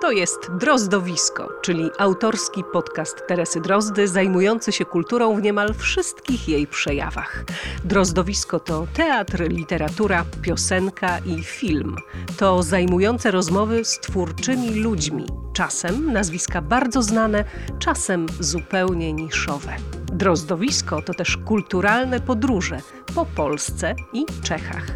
To 0.00 0.10
jest 0.10 0.50
Drozdowisko, 0.50 1.52
czyli 1.62 1.90
autorski 1.98 2.64
podcast 2.72 3.26
Teresy 3.26 3.60
Drozdy 3.60 4.08
zajmujący 4.08 4.72
się 4.72 4.84
kulturą 4.84 5.36
w 5.36 5.42
niemal 5.42 5.74
wszystkich 5.74 6.48
jej 6.48 6.66
przejawach. 6.66 7.44
Drozdowisko 7.84 8.60
to 8.60 8.86
teatr, 8.94 9.48
literatura, 9.48 10.24
piosenka 10.42 11.18
i 11.18 11.42
film. 11.42 11.96
To 12.36 12.62
zajmujące 12.62 13.30
rozmowy 13.30 13.84
z 13.84 14.00
twórczymi 14.00 14.74
ludźmi, 14.74 15.26
czasem 15.52 16.12
nazwiska 16.12 16.62
bardzo 16.62 17.02
znane, 17.02 17.44
czasem 17.78 18.26
zupełnie 18.40 19.12
niszowe. 19.12 19.76
Drozdowisko 20.16 21.02
to 21.02 21.14
też 21.14 21.36
kulturalne 21.36 22.20
podróże 22.20 22.80
po 23.14 23.26
Polsce 23.26 23.94
i 24.12 24.26
Czechach. 24.42 24.86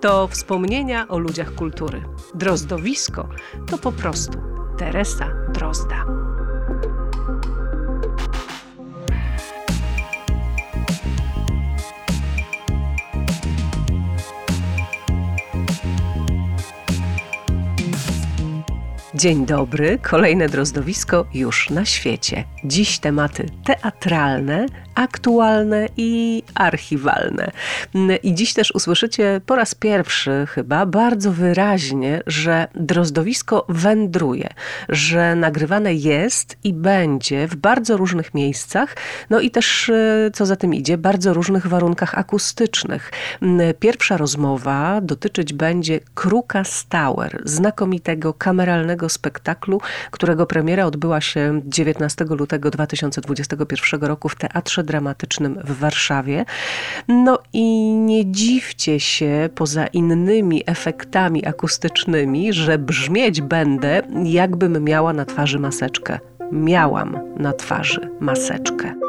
To 0.00 0.28
wspomnienia 0.28 1.08
o 1.08 1.18
ludziach 1.18 1.54
kultury. 1.54 2.02
Drozdowisko 2.34 3.28
to 3.66 3.78
po 3.78 3.92
prostu 3.92 4.38
Teresa 4.78 5.28
Drozda. 5.52 6.25
Dzień 19.16 19.46
dobry, 19.46 19.98
kolejne 19.98 20.48
drozdowisko 20.48 21.26
już 21.34 21.70
na 21.70 21.84
świecie. 21.84 22.44
Dziś 22.64 22.98
tematy 22.98 23.46
teatralne, 23.64 24.66
aktualne 24.96 25.88
i 25.96 26.42
archiwalne. 26.54 27.50
I 28.22 28.34
dziś 28.34 28.54
też 28.54 28.70
usłyszycie 28.74 29.40
po 29.46 29.56
raz 29.56 29.74
pierwszy 29.74 30.46
chyba 30.48 30.86
bardzo 30.86 31.32
wyraźnie, 31.32 32.22
że 32.26 32.68
drozdowisko 32.74 33.64
wędruje, 33.68 34.48
że 34.88 35.34
nagrywane 35.34 35.94
jest 35.94 36.56
i 36.64 36.72
będzie 36.72 37.48
w 37.48 37.56
bardzo 37.56 37.96
różnych 37.96 38.34
miejscach, 38.34 38.96
no 39.30 39.40
i 39.40 39.50
też, 39.50 39.88
e, 39.88 40.30
co 40.34 40.46
za 40.46 40.56
tym 40.56 40.74
idzie, 40.74 40.98
bardzo 40.98 41.34
różnych 41.34 41.66
warunkach 41.66 42.18
akustycznych. 42.18 43.10
Pierwsza 43.80 44.16
rozmowa 44.16 45.00
dotyczyć 45.00 45.52
będzie 45.52 46.00
Kruka 46.14 46.64
Stower, 46.64 47.42
znakomitego 47.44 48.34
kameralnego 48.34 49.08
spektaklu, 49.08 49.80
którego 50.10 50.46
premiera 50.46 50.84
odbyła 50.84 51.20
się 51.20 51.60
19 51.64 52.24
lutego 52.24 52.70
2021 52.70 54.00
roku 54.00 54.28
w 54.28 54.36
Teatrze 54.36 54.84
Dramatycznym 54.86 55.58
w 55.64 55.78
Warszawie. 55.78 56.44
No 57.08 57.38
i 57.52 57.94
nie 57.94 58.32
dziwcie 58.32 59.00
się 59.00 59.48
poza 59.54 59.86
innymi 59.86 60.62
efektami 60.66 61.46
akustycznymi, 61.46 62.52
że 62.52 62.78
brzmieć 62.78 63.40
będę, 63.40 64.02
jakbym 64.24 64.84
miała 64.84 65.12
na 65.12 65.24
twarzy 65.24 65.58
maseczkę. 65.58 66.18
Miałam 66.52 67.18
na 67.36 67.52
twarzy 67.52 68.10
maseczkę. 68.20 69.05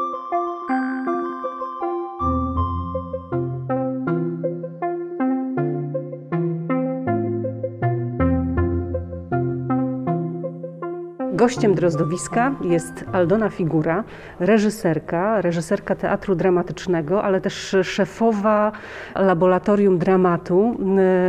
Gościem 11.48 11.74
Drozdowiska 11.74 12.54
jest 12.62 13.04
Aldona 13.12 13.48
Figura, 13.50 14.04
reżyserka, 14.40 15.40
reżyserka 15.40 15.94
teatru 15.94 16.34
dramatycznego, 16.34 17.22
ale 17.22 17.40
też 17.40 17.76
szefowa 17.82 18.72
laboratorium 19.14 19.98
dramatu, 19.98 20.76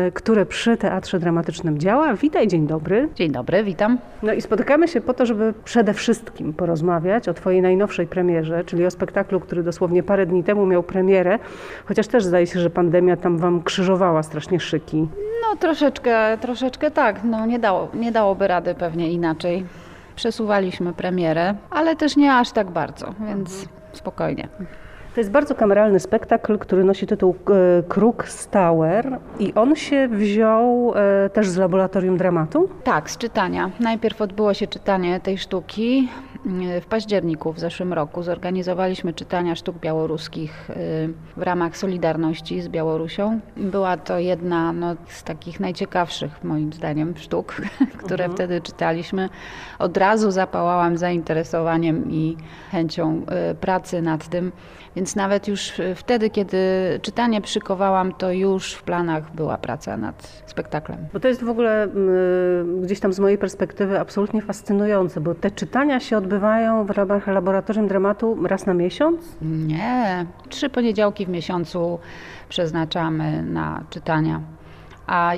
y, 0.07 0.11
które 0.11 0.45
przy 0.45 0.77
Teatrze 0.77 1.19
Dramatycznym 1.19 1.79
działa. 1.79 2.13
Witaj, 2.13 2.47
dzień 2.47 2.67
dobry. 2.67 3.09
Dzień 3.15 3.31
dobry, 3.31 3.63
witam. 3.63 3.97
No 4.23 4.33
i 4.33 4.41
spotykamy 4.41 4.87
się 4.87 5.01
po 5.01 5.13
to, 5.13 5.25
żeby 5.25 5.53
przede 5.63 5.93
wszystkim 5.93 6.53
porozmawiać 6.53 7.29
o 7.29 7.33
Twojej 7.33 7.61
najnowszej 7.61 8.07
premierze, 8.07 8.63
czyli 8.63 8.85
o 8.85 8.91
spektaklu, 8.91 9.39
który 9.39 9.63
dosłownie 9.63 10.03
parę 10.03 10.25
dni 10.25 10.43
temu 10.43 10.65
miał 10.65 10.83
premierę, 10.83 11.39
chociaż 11.85 12.07
też 12.07 12.23
zdaje 12.23 12.47
się, 12.47 12.59
że 12.59 12.69
pandemia 12.69 13.17
tam 13.17 13.37
Wam 13.37 13.63
krzyżowała 13.63 14.23
strasznie 14.23 14.59
szyki. 14.59 15.07
No 15.41 15.57
troszeczkę, 15.57 16.37
troszeczkę 16.41 16.91
tak. 16.91 17.23
No 17.23 17.45
nie, 17.45 17.59
dało, 17.59 17.87
nie 17.93 18.11
dałoby 18.11 18.47
rady 18.47 18.75
pewnie 18.75 19.11
inaczej 19.11 19.65
przesuwaliśmy 20.19 20.93
premierę, 20.93 21.55
ale 21.69 21.95
też 21.95 22.15
nie 22.15 22.33
aż 22.33 22.51
tak 22.51 22.71
bardzo, 22.71 23.13
więc 23.27 23.65
spokojnie. 23.93 24.47
To 25.19 25.21
jest 25.21 25.31
bardzo 25.31 25.55
kameralny 25.55 25.99
spektakl, 25.99 26.57
który 26.57 26.83
nosi 26.83 27.07
tytuł 27.07 27.35
e, 27.35 27.83
Kruk 27.83 28.27
Stower 28.27 29.19
i 29.39 29.53
on 29.53 29.75
się 29.75 30.07
wziął 30.07 30.93
e, 30.95 31.29
też 31.29 31.49
z 31.49 31.57
laboratorium 31.57 32.17
dramatu? 32.17 32.69
Tak, 32.83 33.11
z 33.11 33.17
czytania. 33.17 33.71
Najpierw 33.79 34.21
odbyło 34.21 34.53
się 34.53 34.67
czytanie 34.67 35.19
tej 35.19 35.37
sztuki. 35.37 36.09
W 36.81 36.85
październiku 36.85 37.53
w 37.53 37.59
zeszłym 37.59 37.93
roku 37.93 38.23
zorganizowaliśmy 38.23 39.13
czytania 39.13 39.55
sztuk 39.55 39.77
białoruskich 39.77 40.69
w 41.37 41.41
ramach 41.41 41.77
Solidarności 41.77 42.61
z 42.61 42.67
Białorusią. 42.67 43.39
Była 43.57 43.97
to 43.97 44.19
jedna 44.19 44.73
no, 44.73 44.95
z 45.07 45.23
takich 45.23 45.59
najciekawszych, 45.59 46.43
moim 46.43 46.73
zdaniem, 46.73 47.13
sztuk, 47.17 47.55
które 48.03 48.25
mhm. 48.25 48.31
wtedy 48.31 48.61
czytaliśmy. 48.61 49.29
Od 49.79 49.97
razu 49.97 50.31
zapałałam 50.31 50.97
zainteresowaniem 50.97 52.11
i 52.11 52.37
chęcią 52.71 53.21
pracy 53.61 54.01
nad 54.01 54.27
tym. 54.27 54.51
Więc 54.99 55.15
nawet 55.15 55.47
już 55.47 55.73
wtedy, 55.95 56.29
kiedy 56.29 56.57
czytanie 57.01 57.41
przykowałam, 57.41 58.13
to 58.13 58.31
już 58.31 58.73
w 58.73 58.83
planach 58.83 59.35
była 59.35 59.57
praca 59.57 59.97
nad 59.97 60.43
spektaklem. 60.45 60.97
Bo 61.13 61.19
to 61.19 61.27
jest 61.27 61.43
w 61.43 61.49
ogóle 61.49 61.87
gdzieś 62.81 62.99
tam 62.99 63.13
z 63.13 63.19
mojej 63.19 63.37
perspektywy 63.37 63.99
absolutnie 63.99 64.41
fascynujące, 64.41 65.21
bo 65.21 65.35
te 65.35 65.51
czytania 65.51 65.99
się 65.99 66.17
odbywają 66.17 66.85
w 66.85 66.89
ramach 66.89 67.27
laboratorium 67.27 67.87
dramatu 67.87 68.47
raz 68.47 68.65
na 68.65 68.73
miesiąc? 68.73 69.37
Nie, 69.41 70.25
trzy 70.49 70.69
poniedziałki 70.69 71.25
w 71.25 71.29
miesiącu 71.29 71.99
przeznaczamy 72.49 73.43
na 73.43 73.83
czytania 73.89 74.41
a 75.09 75.33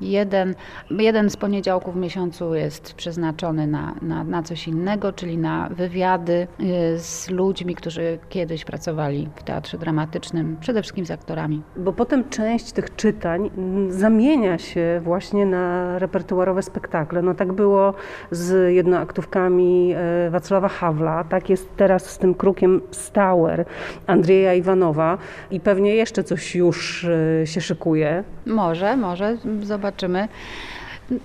jeden, 0.00 0.54
jeden 0.90 1.30
z 1.30 1.36
poniedziałków 1.36 1.94
w 1.94 1.98
miesiącu 1.98 2.54
jest 2.54 2.94
przeznaczony 2.94 3.66
na, 3.66 3.94
na, 4.02 4.24
na 4.24 4.42
coś 4.42 4.68
innego, 4.68 5.12
czyli 5.12 5.38
na 5.38 5.68
wywiady 5.68 6.46
y, 6.60 6.98
z 6.98 7.30
ludźmi, 7.30 7.74
którzy 7.74 8.18
kiedyś 8.28 8.64
pracowali 8.64 9.28
w 9.36 9.42
teatrze 9.42 9.78
dramatycznym, 9.78 10.56
przede 10.60 10.82
wszystkim 10.82 11.06
z 11.06 11.10
aktorami. 11.10 11.62
Bo 11.76 11.92
potem 11.92 12.28
część 12.28 12.72
tych 12.72 12.96
czytań 12.96 13.50
zamienia 13.88 14.58
się 14.58 15.00
właśnie 15.04 15.46
na 15.46 15.98
repertuarowe 15.98 16.62
spektakle. 16.62 17.22
No 17.22 17.34
tak 17.34 17.52
było 17.52 17.94
z 18.30 18.74
jednoaktówkami 18.74 19.94
e, 19.96 20.30
Wacława 20.30 20.68
Hawla, 20.68 21.24
tak 21.24 21.50
jest 21.50 21.76
teraz 21.76 22.10
z 22.10 22.18
tym 22.18 22.34
krukiem 22.34 22.80
Stauer, 22.90 23.64
Andrzeja 24.06 24.54
Iwanowa 24.54 25.18
i 25.50 25.60
pewnie 25.60 25.94
jeszcze 25.94 26.24
coś 26.24 26.54
już 26.54 27.04
e, 27.04 27.46
się 27.46 27.60
szykuje. 27.60 28.24
Może, 28.46 28.96
może, 28.96 29.36
zobaczymy. 29.62 29.89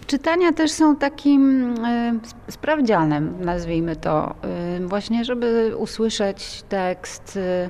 Czytania 0.08 0.54
też 0.54 0.72
są 0.72 0.96
takim 0.96 1.74
y, 1.86 2.52
sprawdzianem, 2.52 3.36
nazwijmy 3.40 3.96
to, 3.96 4.36
y, 4.80 4.88
właśnie, 4.88 5.26
żeby 5.26 5.74
usłyszeć 5.78 6.64
tekst, 6.70 7.38
y, 7.38 7.70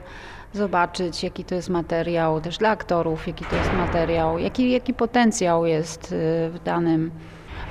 zobaczyć, 0.53 1.23
jaki 1.23 1.44
to 1.45 1.56
jest 1.56 1.69
materiał, 1.69 2.41
też 2.41 2.57
dla 2.57 2.69
aktorów, 2.69 3.28
jaki 3.28 3.45
to 3.45 3.56
jest 3.56 3.73
materiał, 3.73 4.39
jaki, 4.39 4.72
jaki 4.72 4.94
potencjał 4.94 5.66
jest 5.66 6.16
w 6.50 6.59
danym 6.66 7.12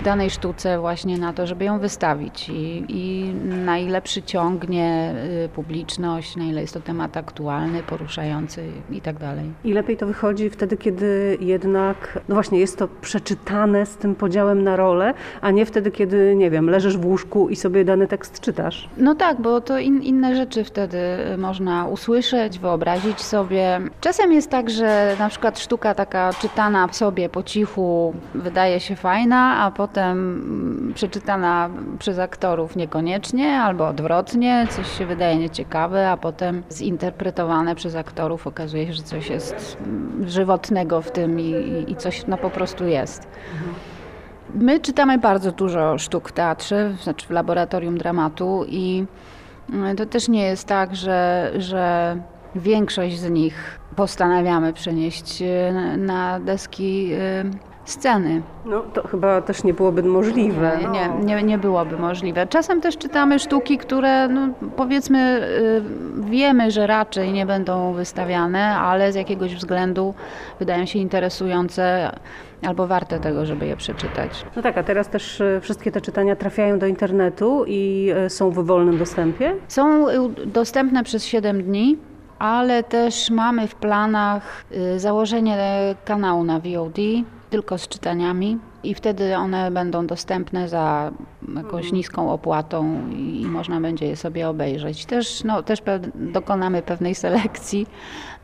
danej 0.03 0.31
sztuce 0.31 0.79
właśnie 0.79 1.19
na 1.19 1.33
to, 1.33 1.47
żeby 1.47 1.65
ją 1.65 1.79
wystawić 1.79 2.49
i, 2.49 2.85
i 2.89 3.35
na 3.45 3.79
ile 3.79 4.03
przyciągnie 4.03 5.15
y, 5.45 5.49
publiczność, 5.49 6.37
na 6.37 6.45
ile 6.45 6.61
jest 6.61 6.75
to 6.75 6.81
temat 6.81 7.17
aktualny, 7.17 7.83
poruszający 7.83 8.67
i 8.91 9.01
tak 9.01 9.19
dalej. 9.19 9.51
I 9.65 9.73
lepiej 9.73 9.97
to 9.97 10.07
wychodzi 10.07 10.51
wtedy, 10.51 10.77
kiedy 10.77 11.39
jednak, 11.41 12.19
no 12.29 12.35
właśnie, 12.35 12.59
jest 12.59 12.79
to 12.79 12.89
przeczytane 13.01 13.87
z 13.87 13.97
tym 13.97 14.15
podziałem 14.15 14.63
na 14.63 14.77
rolę, 14.77 15.15
a 15.41 15.51
nie 15.51 15.67
wtedy, 15.67 15.91
kiedy, 15.91 16.35
nie 16.37 16.51
wiem, 16.51 16.71
leżysz 16.71 16.97
w 16.97 17.07
łóżku 17.07 17.49
i 17.49 17.57
sobie 17.57 17.85
dany 17.85 18.07
tekst 18.07 18.41
czytasz. 18.41 18.89
No 18.97 19.15
tak, 19.15 19.41
bo 19.41 19.61
to 19.61 19.79
in, 19.79 20.03
inne 20.03 20.37
rzeczy 20.37 20.65
wtedy 20.65 20.99
można 21.39 21.87
usłyszeć, 21.87 22.59
wyobrazić 22.59 23.21
sobie. 23.21 23.81
Czasem 24.01 24.33
jest 24.33 24.51
tak, 24.51 24.71
że 24.71 25.17
na 25.19 25.29
przykład 25.29 25.59
sztuka 25.59 25.95
taka 25.95 26.31
czytana 26.33 26.89
sobie 26.93 27.29
po 27.29 27.43
cichu 27.43 28.15
wydaje 28.35 28.81
się 28.81 28.97
fajna, 28.97 29.57
a 29.57 29.71
potem 29.71 29.84
potem 29.89 30.19
mm, 30.19 30.95
przeczytana 30.95 31.71
przez 31.99 32.19
aktorów 32.19 32.77
niekoniecznie, 32.77 33.61
albo 33.61 33.89
odwrotnie, 33.89 34.67
coś 34.71 34.99
się 34.99 35.07
wydaje 35.07 35.37
nieciekawe, 35.37 36.11
a 36.11 36.17
potem 36.17 36.63
zinterpretowane 36.73 37.75
przez 37.75 37.97
aktorów 37.97 38.47
okazuje 38.47 38.87
się, 38.87 38.93
że 38.93 39.03
coś 39.03 39.31
jest 39.31 39.77
mm, 39.81 40.29
żywotnego 40.29 41.03
w 41.03 41.11
tym 41.11 41.41
i, 41.41 41.55
i 41.89 41.97
coś 41.97 42.27
no, 42.27 42.37
po 42.37 42.51
prostu 42.51 42.87
jest. 42.87 43.29
My 44.55 44.81
czytamy 44.81 45.19
bardzo 45.19 45.53
dużo 45.53 45.99
sztuk 45.99 46.29
w 46.29 46.33
teatrze, 46.33 46.95
znaczy 47.03 47.27
w 47.27 47.31
laboratorium 47.31 47.99
dramatu 47.99 48.65
i 48.69 49.05
mm, 49.73 49.97
to 49.97 50.07
też 50.07 50.29
nie 50.29 50.43
jest 50.43 50.69
tak, 50.69 50.97
że, 50.97 51.51
że 51.59 52.17
większość 52.55 53.19
z 53.19 53.31
nich 53.31 53.81
postanawiamy 53.97 54.73
przenieść 54.73 55.43
na 55.97 56.41
deski 56.41 57.11
sceny. 57.85 58.43
No 58.65 58.81
to 58.81 59.09
chyba 59.09 59.43
też 59.43 59.65
nie 59.65 59.75
byłoby 59.75 60.03
możliwe. 60.03 60.79
Nie, 60.81 60.89
nie, 60.89 61.25
nie, 61.25 61.43
nie 61.43 61.59
byłoby 61.59 61.99
możliwe. 61.99 62.47
Czasem 62.47 62.81
też 62.81 62.99
czytamy 62.99 63.39
sztuki, 63.39 63.79
które 63.79 64.29
no, 64.29 64.49
powiedzmy 64.77 65.49
y, 66.21 66.31
wiemy, 66.31 66.71
że 66.71 66.87
raczej 66.87 67.33
nie 67.33 67.47
będą 67.47 67.93
wystawiane, 67.93 68.77
ale 68.77 69.13
z 69.13 69.15
jakiegoś 69.15 69.55
względu 69.55 70.15
wydają 70.59 70.87
się 70.87 70.99
interesujące 70.99 72.11
albo 72.67 72.87
warte 72.87 73.21
tego, 73.21 73.47
żeby 73.47 73.67
je 73.67 73.77
przeczytać. 73.77 74.45
No 74.57 74.63
tak, 74.63 74.79
a 74.79 74.83
teraz 74.83 75.09
też 75.09 75.41
y, 75.41 75.61
wszystkie 75.63 75.93
te 75.93 76.01
czytania 76.01 76.37
trafiają 76.37 76.79
do 76.79 76.87
internetu 76.87 77.65
i 77.67 78.13
y, 78.27 78.31
są 78.31 78.51
w 78.51 78.67
wolnym 78.67 78.99
dostępie? 78.99 79.55
Są 79.69 80.07
dostępne 80.47 81.05
przez 81.05 81.25
7 81.25 81.63
dni 81.63 81.97
ale 82.39 82.83
też 82.83 83.31
mamy 83.31 83.69
w 83.69 83.75
planach 83.75 84.65
założenie 84.97 85.59
kanału 86.05 86.45
na 86.45 86.61
VOD 86.61 86.99
tylko 87.55 87.79
z 87.79 87.89
czytaniami 87.89 88.59
i 88.83 88.95
wtedy 88.95 89.37
one 89.37 89.71
będą 89.71 90.07
dostępne 90.07 90.69
za 90.69 91.13
jakąś 91.57 91.85
mhm. 91.85 91.95
niską 91.95 92.33
opłatą 92.33 93.11
i 93.11 93.47
można 93.47 93.81
będzie 93.81 94.07
je 94.07 94.17
sobie 94.17 94.49
obejrzeć. 94.49 95.07
Też, 95.07 95.45
no, 95.45 95.63
też 95.63 95.83
dokonamy 96.15 96.83
pewnej 96.83 97.15
selekcji, 97.15 97.87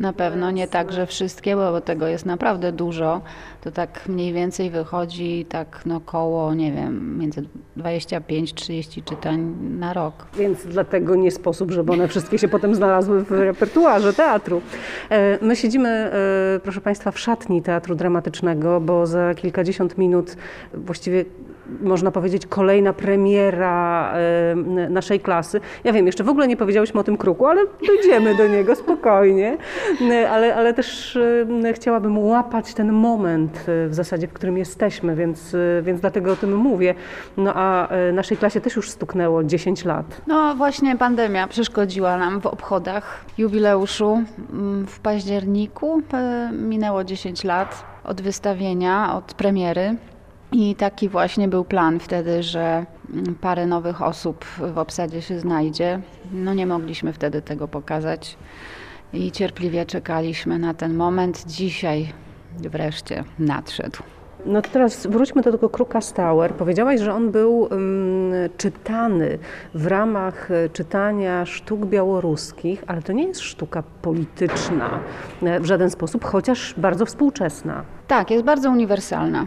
na 0.01 0.13
pewno 0.13 0.51
nie 0.51 0.69
tak, 0.69 0.93
że 0.93 1.07
wszystkie, 1.07 1.57
bo 1.57 1.81
tego 1.81 2.07
jest 2.07 2.27
naprawdę 2.27 2.73
dużo. 2.73 3.21
To 3.61 3.71
tak 3.71 4.09
mniej 4.09 4.33
więcej 4.33 4.71
wychodzi 4.71 5.47
tak 5.49 5.83
no 5.87 6.01
koło, 6.01 6.55
nie 6.55 6.73
wiem, 6.73 7.19
między 7.19 7.45
25-30 7.77 9.05
czytań 9.05 9.55
na 9.79 9.93
rok. 9.93 10.27
Więc 10.39 10.67
dlatego 10.67 11.17
nie 11.17 11.31
sposób, 11.31 11.71
żeby 11.71 11.93
one 11.93 12.09
wszystkie 12.09 12.39
się 12.39 12.49
potem 12.49 12.75
znalazły 12.75 13.25
w 13.25 13.31
repertuarze 13.31 14.13
teatru. 14.13 14.63
E, 15.11 15.39
my 15.45 15.57
siedzimy, 15.57 15.89
e, 15.89 16.61
proszę 16.63 16.81
Państwa, 16.81 17.11
w 17.11 17.19
szatni 17.19 17.63
Teatru 17.63 17.95
Dramatycznego, 17.95 18.81
bo 18.81 19.07
za 19.07 19.35
kilkadziesiąt 19.35 19.99
minut 19.99 20.37
właściwie 20.75 21.25
można 21.83 22.11
powiedzieć, 22.11 22.47
kolejna 22.47 22.93
premiera 22.93 24.15
naszej 24.91 25.21
klasy. 25.21 25.61
Ja 25.85 25.93
wiem, 25.93 26.07
jeszcze 26.07 26.25
w 26.25 26.29
ogóle 26.29 26.49
nie 26.49 26.57
powiedziałyśmy 26.57 27.01
o 27.01 27.05
tym 27.05 27.17
kruku, 27.17 27.47
ale 27.47 27.61
dojdziemy 27.87 28.35
do 28.35 28.47
niego 28.47 28.77
spokojnie. 28.77 29.57
Ale, 30.31 30.55
ale 30.55 30.75
też 30.75 31.19
chciałabym 31.75 32.19
łapać 32.19 32.75
ten 32.75 32.93
moment 32.93 33.65
e, 33.69 33.89
w 33.89 33.95
zasadzie, 33.95 34.29
w 34.29 34.33
którym 34.33 34.59
jesteśmy, 34.59 35.17
więc, 35.17 35.55
e, 35.55 35.83
więc 35.83 36.01
dlatego 36.01 36.33
o 36.33 36.37
tym 36.37 36.57
mówię. 36.57 36.95
No 37.37 37.53
a 37.55 37.89
e, 37.89 38.13
naszej 38.13 38.37
klasie 38.37 38.61
też 38.61 38.77
już 38.77 38.91
stuknęło 38.91 39.45
10 39.45 39.85
lat. 39.85 40.21
No 40.27 40.55
właśnie 40.55 40.97
pandemia 40.97 41.47
przeszkodziła 41.47 42.19
nam 42.19 42.41
w 42.41 42.47
obchodach 42.47 43.25
jubileuszu. 43.39 44.23
Mm, 44.53 44.87
w 44.87 45.01
październiku 45.01 46.03
minęło 46.53 47.05
10 47.05 47.45
lat 47.45 47.85
od 48.05 48.21
wystawienia, 48.21 49.15
od 49.15 49.35
premiery. 49.35 49.97
I 50.53 50.75
taki 50.75 51.09
właśnie 51.09 51.49
był 51.49 51.65
plan 51.65 52.01
wtedy, 52.01 52.43
że 52.43 52.87
mm, 53.15 53.35
parę 53.35 53.67
nowych 53.67 54.03
osób 54.03 54.45
w 54.45 54.79
obsadzie 54.79 55.23
się 55.23 55.41
znajdzie. 55.41 56.01
No 56.33 56.55
nie 56.55 56.67
mogliśmy 56.67 57.13
wtedy 57.13 57.43
tego 57.43 57.69
pokazać 57.69 58.37
i 59.13 59.33
cierpliwie 59.33 59.87
czekaliśmy 59.87 60.59
na 60.59 60.75
ten 60.75 60.95
moment. 60.95 61.45
Dzisiaj 61.47 62.13
wreszcie 62.59 63.25
nadszedł. 63.39 64.03
No 64.47 64.63
teraz 64.63 65.07
wróćmy 65.07 65.43
do 65.43 65.53
tego 65.53 65.69
Kruka 65.69 66.01
Stauer. 66.01 66.55
Powiedziałaś, 66.55 67.01
że 67.01 67.15
on 67.15 67.31
był 67.31 67.61
um, 67.61 67.71
czytany 68.57 69.39
w 69.75 69.87
ramach 69.87 70.51
e, 70.51 70.69
czytania 70.69 71.47
sztuk 71.47 71.87
białoruskich, 71.87 72.85
ale 72.87 73.03
to 73.03 73.13
nie 73.13 73.27
jest 73.27 73.41
sztuka 73.41 73.83
polityczna 74.03 75.01
e, 75.43 75.61
w 75.61 75.65
żaden 75.65 75.91
sposób, 75.91 76.25
chociaż 76.25 76.75
bardzo 76.77 77.07
współczesna. 77.07 77.83
Tak, 78.09 78.31
jest 78.31 78.45
bardzo 78.45 78.71
uniwersalna 78.71 79.47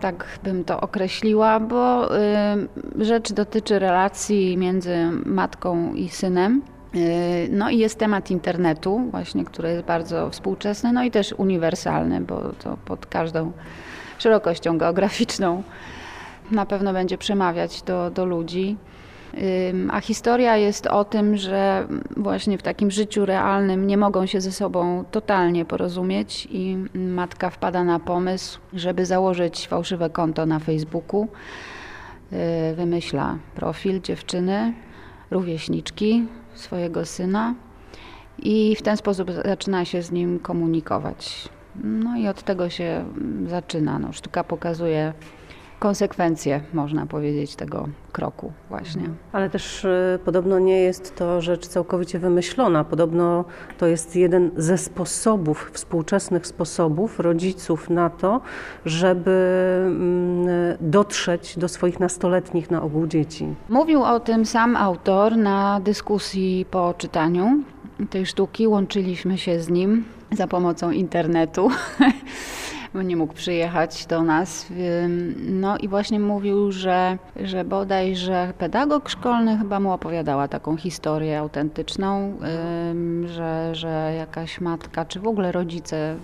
tak 0.00 0.38
bym 0.44 0.64
to 0.64 0.80
określiła, 0.80 1.60
bo 1.60 2.16
y, 2.16 3.04
rzecz 3.04 3.32
dotyczy 3.32 3.78
relacji 3.78 4.56
między 4.56 4.96
matką 5.26 5.94
i 5.94 6.08
synem. 6.08 6.62
Y, 6.94 7.48
no 7.50 7.70
i 7.70 7.78
jest 7.78 7.98
temat 7.98 8.30
internetu, 8.30 9.00
właśnie, 9.10 9.44
który 9.44 9.70
jest 9.70 9.84
bardzo 9.84 10.30
współczesny, 10.30 10.92
no 10.92 11.04
i 11.04 11.10
też 11.10 11.32
uniwersalny, 11.32 12.20
bo 12.20 12.40
to 12.64 12.76
pod 12.84 13.06
każdą 13.06 13.52
szerokością 14.18 14.78
geograficzną 14.78 15.62
na 16.50 16.66
pewno 16.66 16.92
będzie 16.92 17.18
przemawiać 17.18 17.82
do, 17.82 18.10
do 18.10 18.24
ludzi. 18.24 18.76
A 19.90 20.00
historia 20.00 20.56
jest 20.56 20.86
o 20.86 21.04
tym, 21.04 21.36
że 21.36 21.88
właśnie 22.16 22.58
w 22.58 22.62
takim 22.62 22.90
życiu 22.90 23.26
realnym 23.26 23.86
nie 23.86 23.96
mogą 23.96 24.26
się 24.26 24.40
ze 24.40 24.52
sobą 24.52 25.04
totalnie 25.10 25.64
porozumieć 25.64 26.48
i 26.50 26.76
matka 26.94 27.50
wpada 27.50 27.84
na 27.84 28.00
pomysł, 28.00 28.60
żeby 28.72 29.06
założyć 29.06 29.68
fałszywe 29.68 30.10
konto 30.10 30.46
na 30.46 30.58
Facebooku. 30.58 31.28
Y, 32.32 32.74
wymyśla 32.74 33.38
profil 33.54 34.00
dziewczyny, 34.00 34.74
rówieśniczki 35.30 36.26
swojego 36.54 37.04
syna 37.04 37.54
i 38.38 38.76
w 38.76 38.82
ten 38.82 38.96
sposób 38.96 39.30
zaczyna 39.44 39.84
się 39.84 40.02
z 40.02 40.12
nim 40.12 40.38
komunikować. 40.38 41.48
No 41.84 42.16
i 42.16 42.28
od 42.28 42.42
tego 42.42 42.70
się 42.70 43.04
zaczyna. 43.46 43.98
No, 43.98 44.12
sztuka 44.12 44.44
pokazuje 44.44 45.12
konsekwencje, 45.78 46.60
można 46.72 47.06
powiedzieć, 47.06 47.56
tego 47.56 47.88
kroku 48.12 48.52
właśnie. 48.68 49.00
Mhm. 49.00 49.18
Ale 49.32 49.50
też 49.50 49.84
y, 49.84 50.18
podobno 50.24 50.58
nie 50.58 50.80
jest 50.80 51.16
to 51.16 51.40
rzecz 51.40 51.66
całkowicie 51.66 52.18
wymyślona. 52.18 52.84
Podobno 52.84 53.44
to 53.78 53.86
jest 53.86 54.16
jeden 54.16 54.50
ze 54.56 54.78
sposobów, 54.78 55.70
współczesnych 55.72 56.46
sposobów 56.46 57.20
rodziców 57.20 57.90
na 57.90 58.10
to, 58.10 58.40
żeby 58.84 59.30
mm, 59.86 60.46
dotrzeć 60.80 61.58
do 61.58 61.68
swoich 61.68 62.00
nastoletnich 62.00 62.70
na 62.70 62.82
ogół 62.82 63.06
dzieci. 63.06 63.54
Mówił 63.68 64.02
o 64.02 64.20
tym 64.20 64.46
sam 64.46 64.76
autor 64.76 65.36
na 65.36 65.80
dyskusji 65.80 66.66
po 66.70 66.94
czytaniu 66.98 67.62
tej 68.10 68.26
sztuki. 68.26 68.68
Łączyliśmy 68.68 69.38
się 69.38 69.60
z 69.60 69.68
nim 69.68 70.04
za 70.32 70.46
pomocą 70.46 70.90
internetu. 70.90 71.70
bo 72.94 73.02
nie 73.02 73.16
mógł 73.16 73.34
przyjechać 73.34 74.06
do 74.06 74.22
nas. 74.22 74.66
No 75.38 75.78
i 75.78 75.88
właśnie 75.88 76.20
mówił, 76.20 76.72
że, 76.72 77.18
że 77.36 77.64
bodaj, 77.64 78.16
że 78.16 78.52
pedagog 78.58 79.08
szkolny 79.08 79.58
chyba 79.58 79.80
mu 79.80 79.92
opowiadała 79.92 80.48
taką 80.48 80.76
historię 80.76 81.38
autentyczną, 81.38 82.38
że, 83.26 83.74
że 83.74 84.14
jakaś 84.18 84.60
matka, 84.60 85.04
czy 85.04 85.20
w 85.20 85.26
ogóle 85.26 85.52
rodzice 85.52 86.16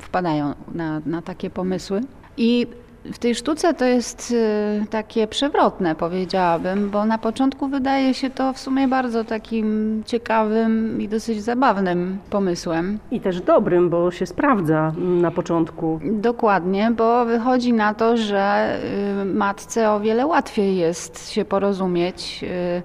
wpadają 0.00 0.54
na, 0.74 1.00
na 1.06 1.22
takie 1.22 1.50
pomysły. 1.50 2.00
I 2.36 2.66
w 3.04 3.18
tej 3.18 3.34
sztuce 3.34 3.74
to 3.74 3.84
jest 3.84 4.30
y, 4.30 4.86
takie 4.90 5.26
przewrotne, 5.26 5.94
powiedziałabym, 5.94 6.90
bo 6.90 7.04
na 7.04 7.18
początku 7.18 7.68
wydaje 7.68 8.14
się 8.14 8.30
to 8.30 8.52
w 8.52 8.58
sumie 8.58 8.88
bardzo 8.88 9.24
takim 9.24 10.02
ciekawym 10.06 11.02
i 11.02 11.08
dosyć 11.08 11.42
zabawnym 11.42 12.18
pomysłem. 12.30 12.98
I 13.10 13.20
też 13.20 13.40
dobrym, 13.40 13.90
bo 13.90 14.10
się 14.10 14.26
sprawdza 14.26 14.92
na 14.98 15.30
początku. 15.30 16.00
Dokładnie, 16.04 16.90
bo 16.96 17.24
wychodzi 17.24 17.72
na 17.72 17.94
to, 17.94 18.16
że 18.16 18.76
y, 19.22 19.24
matce 19.24 19.90
o 19.90 20.00
wiele 20.00 20.26
łatwiej 20.26 20.76
jest 20.76 21.30
się 21.30 21.44
porozumieć 21.44 22.44
y, 22.44 22.82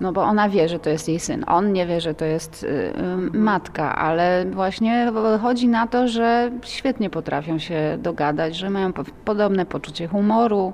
no 0.00 0.12
bo 0.12 0.22
ona 0.22 0.48
wie, 0.48 0.68
że 0.68 0.78
to 0.78 0.90
jest 0.90 1.08
jej 1.08 1.20
syn. 1.20 1.44
On 1.46 1.72
nie 1.72 1.86
wie, 1.86 2.00
że 2.00 2.14
to 2.14 2.24
jest 2.24 2.62
y, 2.62 2.66
y, 2.66 3.38
matka, 3.38 3.96
ale 3.96 4.44
właśnie 4.50 5.12
chodzi 5.42 5.68
na 5.68 5.86
to, 5.86 6.08
że 6.08 6.50
świetnie 6.62 7.10
potrafią 7.10 7.58
się 7.58 7.98
dogadać, 8.02 8.56
że 8.56 8.70
mają 8.70 8.92
podobne 9.24 9.66
poczucie 9.66 10.08
humoru, 10.08 10.72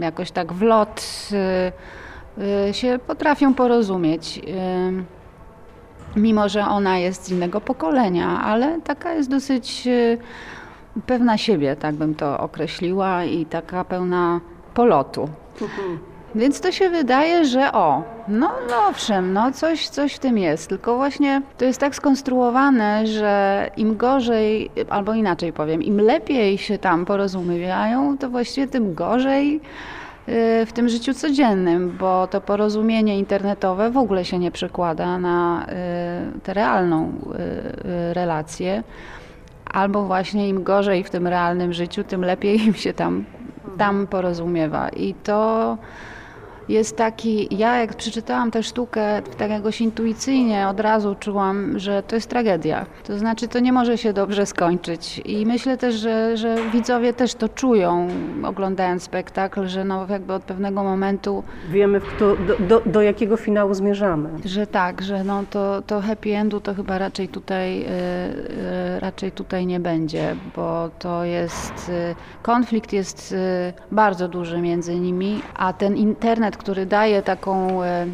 jakoś 0.00 0.30
tak 0.30 0.52
w 0.52 0.62
lot 0.62 1.28
y, 2.68 2.74
się 2.74 2.98
potrafią 3.06 3.54
porozumieć. 3.54 4.40
Mimo, 6.16 6.48
że 6.48 6.66
ona 6.66 6.98
jest 6.98 7.24
z 7.24 7.30
innego 7.30 7.60
pokolenia, 7.60 8.40
ale 8.42 8.80
taka 8.80 9.14
jest 9.14 9.30
dosyć 9.30 9.88
pewna 11.06 11.38
siebie, 11.38 11.76
tak 11.76 11.94
bym 11.94 12.14
to 12.14 12.38
określiła, 12.38 13.24
i 13.24 13.46
taka 13.46 13.84
pełna 13.84 14.40
polotu. 14.74 15.28
Mhm. 15.62 16.11
Więc 16.34 16.60
to 16.60 16.72
się 16.72 16.90
wydaje, 16.90 17.44
że 17.44 17.72
o, 17.72 18.02
no, 18.28 18.50
no 18.70 18.76
owszem, 18.88 19.32
no 19.32 19.52
coś, 19.52 19.88
coś 19.88 20.14
w 20.14 20.18
tym 20.18 20.38
jest, 20.38 20.68
tylko 20.68 20.96
właśnie 20.96 21.42
to 21.58 21.64
jest 21.64 21.80
tak 21.80 21.94
skonstruowane, 21.94 23.06
że 23.06 23.70
im 23.76 23.96
gorzej, 23.96 24.70
albo 24.90 25.14
inaczej 25.14 25.52
powiem, 25.52 25.82
im 25.82 26.00
lepiej 26.00 26.58
się 26.58 26.78
tam 26.78 27.04
porozumiewają, 27.04 28.18
to 28.18 28.30
właściwie 28.30 28.66
tym 28.66 28.94
gorzej 28.94 29.60
y, 30.28 30.66
w 30.66 30.72
tym 30.72 30.88
życiu 30.88 31.14
codziennym, 31.14 31.96
bo 32.00 32.26
to 32.26 32.40
porozumienie 32.40 33.18
internetowe 33.18 33.90
w 33.90 33.96
ogóle 33.96 34.24
się 34.24 34.38
nie 34.38 34.50
przekłada 34.50 35.18
na 35.18 35.66
y, 36.36 36.40
tę 36.40 36.54
realną 36.54 37.12
y, 38.10 38.14
relację. 38.14 38.82
Albo 39.72 40.04
właśnie 40.04 40.48
im 40.48 40.62
gorzej 40.62 41.04
w 41.04 41.10
tym 41.10 41.26
realnym 41.26 41.72
życiu, 41.72 42.04
tym 42.04 42.24
lepiej 42.24 42.60
im 42.66 42.74
się 42.74 42.92
tam, 42.92 43.24
tam 43.78 44.06
porozumiewa. 44.06 44.88
I 44.88 45.14
to 45.14 45.78
jest 46.68 46.96
taki, 46.96 47.56
ja 47.58 47.76
jak 47.76 47.94
przeczytałam 47.94 48.50
tę 48.50 48.62
sztukę 48.62 49.22
tak 49.38 49.50
jakoś 49.50 49.80
intuicyjnie 49.80 50.68
od 50.68 50.80
razu 50.80 51.16
czułam, 51.20 51.78
że 51.78 52.02
to 52.02 52.14
jest 52.14 52.30
tragedia. 52.30 52.86
To 53.04 53.18
znaczy 53.18 53.48
to 53.48 53.58
nie 53.58 53.72
może 53.72 53.98
się 53.98 54.12
dobrze 54.12 54.46
skończyć 54.46 55.22
i 55.24 55.46
myślę 55.46 55.76
też, 55.76 55.94
że, 55.94 56.36
że 56.36 56.56
widzowie 56.72 57.12
też 57.12 57.34
to 57.34 57.48
czują 57.48 58.08
oglądając 58.44 59.02
spektakl, 59.02 59.66
że 59.66 59.84
no 59.84 60.06
jakby 60.08 60.32
od 60.32 60.42
pewnego 60.42 60.82
momentu... 60.82 61.42
Wiemy 61.70 62.00
do, 62.18 62.36
do, 62.68 62.82
do, 62.86 63.02
jakiego 63.02 63.36
finału 63.36 63.74
zmierzamy. 63.74 64.30
Że 64.44 64.66
tak, 64.66 65.02
że 65.02 65.24
no 65.24 65.44
to, 65.50 65.82
to 65.82 66.00
happy 66.00 66.36
endu 66.36 66.60
to 66.60 66.74
chyba 66.74 66.98
raczej 66.98 67.28
tutaj, 67.28 67.78
yy, 67.78 67.86
yy, 67.86 69.00
raczej 69.00 69.32
tutaj 69.32 69.66
nie 69.66 69.80
będzie, 69.80 70.36
bo 70.56 70.90
to 70.98 71.24
jest, 71.24 71.88
yy, 71.88 72.14
konflikt 72.42 72.92
jest 72.92 73.34
bardzo 73.92 74.28
duży 74.28 74.60
między 74.60 75.00
nimi, 75.00 75.42
a 75.54 75.72
ten 75.72 75.96
internet, 75.96 76.51
który 76.56 76.86
daje 76.86 77.22
taką 77.22 77.82
e, 77.82 78.06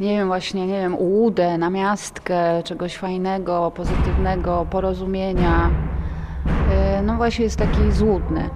nie 0.00 0.16
wiem, 0.16 0.28
właśnie, 0.28 0.66
nie 0.66 0.80
wiem, 0.80 0.94
ułudę, 0.94 1.58
namiastkę 1.58 2.62
czegoś 2.62 2.96
fajnego, 2.96 3.72
pozytywnego, 3.74 4.66
porozumienia, 4.70 5.70
e, 6.72 7.02
no 7.02 7.16
właśnie 7.16 7.44
jest 7.44 7.56
taki 7.56 7.92
złudny 7.92 8.50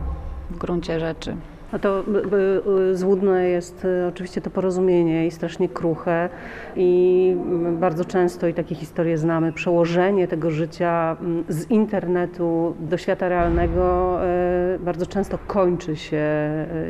w 0.51 0.59
gruncie 0.59 1.01
rzeczy. 1.01 1.37
A 1.73 1.79
to 1.79 2.05
złudne 2.93 3.49
jest 3.49 3.85
e, 3.85 4.09
oczywiście 4.09 4.41
to 4.41 4.51
porozumienie 4.51 5.27
i 5.27 5.31
strasznie 5.31 5.69
kruche. 5.69 6.29
I 6.77 7.37
bardzo 7.73 8.05
często 8.05 8.47
i 8.47 8.55
takie 8.55 8.75
historie 8.75 9.19
znamy, 9.19 9.53
przełożenie 9.53 10.29
tego 10.29 10.51
życia 10.51 11.17
z 11.49 11.71
internetu 11.71 12.75
do 12.81 12.99
świata 12.99 13.29
realnego 13.29 14.19
bardzo 14.81 15.07
często 15.07 15.39
kończy 15.47 15.97
się 15.97 16.27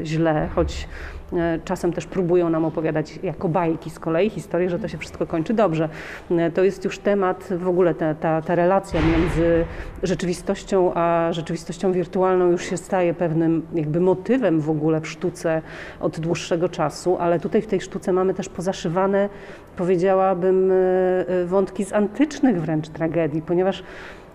źle, 0.02 0.48
choć 0.54 0.88
E, 0.88 1.15
czasem 1.64 1.92
też 1.92 2.06
próbują 2.06 2.50
nam 2.50 2.64
opowiadać 2.64 3.18
jako 3.22 3.48
bajki 3.48 3.90
z 3.90 3.98
kolei 3.98 4.30
historię, 4.30 4.70
że 4.70 4.78
to 4.78 4.88
się 4.88 4.98
wszystko 4.98 5.26
kończy 5.26 5.54
dobrze. 5.54 5.88
E, 6.30 6.50
to 6.50 6.64
jest 6.64 6.84
już 6.84 6.98
temat, 6.98 7.48
w 7.50 7.68
ogóle 7.68 7.94
ta, 7.94 8.14
ta, 8.14 8.42
ta 8.42 8.54
relacja 8.54 9.00
między 9.00 9.64
rzeczywistością 10.02 10.92
a 10.94 11.28
rzeczywistością 11.32 11.92
wirtualną 11.92 12.50
już 12.50 12.64
się 12.64 12.76
staje 12.76 13.14
pewnym 13.14 13.62
jakby 13.74 14.00
motywem 14.00 14.60
w 14.60 14.70
ogóle 14.70 15.00
w 15.00 15.08
sztuce 15.08 15.62
od 16.00 16.20
dłuższego 16.20 16.68
czasu, 16.68 17.16
ale 17.20 17.40
tutaj 17.40 17.62
w 17.62 17.66
tej 17.66 17.80
sztuce 17.80 18.12
mamy 18.12 18.34
też 18.34 18.48
pozaszywane, 18.48 19.28
powiedziałabym, 19.76 20.72
e, 20.72 21.44
wątki 21.44 21.84
z 21.84 21.92
antycznych 21.92 22.60
wręcz 22.60 22.88
tragedii, 22.88 23.42
ponieważ 23.42 23.82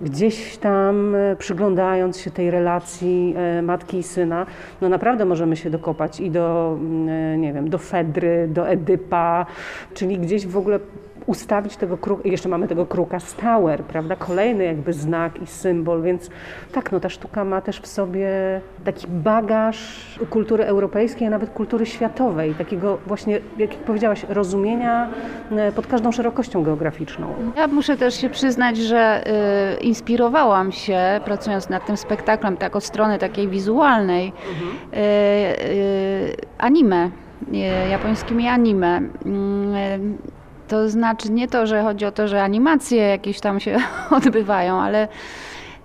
gdzieś 0.02 0.58
tam 0.58 1.16
e, 1.16 1.36
przyglądając 1.36 2.20
się 2.20 2.32
tej 2.32 2.52
relacji 2.52 3.36
e, 3.38 3.62
matki 3.62 3.98
i 3.98 4.04
syna, 4.04 4.46
no 4.82 4.90
naprawdę 4.90 5.26
możemy 5.26 5.56
się 5.56 5.70
dokopać 5.70 6.20
i 6.20 6.32
do, 6.32 6.78
mm, 6.80 7.10
e, 7.10 7.38
nie 7.38 7.54
wiem, 7.54 7.70
do 7.70 7.78
Fedry, 7.78 8.48
do 8.48 8.70
Edypa, 8.70 9.46
czyli 9.94 10.20
gdzieś 10.20 10.48
w 10.48 10.58
ogóle 10.58 10.80
ustawić 11.26 11.78
tego 11.78 11.98
kruka, 11.98 12.30
jeszcze 12.30 12.50
mamy 12.50 12.68
tego 12.68 12.86
kruka 12.86 13.20
Stower, 13.20 13.84
prawda, 13.84 14.16
kolejny 14.16 14.64
jakby 14.64 14.94
znak 14.94 15.42
i 15.42 15.48
symbol, 15.48 16.02
więc 16.02 16.30
tak, 16.72 16.92
no 16.92 17.00
ta 17.00 17.10
sztuka 17.10 17.46
ma 17.46 17.62
też 17.62 17.80
w 17.82 17.88
sobie 17.88 18.30
taki 18.86 19.08
bagaż 19.08 20.20
kultury 20.30 20.66
europejskiej, 20.66 21.28
a 21.28 21.30
nawet 21.30 21.50
kultury 21.50 21.86
światowej, 21.86 22.56
takiego 22.56 22.98
właśnie, 23.08 23.40
jak 23.58 23.70
powiedziałaś, 23.70 24.26
rozumienia 24.30 25.10
e, 25.52 25.72
pod 25.72 25.88
każdą 25.88 26.12
szerokością 26.12 26.64
geograficzną. 26.64 27.28
Ja 27.56 27.68
muszę 27.68 27.98
też 27.98 28.22
się 28.22 28.30
przyznać, 28.30 28.78
że 28.78 29.24
y, 29.78 29.84
inspirowałam 29.84 30.72
się, 30.72 31.00
pracując 31.26 31.70
nad 31.70 31.86
tym 31.86 31.98
spektaklem, 31.98 32.58
tak 32.58 32.76
od 32.76 32.84
strony 32.84 33.18
takiej 33.18 33.48
wizualnej, 33.48 34.34
mhm. 34.50 34.72
y, 34.94 34.98
y, 34.98 36.36
anime, 36.58 37.10
japońskimi 37.90 38.48
anime. 38.48 39.02
To 40.72 40.90
znaczy 40.90 41.32
nie 41.32 41.48
to, 41.48 41.68
że 41.68 41.82
chodzi 41.82 42.06
o 42.06 42.12
to, 42.12 42.28
że 42.28 42.44
animacje 42.44 42.98
jakieś 42.98 43.40
tam 43.40 43.60
się 43.60 43.78
odbywają, 44.18 44.82
ale 44.82 45.08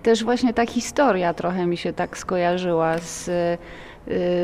też 0.03 0.23
właśnie 0.23 0.53
ta 0.53 0.65
historia 0.65 1.33
trochę 1.33 1.65
mi 1.65 1.77
się 1.77 1.93
tak 1.93 2.17
skojarzyła 2.17 2.97
z, 2.97 3.27
y, 3.27 3.57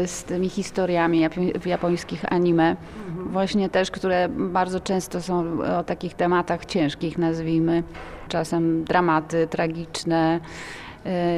z 0.08 0.24
tymi 0.24 0.50
historiami 0.50 1.28
japońskich 1.66 2.34
anime. 2.34 2.76
Mhm. 3.10 3.30
Właśnie 3.30 3.70
też, 3.70 3.92
które 3.92 4.30
bardzo 4.30 4.80
często 4.80 5.22
są 5.22 5.62
o 5.80 5.84
takich 5.84 6.14
tematach 6.14 6.66
ciężkich, 6.66 7.18
nazwijmy. 7.18 7.84
Czasem 8.28 8.84
dramaty, 8.84 9.48
tragiczne, 9.48 10.40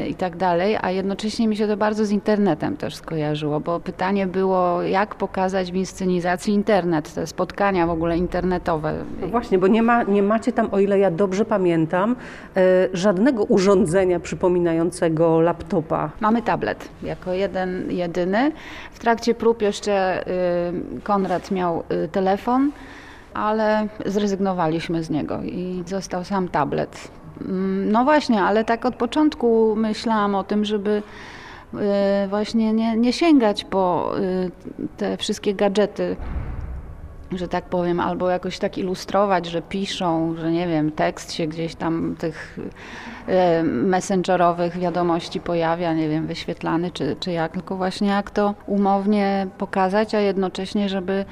i 0.09 0.15
tak 0.15 0.37
dalej, 0.37 0.77
a 0.81 0.91
jednocześnie 0.91 1.47
mi 1.47 1.55
się 1.55 1.67
to 1.67 1.77
bardzo 1.77 2.05
z 2.05 2.11
internetem 2.11 2.77
też 2.77 2.95
skojarzyło, 2.95 3.59
bo 3.59 3.79
pytanie 3.79 4.27
było, 4.27 4.81
jak 4.81 5.15
pokazać 5.15 5.71
w 5.71 5.75
inscenizacji 5.75 6.53
internet, 6.53 7.13
te 7.13 7.27
spotkania 7.27 7.87
w 7.87 7.89
ogóle 7.89 8.17
internetowe. 8.17 8.93
No 9.21 9.27
właśnie, 9.27 9.57
bo 9.57 9.67
nie, 9.67 9.83
ma, 9.83 10.03
nie 10.03 10.23
macie 10.23 10.51
tam, 10.51 10.69
o 10.71 10.79
ile 10.79 10.99
ja 10.99 11.11
dobrze 11.11 11.45
pamiętam, 11.45 12.15
e, 12.57 12.61
żadnego 12.93 13.43
urządzenia 13.43 14.19
przypominającego 14.19 15.41
laptopa. 15.41 16.11
Mamy 16.19 16.41
tablet 16.41 16.89
jako 17.03 17.33
jeden, 17.33 17.91
jedyny. 17.91 18.51
W 18.91 18.99
trakcie 18.99 19.35
prób 19.35 19.61
jeszcze 19.61 20.23
y, 20.97 21.01
Konrad 21.03 21.51
miał 21.51 21.83
y, 22.05 22.07
telefon, 22.07 22.71
ale 23.33 23.87
zrezygnowaliśmy 24.05 25.03
z 25.03 25.09
niego 25.09 25.43
i 25.43 25.83
został 25.85 26.23
sam 26.23 26.47
tablet. 26.47 27.11
Mm, 27.41 27.91
no 27.91 28.03
właśnie, 28.03 28.41
ale 28.41 28.63
tak 28.63 28.85
od 28.85 28.95
początku 28.95 29.75
myślałam 29.75 30.35
o 30.35 30.43
tym, 30.43 30.65
żeby 30.65 31.03
y, 31.73 32.27
właśnie 32.27 32.73
nie, 32.73 32.97
nie 32.97 33.13
sięgać 33.13 33.63
po 33.63 34.11
y, 34.19 34.51
te 34.97 35.17
wszystkie 35.17 35.53
gadżety, 35.53 36.15
że 37.37 37.47
tak 37.47 37.65
powiem, 37.65 37.99
albo 37.99 38.29
jakoś 38.29 38.59
tak 38.59 38.77
ilustrować, 38.77 39.45
że 39.45 39.61
piszą, 39.61 40.35
że 40.35 40.51
nie 40.51 40.67
wiem, 40.67 40.91
tekst 40.91 41.33
się 41.33 41.47
gdzieś 41.47 41.75
tam 41.75 42.15
tych 42.19 42.59
y, 43.29 43.63
messengerowych 43.63 44.77
wiadomości 44.77 45.39
pojawia, 45.39 45.93
nie 45.93 46.09
wiem, 46.09 46.27
wyświetlany 46.27 46.91
czy, 46.91 47.15
czy 47.19 47.31
jak, 47.31 47.51
tylko 47.51 47.75
właśnie 47.75 48.07
jak 48.07 48.31
to 48.31 48.55
umownie 48.67 49.47
pokazać, 49.57 50.15
a 50.15 50.19
jednocześnie, 50.19 50.89
żeby 50.89 51.25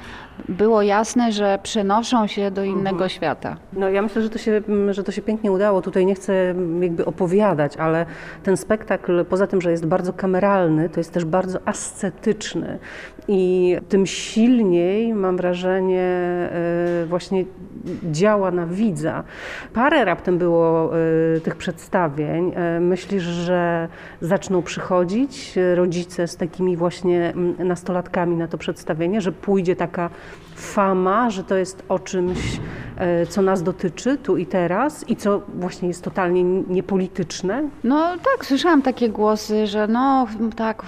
było 0.48 0.82
jasne, 0.82 1.32
że 1.32 1.58
przenoszą 1.62 2.26
się 2.26 2.50
do 2.50 2.64
innego 2.64 2.90
mhm. 2.90 3.10
świata. 3.10 3.56
No 3.72 3.88
ja 3.88 4.02
myślę, 4.02 4.22
że 4.22 4.30
to, 4.30 4.38
się, 4.38 4.62
że 4.90 5.04
to 5.04 5.12
się 5.12 5.22
pięknie 5.22 5.52
udało. 5.52 5.82
Tutaj 5.82 6.06
nie 6.06 6.14
chcę 6.14 6.54
jakby 6.80 7.04
opowiadać, 7.04 7.76
ale 7.76 8.06
ten 8.42 8.56
spektakl, 8.56 9.24
poza 9.24 9.46
tym, 9.46 9.60
że 9.60 9.70
jest 9.70 9.86
bardzo 9.86 10.12
kameralny, 10.12 10.88
to 10.88 11.00
jest 11.00 11.12
też 11.12 11.24
bardzo 11.24 11.58
ascetyczny 11.64 12.78
i 13.28 13.76
tym 13.88 14.06
silniej, 14.06 15.14
mam 15.14 15.36
wrażenie, 15.36 16.02
e, 16.02 17.06
właśnie 17.06 17.44
działa 18.12 18.50
na 18.50 18.66
widza. 18.66 19.24
Parę 19.72 20.04
raptem 20.04 20.38
było 20.38 20.90
e, 21.36 21.40
tych 21.40 21.56
przedstawień. 21.56 22.52
E, 22.54 22.80
myślisz, 22.80 23.22
że 23.22 23.88
zaczną 24.20 24.62
przychodzić 24.62 25.54
rodzice 25.74 26.28
z 26.28 26.36
takimi 26.36 26.76
właśnie 26.76 27.32
nastolatkami 27.58 28.36
na 28.36 28.48
to 28.48 28.58
przedstawienie, 28.58 29.20
że 29.20 29.32
pójdzie 29.32 29.76
taka 29.76 30.10
fama, 30.54 31.30
że 31.30 31.44
to 31.44 31.56
jest 31.56 31.82
o 31.88 31.98
czymś, 31.98 32.38
e, 32.96 33.26
co 33.26 33.42
nas 33.42 33.62
dotyczy 33.62 34.16
tu 34.16 34.36
i 34.36 34.46
teraz 34.46 35.08
i 35.08 35.16
co 35.16 35.42
właśnie 35.54 35.88
jest 35.88 36.04
totalnie 36.04 36.44
niepolityczne? 36.44 37.62
No 37.84 38.16
tak, 38.16 38.46
słyszałam 38.46 38.82
takie 38.82 39.08
głosy, 39.08 39.66
że 39.66 39.88
no 39.88 40.26
tak, 40.56 40.82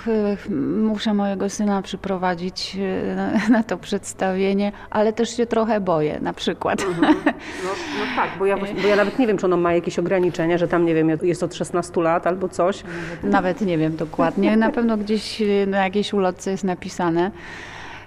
muszę 0.82 1.14
mojego 1.14 1.50
syna 1.50 1.82
przyprowadzić 1.82 2.76
e, 2.80 3.14
na, 3.14 3.48
na 3.48 3.62
to 3.62 3.76
przedstawienie, 3.76 4.72
ale 4.90 5.12
też 5.12 5.36
się 5.36 5.46
trochę 5.46 5.80
boję 5.80 6.18
na 6.20 6.32
przykład. 6.32 6.82
Mhm. 6.82 7.14
No, 7.24 7.70
no, 7.98 8.16
tak, 8.16 8.30
bo 8.38 8.46
ja, 8.46 8.56
bo 8.82 8.88
ja 8.88 8.96
nawet 8.96 9.18
nie 9.18 9.26
wiem, 9.26 9.38
czy 9.38 9.46
ono 9.46 9.56
ma 9.56 9.72
jakieś 9.72 9.98
ograniczenia, 9.98 10.58
że 10.58 10.68
tam 10.68 10.86
nie 10.86 10.94
wiem, 10.94 11.10
jest 11.22 11.42
od 11.42 11.54
16 11.54 12.00
lat 12.00 12.26
albo 12.26 12.48
coś. 12.48 12.82
Nawet 13.22 13.60
nie 13.60 13.78
wiem 13.78 13.96
dokładnie, 13.96 14.56
na 14.56 14.70
pewno 14.70 14.96
gdzieś 14.96 15.42
na 15.66 15.84
jakiejś 15.84 16.12
ulotce 16.12 16.50
jest 16.50 16.64
napisane. 16.64 17.30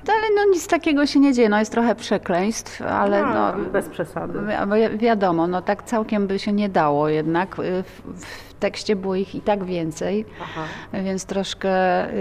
No, 0.08 0.13
ale 0.13 0.36
no 0.36 0.53
nic 0.53 0.68
takiego 0.68 1.06
się 1.06 1.20
nie 1.20 1.34
dzieje, 1.34 1.50
no 1.50 1.60
jest 1.60 1.72
trochę 1.72 1.96
przekleństw, 1.96 2.82
ale 2.82 3.22
no, 3.22 3.58
no 3.58 3.65
bez 3.72 3.89
przesady. 3.89 4.39
Wi 4.39 4.98
wiadomo, 4.98 5.48
no 5.48 5.62
tak 5.62 5.84
całkiem 5.84 6.27
by 6.27 6.39
się 6.39 6.53
nie 6.53 6.70
dało 6.70 7.10
jednak. 7.10 7.56
W, 7.56 7.84
w, 8.06 8.50
tekście 8.60 8.96
było 8.96 9.15
ich 9.15 9.36
i 9.36 9.41
tak 9.41 9.63
więcej, 9.63 10.25
Aha. 10.41 10.62
więc 10.94 11.25
troszkę 11.25 11.70
y, 12.10 12.13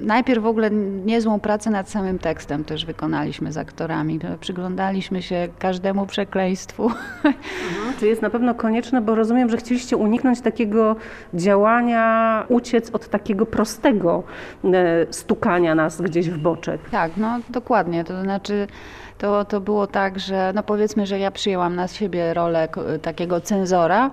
najpierw 0.00 0.42
w 0.42 0.46
ogóle 0.46 0.70
niezłą 1.04 1.40
pracę 1.40 1.70
nad 1.70 1.90
samym 1.90 2.18
tekstem 2.18 2.64
też 2.64 2.84
wykonaliśmy 2.84 3.52
z 3.52 3.56
aktorami. 3.56 4.20
Przyglądaliśmy 4.40 5.22
się 5.22 5.48
każdemu 5.58 6.06
przekleństwu. 6.06 6.84
Mhm. 6.84 7.34
Czy 8.00 8.06
jest 8.06 8.22
na 8.22 8.30
pewno 8.30 8.54
konieczne, 8.54 9.00
bo 9.00 9.14
rozumiem, 9.14 9.50
że 9.50 9.56
chcieliście 9.56 9.96
uniknąć 9.96 10.40
takiego 10.40 10.96
działania, 11.34 12.44
uciec 12.48 12.90
od 12.90 13.08
takiego 13.08 13.46
prostego 13.46 14.22
e, 14.64 14.70
stukania 15.10 15.74
nas 15.74 16.00
gdzieś 16.00 16.30
w 16.30 16.38
boczek. 16.38 16.80
Tak, 16.90 17.03
no 17.16 17.38
dokładnie. 17.50 18.04
To 18.04 18.22
znaczy 18.22 18.66
to, 19.18 19.44
to 19.44 19.60
było 19.60 19.86
tak, 19.86 20.20
że 20.20 20.52
no 20.54 20.62
powiedzmy, 20.62 21.06
że 21.06 21.18
ja 21.18 21.30
przyjęłam 21.30 21.76
na 21.76 21.88
siebie 21.88 22.34
rolę 22.34 22.68
takiego 23.02 23.40
cenzora, 23.40 24.10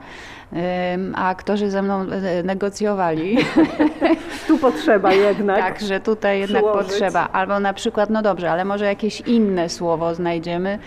a 1.15 1.29
aktorzy 1.29 1.69
ze 1.69 1.81
mną 1.81 2.01
e, 2.01 2.43
negocjowali. 2.43 3.37
Tu 4.47 4.57
potrzeba 4.57 5.13
jednak. 5.13 5.59
Tak, 5.59 5.81
że 5.81 5.99
tutaj 5.99 6.39
jednak 6.39 6.63
przyłożyć. 6.63 6.91
potrzeba. 6.91 7.29
Albo 7.31 7.59
na 7.59 7.73
przykład, 7.73 8.09
no 8.09 8.21
dobrze, 8.21 8.51
ale 8.51 8.65
może 8.65 8.85
jakieś 8.85 9.21
inne 9.21 9.69
słowo 9.69 10.15
znajdziemy, 10.15 10.79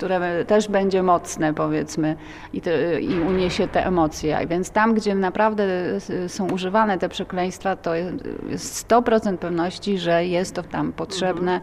które 0.00 0.44
też 0.44 0.68
będzie 0.68 1.02
mocne, 1.02 1.54
powiedzmy, 1.54 2.16
i, 2.52 2.60
te, 2.60 3.00
i 3.00 3.20
uniesie 3.20 3.68
te 3.68 3.86
emocje. 3.86 4.38
Więc 4.46 4.70
tam, 4.70 4.94
gdzie 4.94 5.14
naprawdę 5.14 5.66
są 6.28 6.50
używane 6.50 6.98
te 6.98 7.08
przekleństwa, 7.08 7.76
to 7.76 7.94
jest 7.94 8.88
100% 8.88 9.36
pewności, 9.36 9.98
że 9.98 10.26
jest 10.26 10.54
to 10.54 10.62
tam 10.62 10.92
potrzebne 10.92 11.60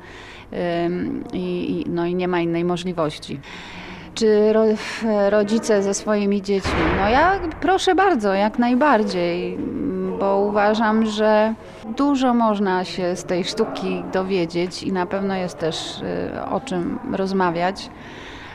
mhm. 0.52 1.24
i, 1.34 1.86
no 1.88 2.06
i 2.06 2.16
nie 2.16 2.28
ma 2.28 2.40
innej 2.40 2.64
możliwości 2.64 3.40
czy 4.14 4.54
ro, 4.54 4.64
rodzice 5.30 5.84
ze 5.84 5.94
swoimi 5.94 6.42
dziećmi? 6.42 6.82
No 7.02 7.10
ja 7.10 7.40
proszę 7.62 7.96
bardzo, 7.96 8.34
jak 8.34 8.60
najbardziej, 8.60 9.58
bo 10.20 10.40
uważam, 10.40 11.06
że 11.06 11.54
dużo 11.98 12.34
można 12.34 12.84
się 12.84 13.16
z 13.16 13.24
tej 13.24 13.44
sztuki 13.44 14.04
dowiedzieć 14.14 14.84
i 14.84 14.92
na 14.92 15.06
pewno 15.06 15.36
jest 15.36 15.58
też 15.58 16.02
y, 16.02 16.50
o 16.52 16.60
czym 16.60 17.00
rozmawiać 17.12 17.90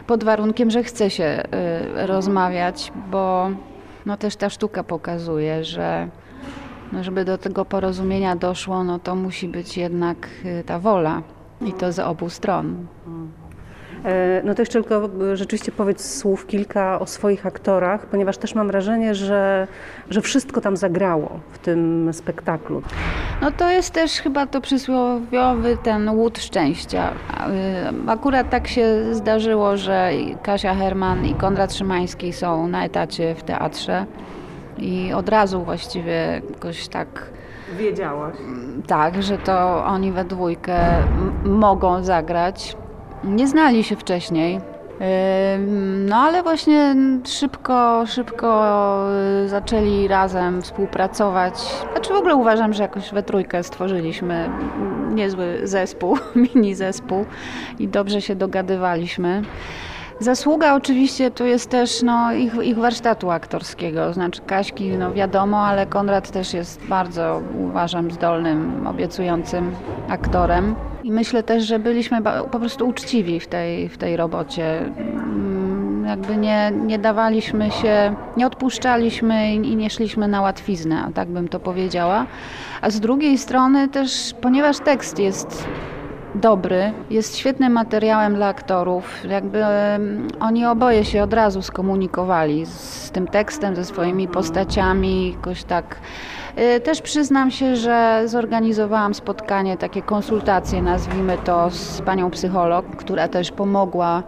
pod 0.06 0.24
warunkiem, 0.24 0.70
że 0.70 0.82
chce 0.82 1.10
się 1.10 1.42
y, 2.02 2.06
rozmawiać, 2.06 2.92
bo 3.10 3.50
no 4.06 4.16
też 4.16 4.36
ta 4.36 4.50
sztuka 4.50 4.84
pokazuje, 4.84 5.64
że 5.64 6.08
no 6.92 7.04
żeby 7.04 7.24
do 7.24 7.38
tego 7.38 7.64
porozumienia 7.64 8.36
doszło, 8.36 8.84
no 8.84 8.98
to 8.98 9.14
musi 9.14 9.48
być 9.48 9.76
jednak 9.76 10.28
y, 10.44 10.64
ta 10.66 10.78
wola 10.78 11.22
i 11.60 11.72
to 11.72 11.92
z 11.92 11.98
obu 11.98 12.30
stron. 12.30 12.86
E, 14.04 14.42
no 14.44 14.54
to 14.54 14.62
jeszcze 14.62 14.82
tylko 14.82 15.10
e, 15.32 15.36
rzeczywiście 15.36 15.72
powiedz 15.72 16.18
słów 16.18 16.46
kilka 16.46 17.00
o 17.00 17.06
swoich 17.06 17.46
aktorach, 17.46 18.06
ponieważ 18.06 18.38
też 18.38 18.54
mam 18.54 18.66
wrażenie, 18.66 19.14
że, 19.14 19.66
że 20.10 20.20
wszystko 20.20 20.60
tam 20.60 20.76
zagrało 20.76 21.40
w 21.52 21.58
tym 21.58 22.10
spektaklu. 22.12 22.82
No 23.42 23.50
to 23.50 23.70
jest 23.70 23.90
też 23.90 24.12
chyba 24.12 24.46
to 24.46 24.60
przysłowiowy 24.60 25.76
ten 25.82 26.08
łód 26.08 26.38
szczęścia. 26.38 27.12
E, 27.40 27.92
akurat 28.06 28.50
tak 28.50 28.68
się 28.68 29.14
zdarzyło, 29.14 29.76
że 29.76 30.10
Kasia 30.42 30.74
Herman 30.74 31.26
i 31.26 31.34
Konrad 31.34 31.74
Szymański 31.74 32.32
są 32.32 32.66
na 32.66 32.84
etacie 32.84 33.34
w 33.34 33.42
teatrze 33.42 34.06
i 34.78 35.12
od 35.12 35.28
razu 35.28 35.64
właściwie 35.64 36.42
jakoś 36.50 36.88
tak 36.88 37.30
Wiedziałaś. 37.78 38.34
Tak, 38.86 39.22
że 39.22 39.38
to 39.38 39.84
oni 39.84 40.12
we 40.12 40.24
dwójkę 40.24 40.78
mogą 41.44 42.04
zagrać. 42.04 42.76
Nie 43.24 43.48
znali 43.48 43.84
się 43.84 43.96
wcześniej. 43.96 44.60
No 46.06 46.16
ale 46.16 46.42
właśnie 46.42 46.96
szybko, 47.26 48.04
szybko 48.06 49.06
y, 49.44 49.48
zaczęli 49.48 50.08
razem 50.08 50.62
współpracować. 50.62 51.54
Znaczy 51.92 52.12
w 52.12 52.16
ogóle 52.16 52.34
uważam, 52.34 52.72
że 52.72 52.82
jakoś 52.82 53.10
we 53.10 53.22
trójkę 53.22 53.62
stworzyliśmy 53.62 54.50
niezły 55.10 55.60
zespół, 55.64 56.18
mini 56.54 56.74
zespół 56.74 57.24
i 57.78 57.88
dobrze 57.88 58.20
się 58.20 58.34
dogadywaliśmy. 58.34 59.42
Zasługa 60.22 60.74
oczywiście 60.74 61.30
tu 61.30 61.46
jest 61.46 61.70
też 61.70 62.02
no, 62.02 62.32
ich, 62.32 62.54
ich 62.62 62.78
warsztatu 62.78 63.30
aktorskiego, 63.30 64.12
znaczy 64.12 64.40
Kaśki 64.46 64.88
no 64.88 65.12
wiadomo, 65.12 65.66
ale 65.66 65.86
Konrad 65.86 66.30
też 66.30 66.54
jest 66.54 66.86
bardzo 66.86 67.42
uważam 67.58 68.10
zdolnym, 68.10 68.86
obiecującym 68.86 69.74
aktorem. 70.08 70.74
I 71.04 71.12
myślę 71.12 71.42
też, 71.42 71.64
że 71.64 71.78
byliśmy 71.78 72.22
po 72.50 72.58
prostu 72.58 72.88
uczciwi 72.88 73.40
w 73.40 73.46
tej, 73.46 73.88
w 73.88 73.98
tej 73.98 74.16
robocie. 74.16 74.78
Mm, 74.78 76.04
jakby 76.06 76.36
nie, 76.36 76.72
nie 76.86 76.98
dawaliśmy 76.98 77.70
się, 77.70 78.14
nie 78.36 78.46
odpuszczaliśmy 78.46 79.54
i 79.54 79.76
nie 79.76 79.90
szliśmy 79.90 80.28
na 80.28 80.40
łatwiznę, 80.40 81.10
tak 81.14 81.28
bym 81.28 81.48
to 81.48 81.60
powiedziała. 81.60 82.26
A 82.80 82.90
z 82.90 83.00
drugiej 83.00 83.38
strony 83.38 83.88
też, 83.88 84.34
ponieważ 84.40 84.78
tekst 84.78 85.18
jest 85.18 85.68
dobry, 86.34 86.92
jest 87.10 87.36
świetnym 87.36 87.72
materiałem 87.72 88.34
dla 88.34 88.46
aktorów. 88.46 89.24
Jakby 89.28 89.64
oni 90.40 90.66
oboje 90.66 91.04
się 91.04 91.22
od 91.22 91.32
razu 91.32 91.62
skomunikowali 91.62 92.66
z 92.66 93.10
tym 93.10 93.26
tekstem, 93.26 93.76
ze 93.76 93.84
swoimi 93.84 94.28
postaciami, 94.28 95.32
jakoś 95.32 95.64
tak. 95.64 95.96
Y, 96.58 96.80
też 96.80 97.02
przyznam 97.02 97.50
się, 97.50 97.76
że 97.76 98.22
zorganizowałam 98.26 99.14
spotkanie, 99.14 99.76
takie 99.76 100.02
konsultacje, 100.02 100.82
nazwijmy 100.82 101.38
to, 101.44 101.70
z 101.70 102.02
panią 102.02 102.30
psycholog, 102.30 102.86
która 102.96 103.28
też 103.28 103.50
pomogła 103.50 104.22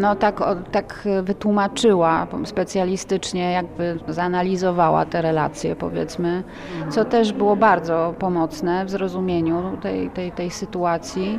no 0.00 0.16
tak, 0.16 0.40
tak 0.72 1.08
wytłumaczyła 1.22 2.26
specjalistycznie, 2.44 3.52
jakby 3.52 3.98
zanalizowała 4.08 5.04
te 5.04 5.22
relacje, 5.22 5.76
powiedzmy, 5.76 6.42
co 6.90 7.04
też 7.04 7.32
było 7.32 7.56
bardzo 7.56 8.14
pomocne 8.18 8.84
w 8.84 8.90
zrozumieniu 8.90 9.76
tej, 9.82 10.10
tej, 10.10 10.32
tej 10.32 10.50
sytuacji. 10.50 11.38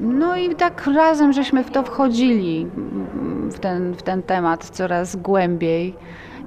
No 0.00 0.36
i 0.36 0.54
tak 0.54 0.86
razem 0.86 1.32
żeśmy 1.32 1.64
w 1.64 1.70
to 1.70 1.82
wchodzili, 1.82 2.66
w 3.50 3.58
ten, 3.58 3.94
w 3.94 4.02
ten 4.02 4.22
temat 4.22 4.70
coraz 4.70 5.16
głębiej 5.16 5.94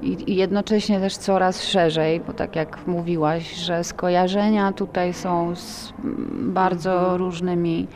i, 0.02 0.32
i 0.32 0.36
jednocześnie 0.36 1.00
też 1.00 1.16
coraz 1.16 1.64
szerzej, 1.64 2.20
bo 2.20 2.32
tak 2.32 2.56
jak 2.56 2.86
mówiłaś, 2.86 3.54
że 3.54 3.84
skojarzenia 3.84 4.72
tutaj 4.72 5.14
są 5.14 5.54
z 5.56 5.92
bardzo 6.32 7.16
różnymi 7.16 7.86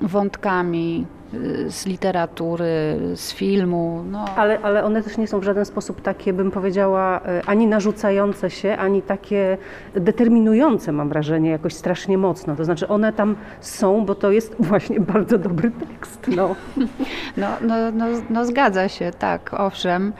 wątkami 0.00 1.06
y, 1.34 1.70
z 1.70 1.86
literatury, 1.86 2.98
z 3.14 3.32
filmu. 3.32 4.04
No. 4.10 4.24
Ale, 4.36 4.60
ale 4.60 4.84
one 4.84 5.02
też 5.02 5.18
nie 5.18 5.26
są 5.26 5.40
w 5.40 5.42
żaden 5.42 5.64
sposób 5.64 6.00
takie, 6.00 6.32
bym 6.32 6.50
powiedziała, 6.50 7.20
y, 7.20 7.22
ani 7.46 7.66
narzucające 7.66 8.50
się, 8.50 8.76
ani 8.76 9.02
takie 9.02 9.58
determinujące, 9.94 10.92
mam 10.92 11.08
wrażenie, 11.08 11.50
jakoś 11.50 11.74
strasznie 11.74 12.18
mocno. 12.18 12.56
To 12.56 12.64
znaczy 12.64 12.88
one 12.88 13.12
tam 13.12 13.36
są, 13.60 14.04
bo 14.04 14.14
to 14.14 14.30
jest 14.30 14.56
właśnie 14.68 15.00
bardzo 15.00 15.38
dobry 15.38 15.70
tekst. 15.70 16.26
No, 16.36 16.54
no, 17.36 17.48
no, 17.60 17.74
no, 17.92 18.06
no 18.30 18.44
zgadza 18.44 18.88
się, 18.88 19.10
tak, 19.18 19.54
owszem. 19.54 20.12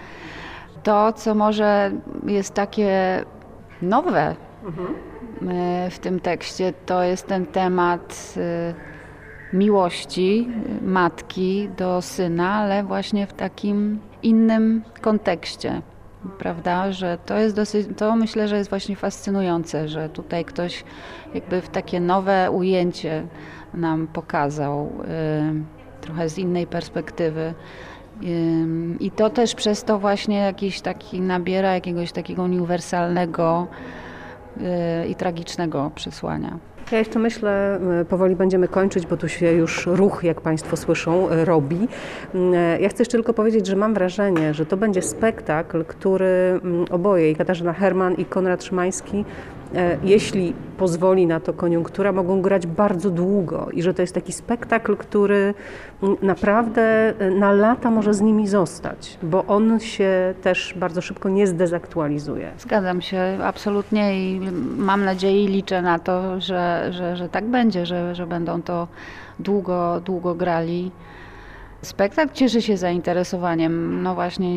To, 0.83 1.13
co 1.13 1.35
może 1.35 1.91
jest 2.27 2.55
takie 2.55 3.25
nowe 3.83 4.35
mhm. 4.65 4.89
Y, 5.43 5.91
w 5.91 5.99
tym 5.99 6.21
tekście, 6.21 6.73
to 6.87 7.03
jest 7.03 7.27
ten 7.27 7.47
temat 7.47 8.35
miłości 9.53 10.49
matki 10.83 11.69
do 11.77 12.03
syna, 12.03 12.55
ale 12.55 12.85
właśnie 12.85 13.27
w 13.27 13.33
takim 13.33 14.01
innym 14.23 14.83
kontekście. 15.01 15.83
Prawda, 16.39 16.93
że 16.93 17.19
to 17.27 17.39
jest 17.39 17.57
dosyć, 17.57 17.87
to 17.97 18.17
myślę, 18.17 18.49
że 18.49 18.57
jest 18.57 18.71
właśnie 18.71 18.97
fascynujące, 18.97 19.89
że 19.89 20.09
tutaj 20.09 20.45
ktoś 20.45 20.85
jakby 21.35 21.61
w 21.61 21.69
takie 21.69 22.01
nowe 22.01 22.51
ujęcie 22.51 23.27
nam 23.75 24.07
pokazał, 24.07 24.87
y, 24.87 26.01
trochę 26.01 26.29
z 26.29 26.39
innej 26.39 26.67
perspektywy. 26.67 27.55
Y, 28.23 28.67
I 29.01 29.11
to 29.11 29.31
też 29.31 29.55
przez 29.55 29.85
to 29.85 29.99
właśnie 29.99 30.39
jakiś 30.39 30.81
taki 30.81 31.21
nabiera 31.21 31.75
jakiegoś 31.75 32.13
takiego 32.13 32.43
uniwersalnego 32.43 33.67
y, 34.57 35.09
i 35.09 35.15
tragicznego 35.15 35.91
przesłania. 35.95 36.59
Ja 36.93 36.99
jeszcze 36.99 37.19
myślę, 37.19 37.81
e, 38.01 38.05
powoli 38.05 38.37
będziemy 38.37 38.69
kończyć, 38.69 39.07
bo 39.07 39.17
tu 39.17 39.29
się 39.29 39.53
już 39.53 39.87
ruch, 39.87 40.25
jak 40.25 40.41
Państwo 40.41 40.77
słyszą, 40.77 41.29
e, 41.29 41.45
robi. 41.45 41.89
E, 42.35 42.81
ja 42.81 42.89
chcę 42.89 43.03
jeszcze 43.03 43.19
tylko 43.19 43.35
powiedzieć, 43.35 43.67
że 43.67 43.77
mam 43.77 43.95
wrażenie, 43.95 44.55
że 44.55 44.67
to 44.67 44.77
będzie 44.77 45.03
spektakl, 45.03 45.85
który 45.85 46.61
oboje, 46.91 47.31
i 47.31 47.37
Katarzyna 47.37 47.73
Herman 47.73 48.15
i 48.15 48.25
Konrad 48.25 48.65
Szymański, 48.65 49.25
jeśli 50.03 50.55
pozwoli 50.79 51.27
na 51.27 51.41
to 51.41 51.53
koniunktura, 51.53 52.13
mogą 52.13 52.43
grać 52.43 52.67
bardzo 52.67 53.11
długo 53.11 53.69
i 53.73 53.83
że 53.83 53.95
to 53.95 54.03
jest 54.03 54.15
taki 54.15 54.33
spektakl, 54.33 54.97
który 54.97 55.55
mm, 56.03 56.17
naprawdę 56.23 56.83
e, 57.19 57.31
na 57.31 57.53
lata 57.53 57.91
może 57.91 58.15
z 58.15 58.21
nimi 58.21 58.49
zostać, 58.49 59.19
bo 59.23 59.45
on 59.45 59.81
się 59.81 60.35
też 60.43 60.75
bardzo 60.77 61.01
szybko 61.01 61.29
nie 61.29 61.47
zdezaktualizuje. 61.47 62.51
Zgadzam 62.59 63.03
się 63.03 63.39
absolutnie 63.43 64.31
i 64.31 64.41
mam 64.77 65.05
nadzieję 65.05 65.45
i 65.45 65.49
liczę 65.49 65.83
na 65.83 65.99
to, 65.99 66.41
że, 66.41 66.89
że, 66.91 67.17
że 67.17 67.29
tak 67.29 67.45
będzie, 67.45 67.87
że, 67.87 68.15
że 68.15 68.27
będą 68.27 68.63
to 68.63 68.89
długo, 69.39 70.01
długo 70.01 70.35
grali. 70.35 70.91
Spektakl 71.87 72.35
cieszy 72.35 72.63
się 72.63 72.77
zainteresowaniem. 72.77 74.03
No 74.03 74.15
właśnie, 74.15 74.49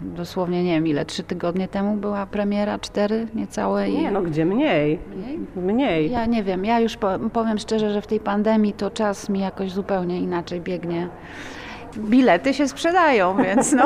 dosłownie 0.00 0.64
nie 0.64 0.72
wiem 0.74 0.86
ile, 0.86 1.04
trzy 1.04 1.22
tygodnie 1.22 1.68
temu 1.68 1.96
była 1.96 2.26
premiera, 2.26 2.78
cztery 2.78 3.26
niecałe. 3.34 3.90
I... 3.90 3.98
Nie, 3.98 4.10
no 4.10 4.22
gdzie 4.22 4.44
mniej? 4.44 4.98
Mniej? 5.16 5.38
Mniej. 5.56 6.10
Ja 6.10 6.26
nie 6.26 6.42
wiem, 6.42 6.64
ja 6.64 6.80
już 6.80 6.98
powiem 7.32 7.58
szczerze, 7.58 7.92
że 7.92 8.02
w 8.02 8.06
tej 8.06 8.20
pandemii 8.20 8.72
to 8.72 8.90
czas 8.90 9.28
mi 9.28 9.40
jakoś 9.40 9.72
zupełnie 9.72 10.20
inaczej 10.20 10.60
biegnie. 10.60 11.08
Bilety 11.98 12.54
się 12.54 12.68
sprzedają, 12.68 13.36
więc 13.36 13.72
no 13.72 13.84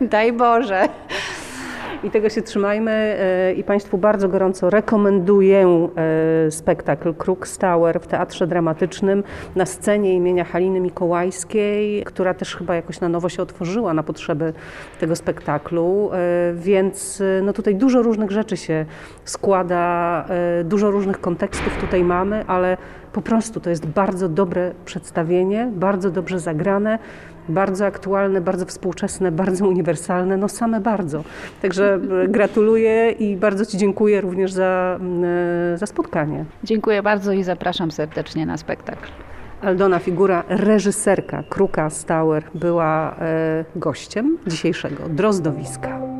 daj 0.12 0.32
Boże. 0.32 0.88
I 2.04 2.10
tego 2.10 2.28
się 2.28 2.42
trzymajmy 2.42 2.90
e, 2.92 3.52
i 3.52 3.64
Państwu 3.64 3.98
bardzo 3.98 4.28
gorąco 4.28 4.70
rekomenduję 4.70 5.88
e, 6.46 6.50
spektakl 6.50 7.14
Kruk 7.14 7.48
Tower 7.48 8.00
w 8.00 8.06
Teatrze 8.06 8.46
Dramatycznym 8.46 9.22
na 9.56 9.66
scenie 9.66 10.14
imienia 10.14 10.44
Haliny 10.44 10.80
Mikołajskiej, 10.80 12.04
która 12.04 12.34
też 12.34 12.56
chyba 12.56 12.74
jakoś 12.74 13.00
na 13.00 13.08
nowo 13.08 13.28
się 13.28 13.42
otworzyła 13.42 13.94
na 13.94 14.02
potrzeby 14.02 14.52
tego 15.00 15.16
spektaklu, 15.16 16.10
e, 16.12 16.52
więc 16.54 17.22
no 17.42 17.52
tutaj 17.52 17.74
dużo 17.74 18.02
różnych 18.02 18.30
rzeczy 18.30 18.56
się 18.56 18.86
składa, 19.24 20.24
dużo 20.64 20.90
różnych 20.90 21.20
kontekstów 21.20 21.76
tutaj 21.80 22.04
mamy, 22.04 22.44
ale 22.46 22.76
po 23.12 23.22
prostu 23.22 23.60
to 23.60 23.70
jest 23.70 23.86
bardzo 23.86 24.28
dobre 24.28 24.72
przedstawienie, 24.84 25.70
bardzo 25.74 26.10
dobrze 26.10 26.40
zagrane, 26.40 26.98
bardzo 27.48 27.86
aktualne, 27.86 28.40
bardzo 28.40 28.66
współczesne, 28.66 29.32
bardzo 29.32 29.68
uniwersalne, 29.68 30.36
no 30.36 30.48
same 30.48 30.80
bardzo. 30.80 31.24
Także 31.62 32.00
e, 32.24 32.28
gratuluję 32.28 33.10
i 33.10 33.36
bardzo 33.36 33.66
Ci 33.66 33.78
dziękuję 33.78 34.20
również 34.20 34.52
za, 34.52 34.98
e, 35.74 35.78
za 35.78 35.86
spotkanie. 35.86 36.44
Dziękuję 36.64 37.02
bardzo 37.02 37.32
i 37.32 37.44
zapraszam 37.44 37.90
serdecznie 37.90 38.46
na 38.46 38.56
spektakl. 38.56 39.08
Aldona 39.62 39.98
Figura, 39.98 40.44
reżyserka 40.48 41.42
Kruka 41.48 41.90
Stauer, 41.90 42.44
była 42.54 43.16
e, 43.18 43.64
gościem 43.76 44.38
dzisiejszego 44.46 45.08
Drozdowiska. 45.08 46.13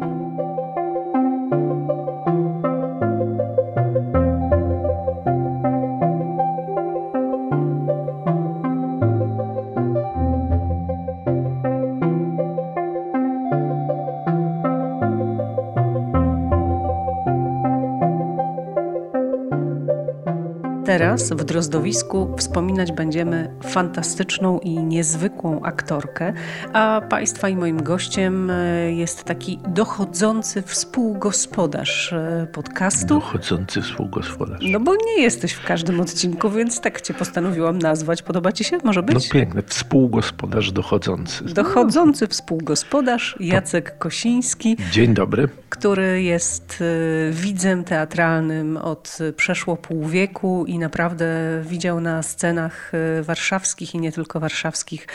Teraz 20.85 21.33
w 21.33 21.45
Drozdowisku 21.45 22.37
wspominać 22.37 22.93
będziemy 22.93 23.51
fantastyczną 23.63 24.59
i 24.59 24.71
niezwykłą 24.71 25.63
aktorkę, 25.63 26.33
a 26.73 27.01
Państwa 27.11 27.49
i 27.49 27.57
moim 27.57 27.83
gościem 27.83 28.51
e, 28.51 28.93
jest 28.93 29.25
taki 29.25 29.59
dochodzący 29.69 30.63
współgospodarz 30.63 32.13
e, 32.13 32.47
podcastu. 32.53 33.07
Dochodzący 33.07 33.83
współgospodarz. 33.83 34.65
No 34.71 34.81
bo 34.81 34.95
nie 34.95 35.23
jesteś 35.23 35.53
w 35.53 35.65
każdym 35.65 36.01
odcinku, 36.01 36.51
więc 36.51 36.81
tak 36.81 37.01
Cię 37.01 37.15
postanowiłam 37.15 37.79
nazwać. 37.79 38.23
Podoba 38.23 38.53
Ci 38.53 38.65
się? 38.65 38.79
Może 38.85 39.03
być? 39.03 39.15
No 39.15 39.33
piękne. 39.33 39.63
Współgospodarz 39.63 40.73
dochodzący. 40.73 41.45
Dochodzący 41.45 42.27
współgospodarz 42.27 43.37
Jacek 43.41 43.99
Kosiński. 43.99 44.77
Dzień 44.93 45.15
dobry. 45.15 45.49
Który 45.69 46.23
jest 46.23 46.79
e, 46.81 47.33
widzem 47.33 47.85
teatralnym 47.85 48.77
od 48.77 49.19
przeszło 49.37 49.77
pół 49.77 50.07
wieku 50.07 50.65
i 50.75 50.79
naprawdę 50.79 51.27
widział 51.63 52.01
na 52.01 52.23
scenach 52.23 52.93
e, 52.95 53.23
warszawskich 53.23 53.95
i 53.95 53.99
nie 53.99 54.13
tylko 54.13 54.41
warszawskich 54.41 55.07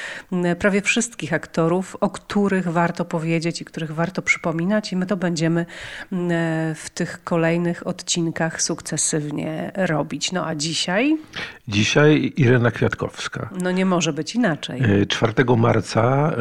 prawie 0.60 0.82
wszystkich 0.82 1.34
aktorów, 1.34 1.96
o 2.00 2.10
których 2.10 2.68
warto 2.68 3.06
powiedzieć 3.06 3.62
i 3.62 3.66
których 3.66 3.92
warto 3.92 4.22
przypominać 4.22 4.94
i 4.94 4.96
my 4.96 5.06
to 5.06 5.18
będziemy 5.18 5.66
w 6.76 6.86
tych 6.94 7.24
kolejnych 7.24 7.88
odcinkach 7.88 8.62
sukcesywnie 8.62 9.72
robić. 9.76 10.32
No 10.32 10.46
a 10.46 10.56
dzisiaj? 10.56 11.18
Dzisiaj 11.68 12.34
Irena 12.38 12.72
Kwiatkowska. 12.72 13.50
No 13.62 13.72
nie 13.72 13.86
może 13.86 14.14
być 14.14 14.36
inaczej. 14.36 14.82
4 15.08 15.34
e, 15.38 15.56
marca 15.56 16.34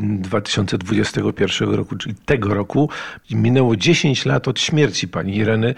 2021 0.00 1.72
e, 1.72 1.76
roku, 1.76 1.96
czyli 1.96 2.14
tego 2.14 2.54
roku, 2.54 2.90
minęło 3.30 3.76
10 3.76 4.26
lat 4.26 4.48
od 4.48 4.60
śmierci 4.60 5.08
pani 5.08 5.36
Ireny. 5.36 5.74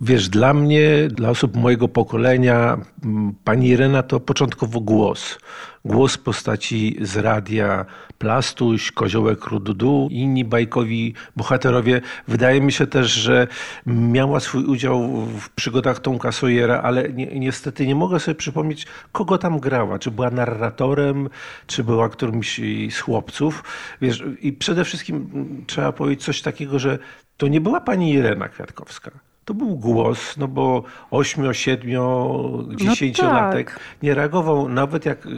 Wiesz, 0.00 0.28
dla 0.28 0.54
mnie, 0.54 1.08
dla 1.08 1.30
osób 1.30 1.56
mojego 1.56 1.88
pokolenia, 1.88 2.21
pokolenia 2.22 2.78
pani 3.44 3.68
Irena 3.68 4.02
to 4.02 4.20
początkowo 4.20 4.80
głos. 4.80 5.38
Głos 5.84 6.18
postaci 6.18 6.96
z 7.00 7.16
radia 7.16 7.86
Plastuś, 8.18 8.92
Koziołek 8.92 9.44
Rududu, 9.44 10.08
inni 10.10 10.44
bajkowi 10.44 11.14
bohaterowie. 11.36 12.00
Wydaje 12.28 12.60
mi 12.60 12.72
się 12.72 12.86
też, 12.86 13.12
że 13.12 13.46
miała 13.86 14.40
swój 14.40 14.64
udział 14.64 15.26
w 15.26 15.50
przygodach 15.50 16.00
Tomka 16.00 16.32
Sawyera, 16.32 16.82
ale 16.82 17.12
ni 17.12 17.40
niestety 17.40 17.86
nie 17.86 17.94
mogę 17.94 18.20
sobie 18.20 18.34
przypomnieć, 18.34 18.86
kogo 19.12 19.38
tam 19.38 19.60
grała. 19.60 19.98
Czy 19.98 20.10
była 20.10 20.30
narratorem, 20.30 21.28
czy 21.66 21.84
była 21.84 22.08
którymś 22.08 22.60
z 22.90 22.98
chłopców. 22.98 23.64
Wiesz, 24.00 24.24
I 24.40 24.52
przede 24.52 24.84
wszystkim 24.84 25.30
trzeba 25.66 25.92
powiedzieć 25.92 26.24
coś 26.24 26.42
takiego, 26.42 26.78
że 26.78 26.98
to 27.36 27.48
nie 27.48 27.60
była 27.60 27.80
pani 27.80 28.12
Irena 28.12 28.48
Kwiatkowska 28.48 29.31
to 29.44 29.54
był 29.54 29.76
głos, 29.76 30.36
no 30.36 30.48
bo 30.48 30.82
8, 31.10 31.54
7, 31.54 31.90
10 32.76 33.18
no 33.18 33.32
latek 33.32 33.70
tak. 33.70 33.80
nie 34.02 34.14
reagował. 34.14 34.68
Nawet 34.68 35.06
jak, 35.06 35.28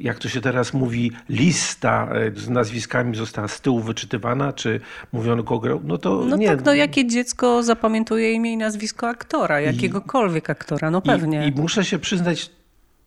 jak 0.00 0.18
to 0.18 0.28
się 0.28 0.40
teraz 0.40 0.74
mówi, 0.74 1.12
lista 1.28 2.08
e, 2.12 2.40
z 2.40 2.48
nazwiskami 2.48 3.16
została 3.16 3.48
z 3.48 3.60
tyłu 3.60 3.80
wyczytywana, 3.80 4.52
czy 4.52 4.80
mówiono 5.12 5.42
kogo 5.42 5.80
no 5.84 5.98
to 5.98 6.24
no 6.28 6.36
nie. 6.36 6.48
tak, 6.48 6.64
no 6.64 6.74
jakie 6.74 7.06
dziecko 7.06 7.62
zapamiętuje 7.62 8.32
imię 8.32 8.52
i 8.52 8.56
nazwisko 8.56 9.08
aktora, 9.08 9.60
jakiegokolwiek 9.60 10.50
aktora, 10.50 10.90
no 10.90 11.02
pewnie. 11.02 11.46
I, 11.46 11.48
i 11.48 11.60
muszę 11.60 11.84
się 11.84 11.98
przyznać, 11.98 12.50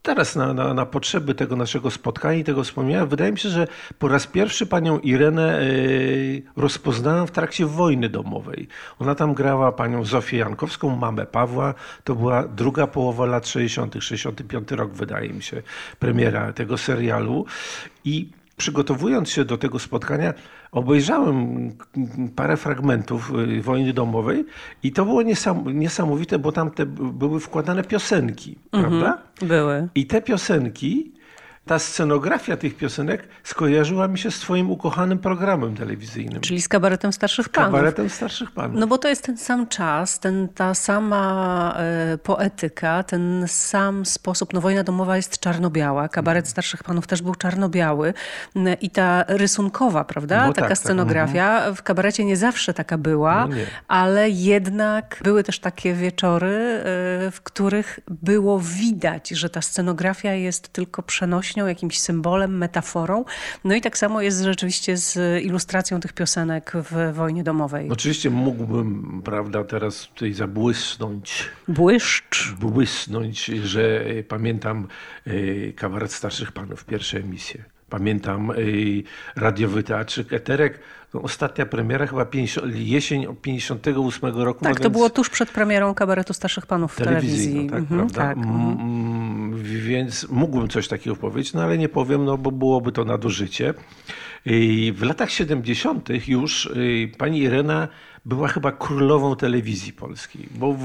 teraz 0.08 0.36
na, 0.36 0.54
na, 0.54 0.74
na, 0.74 0.86
potrzeby 0.86 1.34
tego 1.34 1.56
naszego 1.56 1.90
spotkania 1.90 2.38
i 2.38 2.44
tego 2.44 2.64
wspomnienia, 2.64 3.06
wydaje 3.06 3.32
mi 3.32 3.38
się, 3.38 3.48
że 3.48 3.66
po 3.98 4.08
raz 4.08 4.26
pierwszy 4.26 4.66
panią 4.66 4.98
Irenę 4.98 5.60
y, 5.60 6.42
rozpoznałem 6.56 7.26
w 7.26 7.30
trakcie 7.30 7.66
wojny 7.66 8.08
domowej. 8.08 8.68
Ona 8.98 9.14
tam 9.14 9.34
grała 9.34 9.72
panią 9.72 10.04
Zofię 10.04 10.36
Jankowską, 10.36 10.96
mamę 10.96 11.26
Pawła. 11.26 11.74
To 12.04 12.14
była 12.14 12.48
druga 12.48 12.86
połowa 12.86 13.26
lat 13.26 13.48
60., 13.48 13.94
65 14.00 14.70
rok 14.70 14.92
wydaje 14.92 15.28
mi 15.28 15.42
się, 15.42 15.62
premiera 15.98 16.52
tego 16.52 16.78
serialu. 16.78 17.46
I 18.04 18.28
przygotowując 18.56 19.30
się 19.30 19.44
do 19.44 19.58
tego 19.58 19.78
spotkania, 19.78 20.34
obejrzałem 20.72 21.70
parę 22.36 22.56
fragmentów 22.56 23.32
y, 23.58 23.62
Wojny 23.62 23.92
Domowej 23.92 24.44
i 24.82 24.92
to 24.92 25.04
było 25.04 25.22
niesamowite, 25.66 26.38
bo 26.38 26.52
tam 26.52 26.70
te 26.70 26.86
były 26.86 27.40
wkładane 27.40 27.84
piosenki, 27.84 28.58
mhm, 28.72 29.00
prawda? 29.00 29.22
Były. 29.42 29.88
I 29.94 30.06
te 30.06 30.22
piosenki 30.22 31.17
ta 31.68 31.78
scenografia 31.78 32.56
tych 32.56 32.76
piosenek 32.76 33.28
skojarzyła 33.44 34.08
mi 34.08 34.18
się 34.18 34.30
z 34.30 34.38
twoim 34.38 34.70
ukochanym 34.70 35.18
programem 35.18 35.76
telewizyjnym. 35.76 36.40
Czyli 36.40 36.62
z 36.62 36.68
kabaretem 36.68 37.12
starszych 37.12 37.48
panów. 37.48 37.72
Kabaretem 37.72 38.10
starszych 38.10 38.50
panów. 38.50 38.80
No 38.80 38.86
bo 38.86 38.98
to 38.98 39.08
jest 39.08 39.22
ten 39.22 39.38
sam 39.38 39.66
czas, 39.66 40.20
ten, 40.20 40.48
ta 40.48 40.74
sama 40.74 41.74
e, 41.76 42.18
poetyka, 42.18 43.02
ten 43.02 43.44
sam 43.46 44.06
sposób. 44.06 44.52
No 44.52 44.60
wojna 44.60 44.84
domowa 44.84 45.16
jest 45.16 45.38
czarno-biała, 45.38 46.08
kabaret 46.08 46.48
starszych 46.48 46.84
panów 46.84 47.06
też 47.06 47.22
był 47.22 47.34
czarno-biały 47.34 48.14
i 48.80 48.90
ta 48.90 49.24
rysunkowa, 49.28 50.04
prawda? 50.04 50.46
No 50.46 50.52
taka 50.52 50.68
tak, 50.68 50.78
scenografia. 50.78 51.60
Tak. 51.60 51.74
W 51.74 51.82
kabarecie 51.82 52.24
nie 52.24 52.36
zawsze 52.36 52.74
taka 52.74 52.98
była, 52.98 53.46
no 53.46 53.56
ale 53.88 54.30
jednak 54.30 55.20
były 55.24 55.44
też 55.44 55.58
takie 55.60 55.94
wieczory, 55.94 56.48
e, 56.48 56.82
w 57.30 57.40
których 57.44 58.00
było 58.08 58.60
widać, 58.60 59.28
że 59.28 59.50
ta 59.50 59.62
scenografia 59.62 60.32
jest 60.32 60.72
tylko 60.72 61.02
przenośna 61.02 61.57
jakimś 61.66 61.98
symbolem, 61.98 62.58
metaforą. 62.58 63.24
No 63.64 63.74
i 63.74 63.80
tak 63.80 63.98
samo 63.98 64.22
jest 64.22 64.42
rzeczywiście 64.42 64.96
z 64.96 65.42
ilustracją 65.44 66.00
tych 66.00 66.12
piosenek 66.12 66.72
w 66.74 67.14
wojnie 67.14 67.44
domowej. 67.44 67.90
Oczywiście 67.90 68.30
mógłbym, 68.30 69.22
prawda, 69.24 69.64
teraz 69.64 70.08
tutaj 70.14 70.32
zabłysnąć. 70.32 71.48
Błyszcz. 71.68 72.52
Błysnąć, 72.52 73.44
że 73.44 74.04
pamiętam 74.28 74.88
e, 75.26 75.72
kabaret 75.72 76.12
starszych 76.12 76.52
panów, 76.52 76.84
pierwsze 76.84 77.18
emisje. 77.18 77.64
Pamiętam 77.90 78.50
y, 78.50 79.02
radiowy 79.36 79.82
teatrzyk 79.82 80.32
Eterek. 80.32 80.80
No, 81.14 81.22
ostatnia 81.22 81.66
premiera 81.66 82.06
chyba 82.06 82.24
50, 82.24 82.66
jesień 82.74 83.26
58 83.42 84.36
roku. 84.36 84.64
Tak, 84.64 84.78
no 84.78 84.82
to 84.82 84.90
było 84.90 85.10
tuż 85.10 85.30
przed 85.30 85.50
premierą 85.50 85.94
kabaretu 85.94 86.32
Starszych 86.32 86.66
Panów 86.66 86.92
w 86.94 86.96
telewizji. 86.96 87.70
Tak, 87.70 87.78
mhm, 87.78 88.10
tak. 88.10 88.38
Więc 89.62 90.28
mógłbym 90.28 90.68
coś 90.68 90.88
takiego 90.88 91.16
powiedzieć, 91.16 91.52
no 91.52 91.62
ale 91.62 91.78
nie 91.78 91.88
powiem, 91.88 92.24
no 92.24 92.38
bo 92.38 92.50
byłoby 92.50 92.92
to 92.92 93.04
nadużycie. 93.04 93.74
W 94.92 95.02
latach 95.02 95.30
70. 95.30 96.08
już 96.28 96.66
y, 96.66 97.12
pani 97.18 97.38
Irena 97.38 97.88
była 98.24 98.48
chyba 98.48 98.72
królową 98.72 99.36
telewizji 99.36 99.92
polskiej. 99.92 100.48
Bo 100.50 100.72
w, 100.72 100.82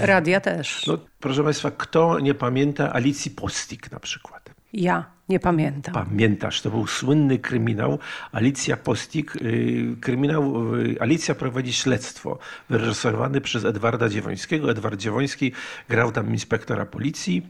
Radia 0.00 0.40
też. 0.40 0.86
No, 0.86 0.98
proszę 1.20 1.44
Państwa, 1.44 1.70
kto 1.70 2.20
nie 2.20 2.34
pamięta 2.34 2.92
Alicji 2.92 3.30
Postik 3.30 3.90
na 3.90 4.00
przykład? 4.00 4.50
Ja 4.72 5.04
nie 5.28 5.40
pamiętam. 5.40 5.94
Pamiętasz, 5.94 6.62
to 6.62 6.70
był 6.70 6.86
słynny 6.86 7.38
kryminał. 7.38 7.98
Alicja 8.32 8.76
Postik, 8.76 9.36
y, 9.36 9.96
kryminał, 10.00 10.74
y, 10.76 10.96
Alicja 11.00 11.34
prowadzi 11.34 11.72
śledztwo, 11.72 12.38
wyreżyserowany 12.70 13.40
przez 13.40 13.64
Edwarda 13.64 14.08
Dziewońskiego. 14.08 14.70
Edward 14.70 15.00
Dziewoński 15.00 15.52
grał 15.88 16.12
tam 16.12 16.30
inspektora 16.30 16.86
policji. 16.86 17.46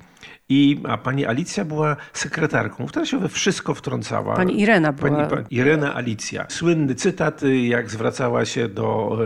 I, 0.48 0.80
a 0.88 0.98
pani 0.98 1.26
Alicja 1.26 1.64
była 1.64 1.96
sekretarką, 2.12 2.86
która 2.86 3.06
się 3.06 3.18
we 3.18 3.28
wszystko 3.28 3.74
wtrącała. 3.74 4.36
Pani 4.36 4.60
Irena 4.60 4.92
była. 4.92 5.10
Pani, 5.10 5.30
pani 5.30 5.46
Irena 5.50 5.94
Alicja. 5.94 6.46
Słynny 6.48 6.94
cytat, 6.94 7.42
y, 7.42 7.58
jak 7.58 7.90
zwracała 7.90 8.44
się 8.44 8.68
do 8.68 9.18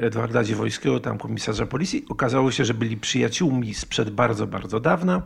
Edwarda 0.00 0.44
Dziewojskiego, 0.44 1.00
tam 1.00 1.18
komisarza 1.18 1.66
policji. 1.66 2.04
Okazało 2.08 2.50
się, 2.50 2.64
że 2.64 2.74
byli 2.74 2.96
przyjaciółmi 2.96 3.74
sprzed 3.74 4.10
bardzo, 4.10 4.46
bardzo 4.46 4.80
dawna. 4.80 5.22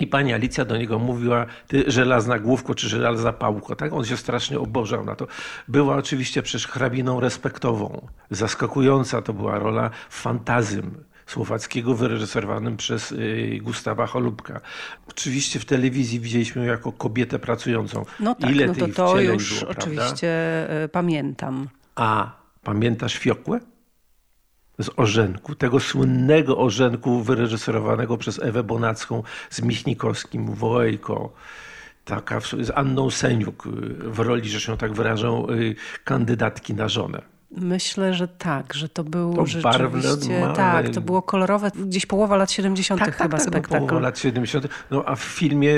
I 0.00 0.06
pani 0.06 0.32
Alicja 0.32 0.64
do 0.64 0.76
niego 0.76 0.98
mówiła, 0.98 1.46
ty 1.66 1.84
żelazna 1.86 2.38
główko 2.38 2.74
czy 2.74 2.88
żelazna 2.88 3.32
pałko. 3.32 3.76
Tak? 3.76 3.92
On 3.92 4.04
się 4.04 4.16
strasznie 4.16 4.60
obożał 4.60 5.04
na 5.04 5.16
to. 5.16 5.26
Była 5.68 5.96
oczywiście 5.96 6.42
przecież 6.42 6.66
hrabiną 6.66 7.20
respektową. 7.20 8.08
Zaskakująca 8.30 9.22
to 9.22 9.32
była 9.32 9.58
rola 9.58 9.90
fantazym 10.10 11.04
słowackiego 11.26 11.94
wyreżyserowanym 11.94 12.76
przez 12.76 13.12
y, 13.12 13.58
Gustawa 13.62 14.06
Cholubka. 14.06 14.60
Oczywiście 15.08 15.60
w 15.60 15.64
telewizji 15.64 16.20
widzieliśmy 16.20 16.66
ją 16.66 16.72
jako 16.72 16.92
kobietę 16.92 17.38
pracującą. 17.38 18.04
No 18.20 18.34
tak, 18.34 18.50
Ile 18.50 18.66
no 18.66 18.74
to, 18.74 18.88
to 18.88 19.20
już 19.20 19.60
było, 19.60 19.70
oczywiście 19.70 20.66
prawda? 20.68 20.88
pamiętam. 20.88 21.68
A 21.94 22.32
pamiętasz 22.62 23.18
Fiokłę? 23.18 23.60
Z 24.80 24.90
Orzenku, 24.96 25.54
tego 25.54 25.80
słynnego 25.80 26.58
Orzenku 26.58 27.22
wyreżyserowanego 27.22 28.16
przez 28.16 28.42
Ewę 28.42 28.62
Bonacką 28.62 29.22
z 29.50 29.62
Michnikowskim, 29.62 30.54
Wojko, 30.54 31.32
taka 32.04 32.40
z 32.40 32.70
Anną 32.74 33.10
Seniuk 33.10 33.68
w 33.98 34.18
roli, 34.18 34.48
że 34.48 34.60
się 34.60 34.76
tak 34.76 34.92
wyrażą, 34.92 35.50
y, 35.50 35.74
kandydatki 36.04 36.74
na 36.74 36.88
żonę. 36.88 37.22
Myślę, 37.50 38.14
że 38.14 38.28
tak, 38.28 38.74
że 38.74 38.88
to 38.88 39.04
był 39.04 39.34
to 39.34 39.46
rzeczywiście... 39.46 39.78
Barwne, 39.78 40.52
tak, 40.56 40.88
to 40.88 41.00
było 41.00 41.22
kolorowe, 41.22 41.70
gdzieś 41.86 42.06
połowa 42.06 42.36
lat 42.36 42.50
70. 42.50 43.00
Tak, 43.00 43.16
chyba 43.16 43.28
tak, 43.28 43.30
tak, 43.30 43.42
spektakl. 43.42 43.74
No, 43.74 43.86
połowa 43.86 44.00
lat 44.00 44.18
70. 44.18 44.68
No 44.90 45.04
a 45.06 45.16
w 45.16 45.22
filmie 45.22 45.74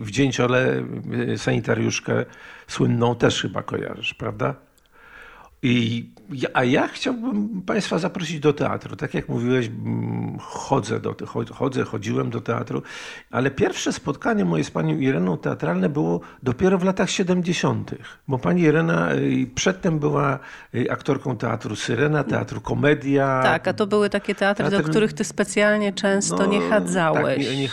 w 0.00 0.10
Dzięciole 0.10 0.84
y, 1.32 1.38
sanitariuszkę 1.38 2.24
słynną 2.66 3.14
też 3.14 3.42
chyba 3.42 3.62
kojarzysz, 3.62 4.14
prawda? 4.14 4.65
I, 5.66 6.10
a 6.54 6.64
ja 6.64 6.88
chciałbym 6.88 7.62
Państwa 7.62 7.98
zaprosić 7.98 8.40
do 8.40 8.52
teatru. 8.52 8.96
Tak 8.96 9.14
jak 9.14 9.28
mówiłeś, 9.28 9.70
chodzę, 10.40 11.00
do, 11.00 11.14
chodzę, 11.54 11.84
chodziłem 11.84 12.30
do 12.30 12.40
teatru, 12.40 12.82
ale 13.30 13.50
pierwsze 13.50 13.92
spotkanie 13.92 14.44
moje 14.44 14.64
z 14.64 14.70
panią 14.70 14.98
Ireną 14.98 15.38
teatralne 15.38 15.88
było 15.88 16.20
dopiero 16.42 16.78
w 16.78 16.84
latach 16.84 17.10
70., 17.10 17.94
bo 18.28 18.38
pani 18.38 18.62
Irena 18.62 19.14
y, 19.14 19.50
przedtem 19.54 19.98
była 19.98 20.38
y, 20.74 20.90
aktorką 20.90 21.36
teatru 21.36 21.76
Syrena, 21.76 22.24
teatru 22.24 22.60
Komedia. 22.60 23.40
Tak, 23.42 23.68
a 23.68 23.72
to 23.72 23.86
były 23.86 24.10
takie 24.10 24.34
teatry, 24.34 24.70
teatr... 24.70 24.84
do 24.84 24.90
których 24.90 25.12
ty 25.12 25.24
specjalnie 25.24 25.92
często 25.92 26.36
no, 26.36 26.46
nie 26.46 26.60
chadzałeś. 26.60 27.46
Tak, 27.46 27.56
nie, 27.56 27.62
nie, 27.62 27.68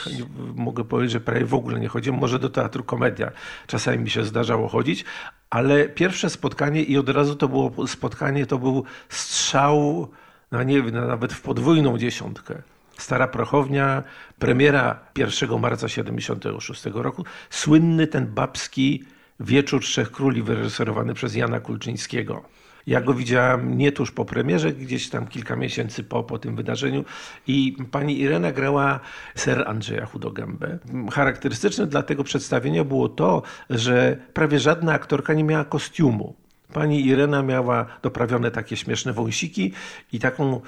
mogę 0.55 0.83
powiedzieć, 0.83 1.11
że 1.11 1.19
prawie 1.19 1.45
w 1.45 1.53
ogóle 1.53 1.79
nie 1.79 1.87
chodziłem. 1.87 2.19
Może 2.19 2.39
do 2.39 2.49
teatru 2.49 2.83
Komedia 2.83 3.31
czasami 3.67 3.97
mi 3.97 4.09
się 4.09 4.23
zdarzało 4.23 4.67
chodzić, 4.67 5.05
ale 5.53 5.89
pierwsze 5.89 6.29
spotkanie 6.29 6.83
i 6.83 6.97
od 6.97 7.09
razu 7.09 7.35
to 7.35 7.47
było 7.47 7.87
spotkanie, 7.87 8.45
to 8.45 8.57
był 8.57 8.83
strzał, 9.09 10.07
no 10.51 10.63
nie 10.63 10.81
wiem, 10.81 11.07
nawet 11.07 11.33
w 11.33 11.41
podwójną 11.41 11.97
dziesiątkę. 11.97 12.61
Stara 12.97 13.27
Prochownia, 13.27 14.03
premiera 14.39 14.99
1 15.17 15.59
marca 15.59 15.89
76 15.89 16.85
roku. 16.93 17.25
Słynny 17.49 18.07
ten 18.07 18.27
babski 18.27 19.03
Wieczór 19.39 19.81
Trzech 19.81 20.11
Króli 20.11 20.41
wyreżyserowany 20.41 21.13
przez 21.13 21.35
Jana 21.35 21.59
Kulczyńskiego. 21.59 22.43
Ja 22.87 23.01
go 23.01 23.13
widziałam 23.13 23.77
nie 23.77 23.91
tuż 23.91 24.11
po 24.11 24.25
premierze, 24.25 24.71
gdzieś 24.71 25.09
tam 25.09 25.27
kilka 25.27 25.55
miesięcy 25.55 26.03
po, 26.03 26.23
po 26.23 26.39
tym 26.39 26.55
wydarzeniu 26.55 27.05
i 27.47 27.77
pani 27.91 28.19
Irena 28.19 28.51
grała 28.51 28.99
ser 29.35 29.67
Andrzeja 29.67 30.05
Chudogębę. 30.05 30.79
Charakterystyczne 31.11 31.87
dla 31.87 32.03
tego 32.03 32.23
przedstawienia 32.23 32.83
było 32.83 33.09
to, 33.09 33.41
że 33.69 34.17
prawie 34.33 34.59
żadna 34.59 34.93
aktorka 34.93 35.33
nie 35.33 35.43
miała 35.43 35.65
kostiumu. 35.65 36.35
Pani 36.73 37.05
Irena 37.05 37.43
miała 37.43 37.85
doprawione 38.01 38.51
takie 38.51 38.77
śmieszne 38.77 39.13
wąsiki 39.13 39.73
i 40.13 40.19
taką 40.19 40.61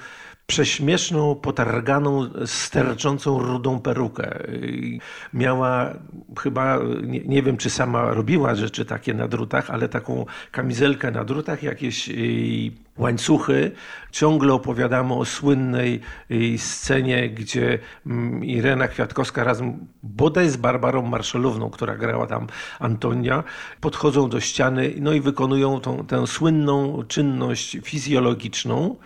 prześmieszną, 0.46 1.34
potarganą, 1.34 2.30
sterczącą 2.46 3.38
rudą 3.38 3.80
perukę. 3.80 4.38
Miała 5.34 5.94
chyba, 6.38 6.78
nie, 7.02 7.20
nie, 7.20 7.42
wiem 7.42 7.56
czy 7.56 7.70
sama 7.70 8.14
robiła 8.14 8.54
rzeczy 8.54 8.84
takie 8.84 9.14
na 9.14 9.28
drutach, 9.28 9.70
ale 9.70 9.88
taką 9.88 10.26
kamizelkę 10.50 11.10
na 11.10 11.24
drutach, 11.24 11.62
jakieś 11.62 12.10
łańcuchy. 12.98 13.72
Ciągle 14.10 14.54
opowiadamy 14.54 15.14
o 15.14 15.24
słynnej 15.24 16.00
y, 16.30 16.58
scenie, 16.58 17.30
gdzie 17.30 17.78
mm, 18.06 18.44
Irena 18.44 18.88
Kwiatkowska 18.88 19.44
razem 19.44 19.86
bodaj 20.02 20.48
z 20.48 20.56
Barbarą 20.56 21.02
Marszalówną, 21.02 21.70
która 21.70 21.96
grała 21.96 22.26
tam 22.26 22.46
Antonia, 22.78 23.44
podchodzą 23.80 24.28
do 24.28 24.40
ściany 24.40 24.94
no 25.00 25.12
i 25.12 25.20
wykonują 25.20 25.80
tą, 25.80 26.06
tę 26.06 26.26
słynną 26.26 27.02
czynność 27.08 27.78
fizjologiczną. 27.82 28.96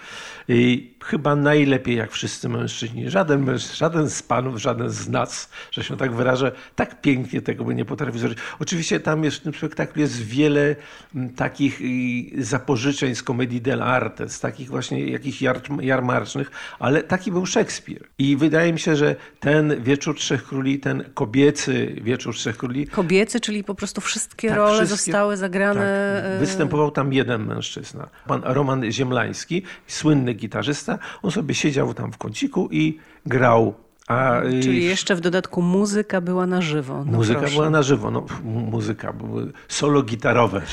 I 0.48 0.94
chyba 1.04 1.36
najlepiej 1.36 1.96
jak 1.96 2.10
wszyscy 2.10 2.48
mężczyźni. 2.48 3.10
Żaden, 3.10 3.58
żaden 3.58 4.10
z 4.10 4.22
panów, 4.22 4.58
żaden 4.58 4.90
z 4.90 5.08
nas, 5.08 5.50
że 5.70 5.84
się 5.84 5.96
tak 5.96 6.14
wyrażę, 6.14 6.52
tak 6.74 7.00
pięknie 7.00 7.42
tego 7.42 7.64
by 7.64 7.74
nie 7.74 7.84
potrafi 7.84 8.18
zrobić. 8.18 8.38
Oczywiście 8.58 9.00
tam 9.00 9.24
jest 9.24 9.36
w 9.36 9.40
tym 9.40 9.54
spektaklu 9.54 10.02
jest 10.02 10.22
wiele 10.22 10.76
mm, 11.14 11.30
takich 11.34 11.80
y, 11.80 12.44
zapożyczeń 12.44 13.14
z 13.14 13.22
komedii 13.22 13.60
del 13.80 13.88
arte, 13.88 14.28
z 14.28 14.40
takich 14.40 14.68
właśnie 14.68 15.06
jakichś 15.06 15.42
jar, 15.42 15.60
jarmarcznych, 15.80 16.50
ale 16.78 17.02
taki 17.02 17.32
był 17.32 17.46
Szekspir. 17.46 18.08
I 18.18 18.36
wydaje 18.36 18.72
mi 18.72 18.78
się, 18.78 18.96
że 18.96 19.16
ten 19.40 19.82
Wieczór 19.82 20.16
Trzech 20.16 20.44
Króli, 20.44 20.80
ten 20.80 21.04
kobiecy 21.14 21.96
Wieczór 22.02 22.34
Trzech 22.34 22.56
Króli... 22.56 22.86
Kobiecy, 22.86 23.40
czyli 23.40 23.64
po 23.64 23.74
prostu 23.74 24.00
wszystkie 24.00 24.48
tak, 24.48 24.56
role 24.56 24.86
wszystkie, 24.86 24.96
zostały 24.96 25.36
zagrane... 25.36 26.22
Tak, 26.30 26.40
występował 26.40 26.90
tam 26.90 27.12
jeden 27.12 27.46
mężczyzna, 27.46 28.08
pan 28.26 28.42
Roman 28.44 28.92
Ziemlański, 28.92 29.62
słynny 29.86 30.34
gitarzysta. 30.34 30.98
On 31.22 31.30
sobie 31.30 31.54
siedział 31.54 31.94
tam 31.94 32.12
w 32.12 32.18
kąciku 32.18 32.68
i 32.72 32.98
grał 33.26 33.74
a, 34.10 34.40
Czyli 34.62 34.84
jeszcze 34.84 35.16
w 35.16 35.20
dodatku 35.20 35.62
muzyka 35.62 36.20
była 36.20 36.46
na 36.46 36.60
żywo. 36.62 37.04
No 37.06 37.18
muzyka 37.18 37.40
proszę. 37.40 37.54
była 37.54 37.70
na 37.70 37.82
żywo. 37.82 38.10
No, 38.10 38.26
muzyka, 38.44 39.12
były 39.12 39.52
solo 39.68 40.02
gitarowe. 40.02 40.62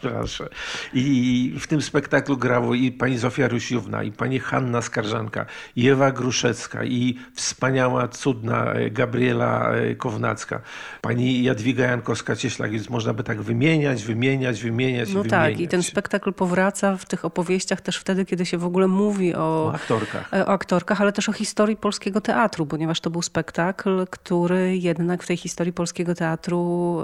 Proszę. 0.00 0.48
I 0.94 1.54
w 1.60 1.66
tym 1.66 1.82
spektaklu 1.82 2.36
grało 2.36 2.74
i 2.74 2.92
pani 2.92 3.18
Zofia 3.18 3.48
Rusiówna, 3.48 4.02
i 4.02 4.12
pani 4.12 4.38
Hanna 4.38 4.82
Skarżanka, 4.82 5.46
i 5.76 5.88
Ewa 5.88 6.10
Gruszecka, 6.12 6.84
i 6.84 7.18
wspaniała, 7.34 8.08
cudna 8.08 8.72
e, 8.72 8.90
Gabriela 8.90 9.72
e, 9.72 9.94
Kownacka, 9.94 10.60
pani 11.00 11.42
Jadwiga 11.42 11.84
Jankowska-Cieślak. 11.84 12.70
Więc 12.70 12.90
można 12.90 13.14
by 13.14 13.22
tak 13.24 13.42
wymieniać, 13.42 14.04
wymieniać, 14.04 14.62
wymieniać, 14.62 15.08
No 15.08 15.22
wymieniać. 15.22 15.52
tak, 15.52 15.60
i 15.60 15.68
ten 15.68 15.82
spektakl 15.82 16.32
powraca 16.32 16.96
w 16.96 17.04
tych 17.04 17.24
opowieściach 17.24 17.80
też 17.80 17.96
wtedy, 17.96 18.24
kiedy 18.24 18.46
się 18.46 18.58
w 18.58 18.64
ogóle 18.64 18.88
mówi 18.88 19.34
o, 19.34 19.38
o 19.66 19.74
aktorkach. 19.74 20.34
E, 20.34 20.46
o 20.46 20.48
aktorkach, 20.48 21.00
ale 21.00 21.12
też 21.12 21.28
o 21.28 21.32
historii 21.32 21.76
polskiego 21.76 22.20
teatru, 22.20 22.66
bo 22.66 22.77
ponieważ 22.78 23.00
to 23.00 23.10
był 23.10 23.22
spektakl, 23.22 24.06
który 24.10 24.76
jednak 24.76 25.22
w 25.22 25.26
tej 25.26 25.36
historii 25.36 25.72
polskiego 25.72 26.14
teatru 26.14 26.98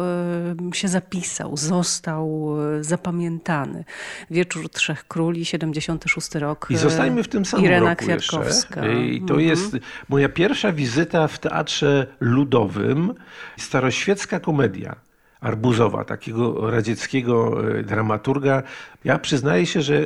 się 0.72 0.88
zapisał, 0.88 1.56
został 1.56 2.56
e, 2.78 2.84
zapamiętany. 2.84 3.84
Wieczór 4.30 4.68
Trzech 4.70 5.08
Króli, 5.08 5.44
76 5.44 6.34
rok. 6.34 6.66
I 6.70 6.76
zostajmy 6.76 7.22
w 7.22 7.28
tym 7.28 7.44
samym 7.44 7.66
Irena 7.66 7.90
roku 7.90 8.04
Kwiatkowska. 8.04 8.86
Jeszcze. 8.86 9.04
I 9.04 9.20
to 9.20 9.34
mhm. 9.34 9.40
jest 9.40 9.76
moja 10.08 10.28
pierwsza 10.28 10.72
wizyta 10.72 11.28
w 11.28 11.38
teatrze 11.38 12.06
ludowym. 12.20 13.14
Staroświecka 13.58 14.40
komedia. 14.40 14.96
Arbuzowa, 15.40 16.04
takiego 16.04 16.70
radzieckiego 16.70 17.62
e, 17.78 17.82
dramaturga. 17.82 18.62
Ja 19.04 19.18
przyznaję 19.18 19.66
się, 19.66 19.82
że 19.82 20.04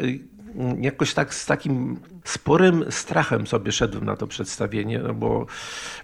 jakoś 0.80 1.14
tak 1.14 1.34
z 1.34 1.46
takim 1.46 2.00
sporym 2.24 2.84
strachem 2.90 3.46
sobie 3.46 3.72
szedłem 3.72 4.04
na 4.04 4.16
to 4.16 4.26
przedstawienie, 4.26 4.98
no 4.98 5.14
bo 5.14 5.46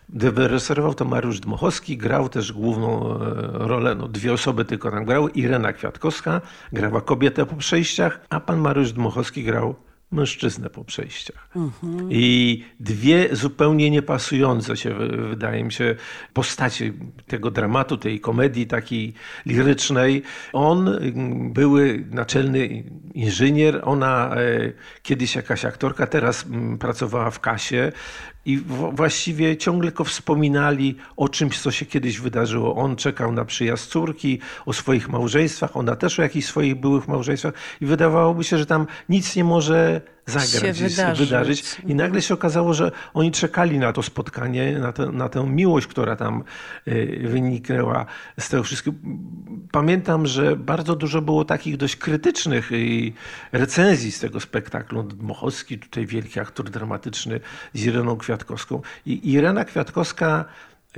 wyreżyserował 0.08 0.94
to 0.94 1.04
Mariusz 1.04 1.40
Dmochowski, 1.40 1.96
grał 1.96 2.28
też 2.28 2.52
główną 2.52 3.20
e, 3.20 3.24
rolę, 3.52 3.94
no 3.94 4.08
dwie 4.08 4.32
osoby 4.32 4.64
tylko 4.64 4.90
tam 4.90 5.04
grały, 5.04 5.30
Irena 5.30 5.72
Kwiatkowska 5.72 6.40
grała 6.72 7.00
kobietę 7.00 7.46
po 7.46 7.56
przejściach, 7.56 8.20
a 8.30 8.40
pan 8.40 8.58
Mariusz 8.58 8.92
Dmochowski 8.92 9.44
grał 9.44 9.74
mężczyznę 10.14 10.70
po 10.70 10.84
przejściach. 10.84 11.48
Mhm. 11.56 12.08
I 12.12 12.64
dwie 12.80 13.36
zupełnie 13.36 13.90
niepasujące 13.90 14.76
się, 14.76 14.94
wydaje 15.28 15.64
mi 15.64 15.72
się, 15.72 15.94
postacie 16.32 16.92
tego 17.26 17.50
dramatu, 17.50 17.96
tej 17.96 18.20
komedii 18.20 18.66
takiej 18.66 19.14
lirycznej. 19.46 20.22
On 20.52 20.88
mm, 20.88 21.52
były 21.52 22.04
naczelny 22.10 22.84
inżynier, 23.14 23.80
ona 23.84 24.36
e, 24.36 24.72
kiedyś 25.02 25.36
jakaś 25.36 25.64
aktorka, 25.64 26.06
teraz 26.06 26.46
mm, 26.46 26.78
pracowała 26.78 27.30
w 27.30 27.40
kasie 27.40 27.92
i 28.46 28.58
właściwie 28.92 29.56
ciągle 29.56 29.90
tylko 29.90 30.04
wspominali 30.04 30.96
o 31.16 31.28
czymś, 31.28 31.60
co 31.60 31.70
się 31.70 31.86
kiedyś 31.86 32.20
wydarzyło. 32.20 32.76
On 32.76 32.96
czekał 32.96 33.32
na 33.32 33.44
przyjazd 33.44 33.86
córki, 33.86 34.40
o 34.66 34.72
swoich 34.72 35.08
małżeństwach, 35.08 35.76
ona 35.76 35.96
też 35.96 36.18
o 36.18 36.22
jakichś 36.22 36.46
swoich 36.46 36.74
byłych 36.74 37.08
małżeństwach 37.08 37.54
i 37.80 37.86
wydawałoby 37.86 38.44
się, 38.44 38.58
że 38.58 38.66
tam 38.66 38.86
nic 39.08 39.36
nie 39.36 39.44
może 39.44 40.00
zagrać, 40.26 40.78
się 40.78 40.88
wydarzyć. 40.88 41.28
wydarzyć. 41.28 41.76
I 41.86 41.94
nagle 41.94 42.22
się 42.22 42.34
okazało, 42.34 42.74
że 42.74 42.92
oni 43.14 43.32
czekali 43.32 43.78
na 43.78 43.92
to 43.92 44.02
spotkanie, 44.02 44.78
na, 44.78 44.92
te, 44.92 45.06
na 45.06 45.28
tę 45.28 45.46
miłość, 45.46 45.86
która 45.86 46.16
tam 46.16 46.44
y, 46.88 47.20
wyniknęła 47.24 48.06
z 48.38 48.48
tego 48.48 48.62
wszystkiego. 48.62 48.96
Pamiętam, 49.72 50.26
że 50.26 50.56
bardzo 50.56 50.96
dużo 50.96 51.22
było 51.22 51.44
takich 51.44 51.76
dość 51.76 51.96
krytycznych 51.96 52.72
y, 52.72 53.12
recenzji 53.52 54.12
z 54.12 54.20
tego 54.20 54.40
spektaklu. 54.40 55.02
Dmochowski, 55.02 55.78
tutaj 55.78 56.06
wielki 56.06 56.40
aktor 56.40 56.70
dramatyczny 56.70 57.40
z 57.74 57.84
Ireną 57.84 58.16
Kwiatkowską. 58.16 58.82
I 59.06 59.32
Irena 59.32 59.64
Kwiatkowska 59.64 60.44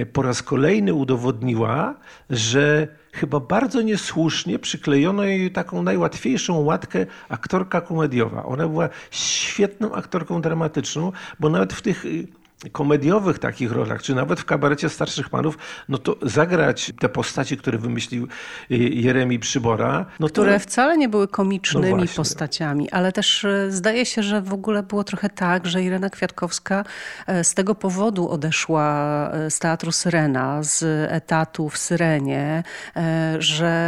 po 0.05 0.23
raz 0.23 0.43
kolejny 0.43 0.95
udowodniła, 0.95 1.95
że 2.31 2.89
chyba 3.13 3.41
bardzo 3.41 3.83
niesłusznie 3.83 4.59
przyklejono 4.59 5.25
jej 5.25 5.53
taką 5.53 5.83
najłatwiejszą 5.83 6.61
łatkę 6.61 7.07
aktorka 7.29 7.81
komediowa. 7.81 8.45
Ona 8.45 8.69
była 8.69 8.89
świetną 9.11 9.93
aktorką 9.93 10.41
dramatyczną, 10.41 11.13
bo 11.41 11.51
nawet 11.51 11.73
w 11.73 11.83
tych 11.83 12.05
y, 12.05 12.27
komediowych 12.73 13.39
takich 13.39 13.73
rolach, 13.73 14.03
czy 14.03 14.15
nawet 14.15 14.41
w 14.41 14.45
kabarecie 14.45 14.89
starszych 14.89 15.29
panów, 15.29 15.59
no 15.89 15.99
to 15.99 16.17
zagrać 16.23 16.93
te 17.01 17.09
postaci, 17.09 17.57
które 17.57 17.79
wymyślił 17.79 18.29
y, 18.71 18.77
Jeremi 18.77 19.39
Przybora. 19.39 20.07
No 20.21 20.29
które 20.29 20.53
to... 20.53 20.59
wcale 20.59 20.99
nie 20.99 21.09
były 21.09 21.29
komicznymi 21.29 22.03
no 22.03 22.17
postaciami, 22.17 22.91
ale 22.91 23.13
też 23.13 23.45
y, 23.45 23.73
zdaje 23.73 24.07
się, 24.07 24.23
że 24.23 24.43
w 24.43 24.53
ogóle 24.53 24.83
było 24.83 25.05
trochę 25.05 25.31
tak, 25.31 25.67
że 25.67 25.83
Irena 25.83 26.11
Kwiatkowska 26.11 26.85
e, 27.27 27.45
z 27.45 27.55
tego 27.55 27.75
powodu 27.75 28.29
odeszła 28.29 29.31
e, 29.33 29.51
z 29.51 29.59
Teatru 29.59 29.93
Syrena, 29.93 30.63
z 30.63 30.83
etatu 31.13 31.69
w 31.69 31.79
Syrenie, 31.79 32.63
e, 32.97 33.37
że 33.39 33.87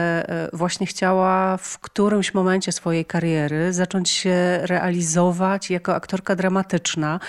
właśnie 0.52 0.86
chciała 0.86 1.56
w 1.56 1.78
którymś 1.78 2.34
momencie 2.34 2.72
swojej 2.72 3.04
kariery 3.04 3.72
zacząć 3.72 4.10
się 4.10 4.60
realizować 4.62 5.70
jako 5.70 5.94
aktorka 5.94 6.36
dramatyczna 6.36 7.20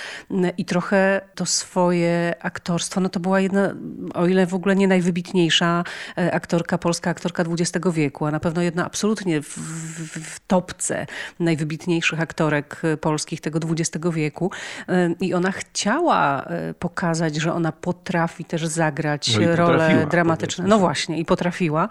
i 0.57 0.65
trochę 0.65 1.21
to 1.39 1.45
swoje 1.45 2.35
aktorstwo, 2.39 3.01
no 3.01 3.09
to 3.09 3.19
była 3.19 3.39
jedna, 3.39 3.73
o 4.13 4.27
ile 4.27 4.45
w 4.45 4.53
ogóle 4.53 4.75
nie 4.75 4.87
najwybitniejsza 4.87 5.83
e, 6.17 6.33
aktorka, 6.33 6.77
polska 6.77 7.09
aktorka 7.09 7.43
XX 7.43 7.87
wieku, 7.93 8.25
a 8.25 8.31
na 8.31 8.39
pewno 8.39 8.61
jedna 8.61 8.85
absolutnie 8.85 9.41
w, 9.41 9.57
w, 9.57 10.35
w 10.35 10.39
topce 10.47 11.05
najwybitniejszych 11.39 12.21
aktorek 12.21 12.81
e, 12.83 12.97
polskich 12.97 13.41
tego 13.41 13.59
XX 13.69 14.05
wieku. 14.13 14.51
E, 14.89 15.09
I 15.21 15.33
ona 15.33 15.51
chciała 15.51 16.45
pokazać, 16.79 17.35
że 17.35 17.53
ona 17.53 17.71
potrafi 17.71 18.45
też 18.45 18.65
zagrać 18.65 19.37
no 19.37 19.55
role 19.55 20.07
dramatyczne. 20.11 20.67
No 20.67 20.79
właśnie, 20.79 21.19
i 21.19 21.25
potrafiła. 21.25 21.89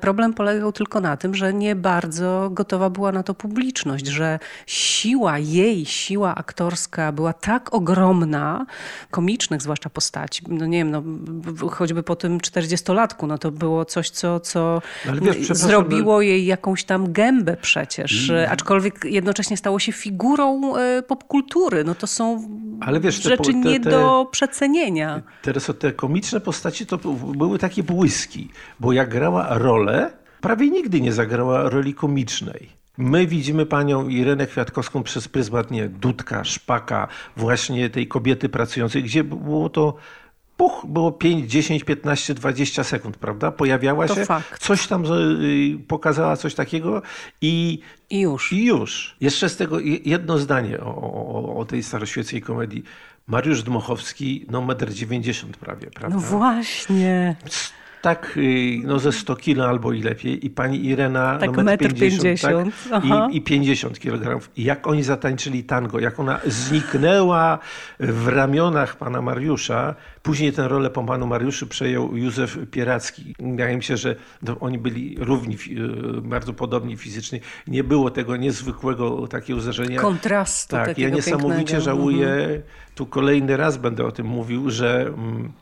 Problem 0.00 0.34
polegał 0.34 0.72
tylko 0.72 1.00
na 1.00 1.16
tym, 1.16 1.34
że 1.34 1.54
nie 1.54 1.76
bardzo 1.76 2.50
gotowa 2.50 2.90
była 2.90 3.12
na 3.12 3.22
to 3.22 3.34
publiczność, 3.34 4.06
że 4.06 4.38
siła, 4.66 5.38
jej 5.38 5.86
siła 5.86 6.34
aktorska 6.34 7.12
była 7.12 7.32
tak 7.32 7.74
ogromna, 7.74 8.66
komicznych 9.10 9.62
zwłaszcza 9.62 9.90
postaci. 9.90 10.42
No 10.48 10.66
nie 10.66 10.78
wiem, 10.78 10.90
no, 10.90 11.02
choćby 11.68 12.02
po 12.02 12.16
tym 12.16 12.38
40-latku, 12.38 13.26
no 13.26 13.38
to 13.38 13.50
było 13.50 13.84
coś, 13.84 14.10
co, 14.10 14.40
co 14.40 14.82
no 15.06 15.20
wiesz, 15.20 15.46
zrobiło 15.46 16.22
jej 16.22 16.46
jakąś 16.46 16.84
tam 16.84 17.12
gębę 17.12 17.56
przecież, 17.62 18.30
mm. 18.30 18.52
aczkolwiek 18.52 19.04
jednocześnie 19.04 19.56
stało 19.56 19.78
się 19.78 19.92
figurą 19.92 20.76
e, 20.76 21.02
popkultury. 21.02 21.84
No 21.84 21.94
to 21.94 22.06
są 22.06 22.48
wiesz, 23.00 23.22
rzeczy 23.22 23.36
te, 23.36 23.52
te, 23.52 23.58
nie 23.58 23.80
do 23.80 24.28
przecenienia. 24.30 25.22
Teraz 25.42 25.70
te 25.78 25.92
komiczne 25.92 26.40
postaci 26.40 26.86
to 26.86 26.98
były 27.36 27.58
takie 27.58 27.82
błyski, 27.82 28.48
bo 28.80 28.92
jak 28.92 29.08
grała 29.08 29.58
rolę, 29.58 30.12
prawie 30.40 30.70
nigdy 30.70 31.00
nie 31.00 31.12
zagrała 31.12 31.70
roli 31.70 31.94
komicznej. 31.94 32.83
My 32.98 33.26
widzimy 33.26 33.66
panią 33.66 34.08
Irenę 34.08 34.46
Kwiatkowską 34.46 35.02
przez 35.02 35.28
pryzmat 35.28 35.70
nie, 35.70 35.88
Dudka, 35.88 36.44
Szpaka, 36.44 37.08
właśnie 37.36 37.90
tej 37.90 38.08
kobiety 38.08 38.48
pracującej, 38.48 39.02
gdzie 39.02 39.24
było 39.24 39.68
to 39.68 39.96
puch, 40.56 40.86
było 40.88 41.12
5, 41.12 41.50
10, 41.50 41.84
15, 41.84 42.34
20 42.34 42.84
sekund, 42.84 43.16
prawda? 43.16 43.52
Pojawiała 43.52 44.06
to 44.06 44.14
się, 44.14 44.24
fakt. 44.24 44.62
coś 44.62 44.86
tam 44.86 45.04
y, 45.04 45.78
pokazała, 45.88 46.36
coś 46.36 46.54
takiego 46.54 47.02
i, 47.40 47.80
I 48.10 48.20
już. 48.20 48.52
I 48.52 48.64
już. 48.64 49.16
Jeszcze 49.20 49.48
z 49.48 49.56
tego 49.56 49.80
jedno 50.04 50.38
zdanie 50.38 50.80
o, 50.80 50.96
o, 50.96 51.56
o 51.56 51.64
tej 51.64 51.82
staroświeckiej 51.82 52.42
komedii. 52.42 52.84
Mariusz 53.26 53.62
Dmochowski, 53.62 54.46
no 54.50 54.62
metr 54.62 54.92
90 54.92 55.56
prawie, 55.56 55.90
prawda? 55.90 56.16
No 56.16 56.22
właśnie 56.22 57.36
tak 58.04 58.36
y, 58.36 58.80
no 58.84 58.98
ze 58.98 59.12
100 59.12 59.36
kilo 59.36 59.68
albo 59.68 59.92
i 59.92 60.02
lepiej 60.02 60.46
i 60.46 60.50
pani 60.50 60.86
Irena 60.86 61.38
tak, 61.38 61.56
no 61.56 61.62
metr 61.62 61.94
50, 61.94 62.40
tak, 62.90 63.04
i, 63.32 63.36
i 63.36 63.40
50 63.42 63.98
kg. 63.98 64.48
I 64.56 64.64
jak 64.64 64.86
oni 64.86 65.02
zatańczyli 65.02 65.64
tango, 65.64 66.00
jak 66.00 66.20
ona 66.20 66.40
zniknęła 66.46 67.58
w 68.00 68.28
ramionach 68.28 68.96
pana 68.96 69.22
Mariusza, 69.22 69.94
później 70.22 70.52
tę 70.52 70.68
rolę 70.68 70.90
po 70.90 71.04
panu 71.04 71.26
Mariuszu 71.26 71.66
przejął 71.66 72.16
Józef 72.16 72.58
Pieracki. 72.70 73.34
Wydaje 73.40 73.76
mi 73.76 73.82
się, 73.82 73.96
że 73.96 74.16
oni 74.60 74.78
byli 74.78 75.16
równi, 75.18 75.54
y, 75.54 76.20
bardzo 76.20 76.52
podobni 76.52 76.96
fizycznie. 76.96 77.40
Nie 77.66 77.84
było 77.84 78.10
tego 78.10 78.36
niezwykłego 78.36 79.28
takiego 79.28 79.60
zdarzenia. 79.60 80.00
Kontrastu 80.00 80.76
Tak, 80.76 80.98
ja 80.98 81.08
niesamowicie 81.08 81.56
pięknego. 81.56 81.84
żałuję, 81.84 82.28
mhm. 82.28 82.62
tu 82.94 83.06
kolejny 83.06 83.56
raz 83.56 83.76
będę 83.76 84.06
o 84.06 84.12
tym 84.12 84.26
mówił, 84.26 84.70
że 84.70 85.00
mm, 85.06 85.52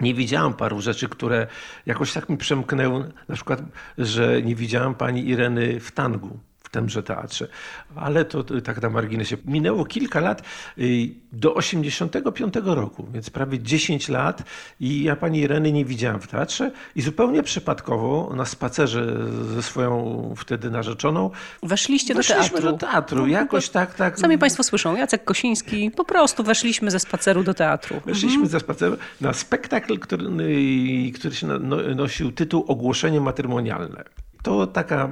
nie 0.00 0.14
widziałam 0.14 0.54
paru 0.54 0.80
rzeczy, 0.80 1.08
które 1.08 1.46
jakoś 1.86 2.12
tak 2.12 2.28
mi 2.28 2.36
przemknęły. 2.36 3.12
Na 3.28 3.34
przykład, 3.34 3.62
że 3.98 4.42
nie 4.42 4.54
widziałam 4.54 4.94
pani 4.94 5.28
Ireny 5.28 5.80
w 5.80 5.92
tangu 5.92 6.38
tymże 6.70 7.02
teatrze. 7.02 7.48
Ale 7.96 8.24
to, 8.24 8.44
to 8.44 8.60
tak 8.60 8.82
na 8.82 8.90
marginesie. 8.90 9.36
Minęło 9.44 9.84
kilka 9.84 10.20
lat 10.20 10.42
y, 10.78 11.08
do 11.32 11.54
85 11.54 12.54
roku, 12.64 13.06
więc 13.12 13.30
prawie 13.30 13.58
10 13.58 14.08
lat 14.08 14.42
i 14.80 15.02
ja 15.02 15.16
pani 15.16 15.40
Ireny 15.40 15.72
nie 15.72 15.84
widziałam 15.84 16.20
w 16.20 16.26
teatrze 16.26 16.70
i 16.96 17.02
zupełnie 17.02 17.42
przypadkowo 17.42 18.32
na 18.36 18.44
spacerze 18.44 19.16
ze 19.54 19.62
swoją 19.62 20.34
wtedy 20.36 20.70
narzeczoną 20.70 21.30
weszliśmy 21.62 22.14
do 22.14 22.22
teatru. 22.22 22.62
do 22.62 22.72
teatru. 22.72 23.26
Jakoś 23.26 23.68
tak, 23.68 23.94
tak. 23.94 24.18
Sami 24.18 24.38
państwo 24.38 24.62
słyszą, 24.62 24.96
Jacek 24.96 25.24
Kosiński, 25.24 25.90
po 25.90 26.04
prostu 26.04 26.44
weszliśmy 26.44 26.90
ze 26.90 27.00
spaceru 27.00 27.42
do 27.42 27.54
teatru. 27.54 28.00
Weszliśmy 28.06 28.42
mhm. 28.42 28.48
ze 28.48 28.60
spaceru 28.60 28.96
na 29.20 29.32
spektakl, 29.32 29.98
który, 29.98 30.24
y, 30.26 31.12
który 31.12 31.34
się 31.34 31.46
no, 31.46 31.76
nosił 31.94 32.32
tytuł 32.32 32.64
Ogłoszenie 32.68 33.20
matrymonialne. 33.20 34.04
To 34.42 34.66
taka 34.66 35.10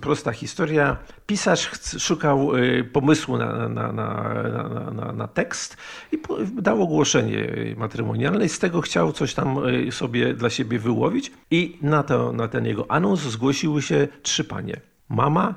prosta 0.00 0.32
historia. 0.32 0.96
Pisarz 1.26 1.70
szukał 1.98 2.56
y, 2.56 2.84
pomysłu 2.84 3.38
na, 3.38 3.68
na, 3.68 3.92
na, 3.92 5.12
na, 5.12 5.28
tekst 5.28 5.76
i 6.12 6.18
dał 6.62 6.82
ogłoszenie 6.82 7.48
matrymonialne 7.76 8.44
i 8.44 8.48
z 8.48 8.58
tego 8.58 8.80
chciał 8.80 9.12
coś 9.12 9.34
tam 9.34 9.68
y, 9.68 9.92
sobie 9.92 10.34
dla 10.34 10.50
siebie 10.50 10.78
wyłowić. 10.78 11.32
I 11.50 11.78
na, 11.82 12.02
to, 12.02 12.32
na 12.32 12.48
ten 12.48 12.66
jego 12.66 12.90
anons 12.90 13.20
zgłosiły 13.20 13.82
się 13.82 14.08
trzy 14.22 14.44
panie. 14.44 14.80
Mama, 15.08 15.54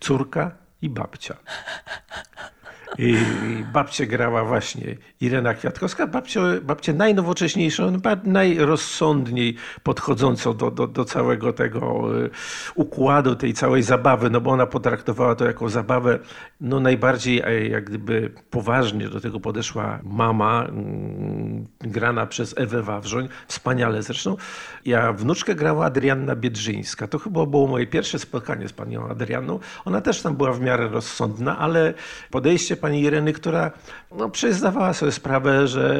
córka 0.00 0.50
i 0.82 0.90
babcia. 0.90 1.36
I 2.98 3.16
babcie 3.72 4.06
grała 4.06 4.44
właśnie 4.44 4.96
Irena 5.20 5.54
Kwiatkowska, 5.54 6.06
babcie, 6.06 6.40
babcie 6.62 6.92
najnowocześniejszą, 6.92 7.92
najrozsądniej 8.24 9.56
podchodzącą 9.82 10.56
do, 10.56 10.70
do, 10.70 10.86
do 10.86 11.04
całego 11.04 11.52
tego 11.52 12.10
y, 12.24 12.30
układu, 12.74 13.36
tej 13.36 13.54
całej 13.54 13.82
zabawy, 13.82 14.30
no 14.30 14.40
bo 14.40 14.50
ona 14.50 14.66
potraktowała 14.66 15.34
to 15.34 15.44
jako 15.44 15.68
zabawę, 15.68 16.18
no 16.60 16.80
najbardziej 16.80 17.42
jak 17.70 17.84
gdyby 17.84 18.30
poważnie 18.50 19.08
do 19.08 19.20
tego 19.20 19.40
podeszła 19.40 19.98
mama, 20.02 20.64
mm, 20.68 21.66
grana 21.80 22.26
przez 22.26 22.54
Ewę 22.58 22.82
Wawrzoń, 22.82 23.28
wspaniale 23.48 24.02
zresztą. 24.02 24.36
Ja 24.84 25.12
wnuczkę 25.12 25.54
grała 25.54 25.86
Adrianna 25.86 26.36
Biedrzyńska. 26.36 27.06
To 27.06 27.18
chyba 27.18 27.46
było 27.46 27.66
moje 27.66 27.86
pierwsze 27.86 28.18
spotkanie 28.18 28.68
z 28.68 28.72
panią 28.72 29.08
Adrianną. 29.08 29.58
Ona 29.84 30.00
też 30.00 30.22
tam 30.22 30.36
była 30.36 30.52
w 30.52 30.60
miarę 30.60 30.88
rozsądna, 30.88 31.58
ale 31.58 31.94
podejście 32.30 32.76
pani 32.86 33.02
Ireny, 33.02 33.32
która 33.32 33.70
no, 34.16 34.30
przecież 34.30 34.56
zdawała 34.56 34.92
sobie 34.92 35.12
sprawę, 35.12 35.68
że 35.68 35.96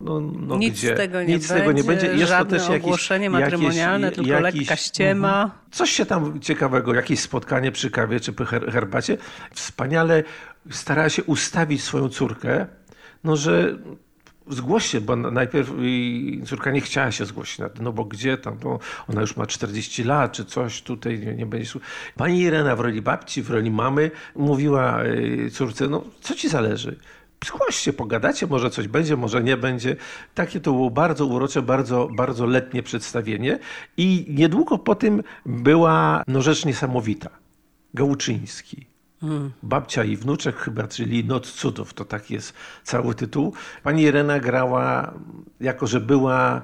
no, 0.00 0.20
no 0.20 0.56
nic, 0.56 0.74
gdzie, 0.78 0.94
z 0.94 0.96
tego 0.96 1.22
nie 1.22 1.34
nic 1.34 1.46
z 1.46 1.48
tego 1.48 1.72
nie 1.72 1.84
będzie. 1.84 2.06
Jest 2.06 2.32
to 2.32 2.44
też 2.44 2.68
jakieś, 2.68 2.84
ogłoszenie 2.84 3.30
matrymonialne, 3.30 4.06
jakieś, 4.06 4.24
tylko 4.24 4.40
jakiś, 4.40 4.60
lekka 4.60 4.76
ściema. 4.76 5.42
Mhm. 5.42 5.60
Coś 5.70 5.90
się 5.90 6.06
tam 6.06 6.40
ciekawego, 6.40 6.94
jakieś 6.94 7.20
spotkanie 7.20 7.72
przy 7.72 7.90
kawie 7.90 8.20
czy 8.20 8.32
przy 8.32 8.46
herbacie. 8.46 9.16
Wspaniale 9.52 10.22
starała 10.70 11.08
się 11.08 11.24
ustawić 11.24 11.82
swoją 11.82 12.08
córkę, 12.08 12.66
no 13.24 13.36
że 13.36 13.78
zgłoś 14.48 14.86
się, 14.86 15.00
bo 15.00 15.16
najpierw 15.16 15.72
córka 16.46 16.70
nie 16.70 16.80
chciała 16.80 17.12
się 17.12 17.26
zgłosić, 17.26 17.58
no 17.80 17.92
bo 17.92 18.04
gdzie 18.04 18.38
tam, 18.38 18.58
no, 18.64 18.78
ona 19.08 19.20
już 19.20 19.36
ma 19.36 19.46
40 19.46 20.04
lat, 20.04 20.32
czy 20.32 20.44
coś 20.44 20.82
tutaj 20.82 21.18
nie, 21.18 21.34
nie 21.34 21.46
będzie. 21.46 21.70
Pani 22.16 22.40
Irena 22.40 22.76
w 22.76 22.80
roli 22.80 23.02
babci, 23.02 23.42
w 23.42 23.50
roli 23.50 23.70
mamy 23.70 24.10
mówiła 24.36 25.04
y, 25.04 25.50
córce, 25.52 25.88
no 25.88 26.04
co 26.20 26.34
ci 26.34 26.48
zależy? 26.48 26.96
chodźcie, 27.50 27.92
pogadacie, 27.92 28.46
może 28.46 28.70
coś 28.70 28.88
będzie, 28.88 29.16
może 29.16 29.42
nie 29.42 29.56
będzie. 29.56 29.96
Takie 30.34 30.60
to 30.60 30.72
było 30.72 30.90
bardzo 30.90 31.26
urocze, 31.26 31.62
bardzo, 31.62 32.08
bardzo 32.16 32.46
letnie 32.46 32.82
przedstawienie 32.82 33.58
i 33.96 34.26
niedługo 34.28 34.78
po 34.78 34.94
tym 34.94 35.22
była 35.46 36.22
no, 36.26 36.42
rzecz 36.42 36.64
niesamowita. 36.64 37.30
Gałczyński. 37.94 38.93
Hmm. 39.24 39.50
Babcia 39.62 40.04
i 40.04 40.16
wnuczek 40.16 40.56
chyba, 40.56 40.88
czyli 40.88 41.24
Noc 41.24 41.52
Cudów, 41.52 41.94
to 41.94 42.04
tak 42.04 42.30
jest 42.30 42.54
cały 42.82 43.14
tytuł. 43.14 43.52
Pani 43.82 44.02
Irena 44.02 44.40
grała, 44.40 45.14
jako 45.60 45.86
że 45.86 46.00
była 46.00 46.62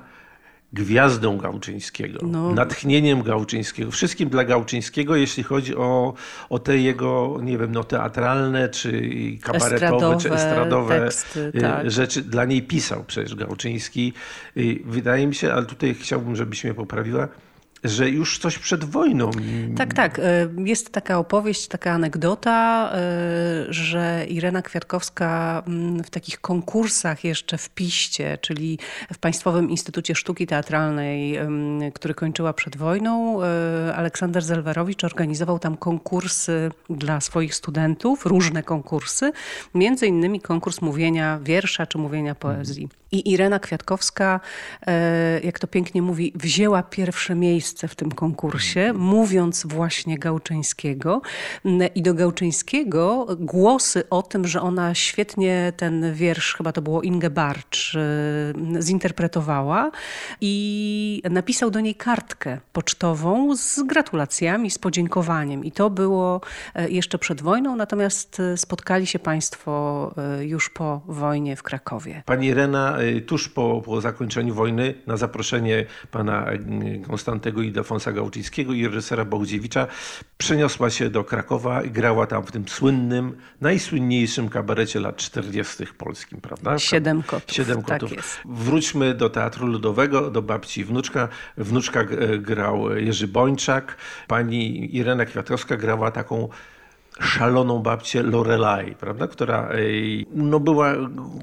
gwiazdą 0.73 1.39
Gałczyńskiego, 1.39 2.27
no. 2.27 2.55
natchnieniem 2.55 3.23
Gałczyńskiego, 3.23 3.91
wszystkim 3.91 4.29
dla 4.29 4.45
Gałczyńskiego, 4.45 5.17
jeśli 5.17 5.43
chodzi 5.43 5.77
o, 5.77 6.15
o 6.51 6.59
te 6.59 6.79
jego, 6.79 7.39
nie 7.43 7.59
wiem, 7.59 7.73
no 7.73 7.85
teatralne, 7.85 8.69
czy 8.69 9.11
kabaretowe, 9.43 9.75
estradowe, 9.75 10.17
czy 10.21 10.33
estradowe 10.33 11.01
teksty, 11.01 11.53
y, 11.55 11.61
tak. 11.61 11.91
rzeczy. 11.91 12.23
Dla 12.23 12.45
niej 12.45 12.63
pisał 12.63 13.05
przecież 13.07 13.35
Gałczyński. 13.35 14.13
Y, 14.57 14.81
wydaje 14.85 15.27
mi 15.27 15.35
się, 15.35 15.53
ale 15.53 15.67
tutaj 15.67 15.95
chciałbym, 15.95 16.37
żebyś 16.37 16.65
mnie 16.65 16.75
poprawiła, 16.75 17.29
że 17.85 18.11
już 18.11 18.39
coś 18.39 18.59
przed 18.59 18.85
wojną. 18.85 19.31
Tak, 19.77 19.95
tak. 19.95 20.19
E, 20.19 20.23
jest 20.65 20.93
taka 20.93 21.19
opowieść, 21.19 21.69
taka 21.69 21.93
anegdota, 21.93 22.91
e, 22.95 23.73
że 23.73 24.27
Irena 24.29 24.63
Kwiatkowska 24.63 25.63
mm, 25.67 26.05
w 26.05 26.11
takich 26.11 26.41
konkursach 26.41 27.25
jeszcze 27.25 27.59
w 27.59 27.71
Piście, 27.71 28.39
czyli 28.41 28.79
w 29.13 29.19
Państwowym 29.19 29.71
Instytucie 29.71 30.15
Sztuki 30.15 30.47
Teatralnej, 30.47 31.39
który 31.95 32.15
kończyła 32.15 32.53
przed 32.53 32.77
wojną, 32.77 33.43
e, 33.43 33.95
Aleksander 33.97 34.43
Zelwerowicz 34.43 35.05
organizował 35.05 35.59
tam 35.59 35.77
konkursy 35.77 36.71
dla 36.91 37.21
swoich 37.21 37.55
studentów, 37.55 38.27
różne 38.27 38.63
konkursy, 38.63 39.33
między 39.75 40.07
innymi 40.07 40.41
konkurs 40.41 40.81
mówienia 40.81 41.39
wiersza 41.43 41.87
czy 41.87 41.99
mówienia 41.99 42.35
poezji. 42.35 42.89
I 43.13 43.33
Irena 43.33 43.59
Kwiatkowska, 43.59 44.41
jak 45.43 45.59
to 45.59 45.67
pięknie 45.67 46.03
mówi, 46.03 46.33
wzięła 46.35 46.83
pierwsze 46.83 47.35
miejsce 47.35 47.89
w 47.89 47.95
tym 47.95 48.13
konkursie, 48.13 48.93
mówiąc 48.93 49.67
właśnie 49.67 50.19
Gałczyńskiego. 50.19 51.23
I 51.95 52.03
do 52.03 52.15
Gałczyńskiego 52.15 53.27
głosy 53.39 54.03
o 54.11 54.23
tym, 54.23 54.47
że 54.47 54.61
ona 54.61 54.95
świetnie 54.95 55.73
ten 55.77 56.15
wiersz, 56.15 56.55
chyba 56.55 56.73
to 56.73 56.83
było 56.83 57.03
Inge 57.03 57.31
Barcz, 57.31 57.95
y, 57.95 58.83
zinterpretowała 58.83 59.91
i 60.41 61.23
napisał 61.31 61.71
do 61.71 61.81
niej 61.81 61.95
kartkę 61.95 62.59
pocztową 62.73 63.57
z 63.57 63.83
gratulacjami, 63.83 64.71
z 64.71 64.79
podziękowaniem. 64.79 65.65
I 65.65 65.73
to 65.73 65.91
było 65.91 66.41
e, 66.75 66.91
jeszcze 66.91 67.19
przed 67.19 67.43
wojną, 67.43 67.77
natomiast 67.77 68.41
e, 68.41 68.57
spotkali 68.57 69.07
się 69.07 69.19
państwo 69.19 70.15
e, 70.39 70.45
już 70.45 70.71
po 70.71 71.01
wojnie 71.07 71.57
w 71.57 71.63
Krakowie. 71.63 72.23
Pani 72.27 72.47
Irena 72.47 73.00
tuż 73.27 73.49
po, 73.49 73.83
po 73.85 74.01
zakończeniu 74.01 74.55
wojny 74.55 74.95
na 75.07 75.17
zaproszenie 75.17 75.87
pana 76.11 76.47
Konstantego 77.07 77.63
i 77.63 77.67
Ildefonsa 77.67 78.13
Gałczyńskiego 78.13 78.73
i 78.73 78.87
reżysera 78.87 79.25
Bołdziewicza 79.25 79.87
przeniosła 80.39 80.91
się 80.91 81.11
do 81.11 81.25
Krakowa 81.25 81.83
i 81.83 81.91
grała 81.91 82.27
tam 82.27 82.47
w 82.47 82.53
tym 82.53 82.69
słynnym, 82.69 83.37
najsłynniejszym 83.61 84.49
kabarecie 84.49 85.01
lat 85.01 85.17
40. 85.17 85.87
polskim, 85.87 86.41
prawda? 86.41 86.79
Siedem 86.79 87.23
kotów. 87.23 87.55
Siedem 87.55 87.83
tak 87.83 88.01
kotów. 88.01 88.17
Tak 88.17 88.53
Wróćmy 88.53 89.15
do 89.15 89.31
Teatru 89.31 89.67
Ludowego, 89.67 90.31
do 90.31 90.43
babci 90.43 90.81
i 90.81 90.85
wnuczka. 90.85 91.29
Wnuczka 91.57 92.05
grał 92.39 92.97
Jerzy 92.97 93.29
Bończak, 93.29 93.97
pani 94.29 94.97
Irena 94.97 95.25
Kwiatkowska 95.25 95.77
grała 95.77 96.11
taką 96.11 96.49
szaloną 97.21 97.79
babcię 97.79 98.23
Lorelai, 98.23 98.95
prawda? 98.95 99.29
która 99.29 99.69
no, 100.35 100.61
była 100.61 100.95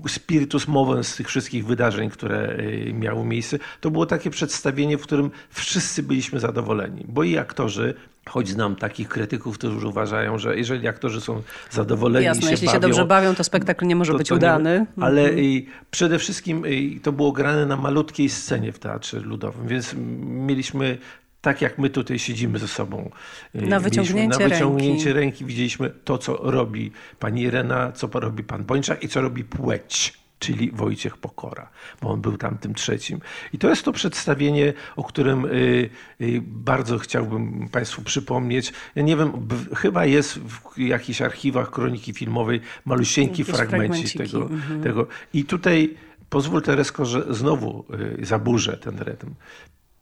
spiritus 0.08 0.66
z 1.02 1.16
tych 1.16 1.28
wszystkich 1.28 1.66
wydarzeń, 1.66 2.10
które 2.10 2.58
miały 2.94 3.26
miejsce. 3.26 3.60
To 3.82 3.92
było 3.92 4.06
takie 4.06 4.30
przedstawienie, 4.30 4.98
w 4.98 5.02
którym 5.02 5.32
wszyscy 5.50 6.04
byliśmy 6.04 6.40
zadowoleni, 6.40 7.06
bo 7.08 7.24
i 7.24 7.38
aktorzy, 7.38 7.94
choć 8.30 8.50
znam 8.50 8.76
takich 8.76 9.10
krytyków, 9.10 9.58
którzy 9.58 9.88
uważają, 9.88 10.38
że 10.38 10.58
jeżeli 10.58 10.88
aktorzy 10.88 11.22
są 11.22 11.42
zadowoleni 11.70 12.26
Jasne, 12.26 12.42
się 12.42 12.52
jeśli 12.52 12.68
bawią, 12.68 12.76
się 12.76 12.80
dobrze 12.80 13.06
bawią, 13.06 13.36
to 13.36 13.44
spektakl 13.44 13.86
nie 13.86 13.96
może 13.96 14.12
to, 14.12 14.18
być 14.18 14.30
to 14.30 14.36
udany. 14.36 14.86
Nie, 14.98 15.04
ale 15.04 15.22
mhm. 15.22 15.66
przede 15.92 16.20
wszystkim 16.20 16.64
to 17.04 17.12
było 17.12 17.32
grane 17.32 17.66
na 17.66 17.78
malutkiej 17.78 18.30
scenie 18.30 18.72
w 18.72 18.80
Teatrze 18.80 19.20
Ludowym, 19.20 19.68
więc 19.68 19.96
mieliśmy 20.26 20.98
tak 21.42 21.62
jak 21.62 21.78
my 21.78 21.90
tutaj 21.90 22.20
siedzimy 22.20 22.60
ze 22.60 22.68
sobą. 22.68 23.12
Y, 23.56 23.62
na 23.62 23.80
wyciągnięcie, 23.80 24.40
na 24.40 24.50
wyciągnięcie 24.50 25.14
ręki. 25.14 25.20
ręki. 25.20 25.46
Widzieliśmy 25.46 25.90
to, 25.90 26.18
co 26.18 26.38
robi 26.52 26.92
pani 27.20 27.42
Irena, 27.42 27.92
co 27.92 28.10
robi 28.14 28.44
pan 28.44 28.64
Bończak 28.64 29.04
i 29.04 29.08
co 29.08 29.22
robi 29.22 29.44
płeć 29.44 30.14
czyli 30.40 30.72
Wojciech 30.72 31.18
Pokora, 31.18 31.70
bo 32.02 32.10
on 32.10 32.22
był 32.22 32.38
tam 32.38 32.58
tym 32.58 32.74
trzecim. 32.74 33.20
I 33.54 33.58
to 33.58 33.70
jest 33.70 33.84
to 33.84 33.92
przedstawienie, 33.92 34.74
o 34.96 35.04
którym 35.04 35.46
y, 35.46 35.90
y, 36.22 36.42
bardzo 36.42 36.98
chciałbym 36.98 37.70
Państwu 37.70 38.02
przypomnieć. 38.02 38.74
Ja 38.96 39.04
nie 39.04 39.18
wiem, 39.18 39.48
chyba 39.76 40.06
jest 40.06 40.40
w 40.40 40.78
jakichś 40.80 41.22
archiwach 41.22 41.72
kroniki 41.72 42.14
filmowej 42.14 42.62
malusieńki 42.86 43.44
fragmencik 43.44 44.18
tego, 44.18 44.42
mhm. 44.42 44.84
tego. 44.84 45.08
I 45.34 45.46
tutaj 45.46 45.98
pozwól 46.30 46.62
Teresko, 46.62 47.06
że 47.06 47.34
znowu 47.34 47.86
zaburzę 48.22 48.78
ten 48.78 49.00
rytm 49.00 49.34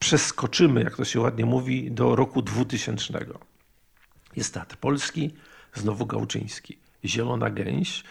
przeskoczymy, 0.05 0.83
jak 0.83 0.95
to 0.95 1.05
się 1.05 1.19
ładnie 1.19 1.45
mówi, 1.45 1.91
do 1.91 2.15
roku 2.15 2.41
2000. 2.41 3.13
Jest 4.35 4.53
Teatr 4.53 4.77
Polski, 4.77 5.33
znowu 5.73 6.05
Gałczyński. 6.05 6.77
Zielona 7.05 7.49
Gęś. 7.49 8.03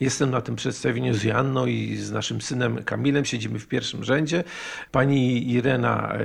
Jestem 0.00 0.30
na 0.30 0.40
tym 0.40 0.56
przedstawieniu 0.56 1.14
z 1.14 1.24
Janną 1.24 1.66
i 1.66 1.96
z 1.96 2.12
naszym 2.12 2.40
synem 2.40 2.84
Kamilem. 2.84 3.24
Siedzimy 3.24 3.58
w 3.58 3.68
pierwszym 3.68 4.04
rzędzie. 4.04 4.44
Pani 4.90 5.50
Irena 5.50 6.12
e, 6.12 6.24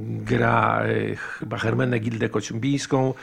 gra 0.00 0.82
e, 0.82 1.16
chyba 1.16 1.58
Hermenę 1.58 1.98
Gildę 1.98 2.28
Kociumbińską. 2.28 3.14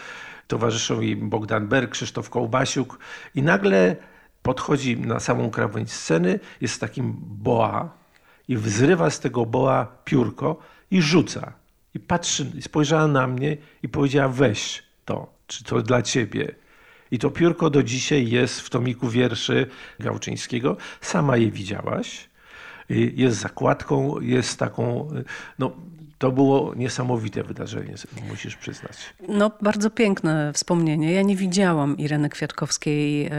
Towarzyszą 0.48 1.02
jej 1.02 1.16
Bogdan 1.16 1.68
Berg, 1.68 1.92
Krzysztof 1.92 2.30
Kołbasiuk. 2.30 3.00
I 3.36 3.42
nagle 3.42 3.96
podchodzi 4.42 4.98
na 4.98 5.20
samą 5.20 5.50
krawędź 5.50 5.92
sceny. 5.92 6.40
Jest 6.62 6.82
takim 6.82 7.16
boa, 7.22 7.99
i 8.50 8.58
wzrywa 8.58 9.10
z 9.10 9.20
tego 9.20 9.46
boa 9.46 9.86
piórko 10.06 10.60
i 10.92 11.02
rzuca. 11.02 11.54
I 11.96 12.00
patrzy, 12.00 12.52
i 12.56 12.62
spojrzała 12.62 13.08
na 13.08 13.28
mnie 13.28 13.58
i 13.84 13.90
powiedziała: 13.90 14.30
Weź 14.30 14.84
to, 15.06 15.34
czy 15.48 15.64
to 15.64 15.82
dla 15.82 16.02
ciebie. 16.02 16.56
I 17.12 17.20
to 17.20 17.30
piórko 17.32 17.70
do 17.70 17.84
dzisiaj 17.84 18.30
jest 18.30 18.62
w 18.62 18.70
tomiku 18.70 19.10
wierszy 19.10 19.68
Gałczyńskiego. 20.00 20.78
Sama 21.02 21.38
je 21.38 21.52
widziałaś. 21.52 22.30
Jest 23.16 23.38
zakładką, 23.38 24.20
jest 24.20 24.60
taką, 24.60 25.10
no, 25.60 25.72
to 26.20 26.32
było 26.32 26.74
niesamowite 26.76 27.44
wydarzenie, 27.44 27.96
musisz 28.30 28.56
przyznać. 28.56 28.98
No, 29.28 29.52
bardzo 29.62 29.90
piękne 29.90 30.54
wspomnienie. 30.54 31.14
Ja 31.14 31.22
nie 31.22 31.36
widziałam 31.36 31.98
Ireny 31.98 32.30
Kwiatkowskiej 32.30 33.26
e, 33.26 33.32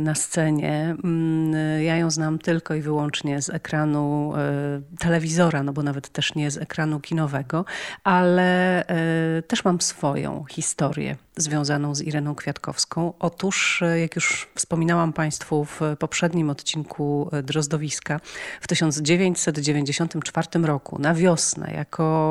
na 0.00 0.14
scenie. 0.14 0.96
Mm, 1.04 1.82
ja 1.82 1.96
ją 1.96 2.10
znam 2.10 2.38
tylko 2.38 2.74
i 2.74 2.80
wyłącznie 2.80 3.42
z 3.42 3.50
ekranu 3.50 4.32
e, 4.36 4.80
telewizora, 4.98 5.62
no 5.62 5.72
bo 5.72 5.82
nawet 5.82 6.08
też 6.08 6.34
nie 6.34 6.50
z 6.50 6.58
ekranu 6.58 7.00
kinowego, 7.00 7.64
ale 8.04 8.82
e, 8.86 9.42
też 9.42 9.64
mam 9.64 9.80
swoją 9.80 10.44
historię 10.50 11.16
związaną 11.36 11.94
z 11.94 12.02
Ireną 12.02 12.34
Kwiatkowską. 12.34 13.12
Otóż, 13.18 13.82
jak 14.00 14.16
już 14.16 14.48
wspominałam 14.54 15.12
Państwu 15.12 15.64
w 15.64 15.80
poprzednim 15.98 16.50
odcinku 16.50 17.30
Drozdowiska, 17.42 18.20
w 18.60 18.66
1994 18.66 20.48
roku 20.62 20.98
na 20.98 21.14
wiosnę, 21.14 21.72
jako 21.74 22.23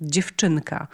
dziewczynka. 0.00 0.86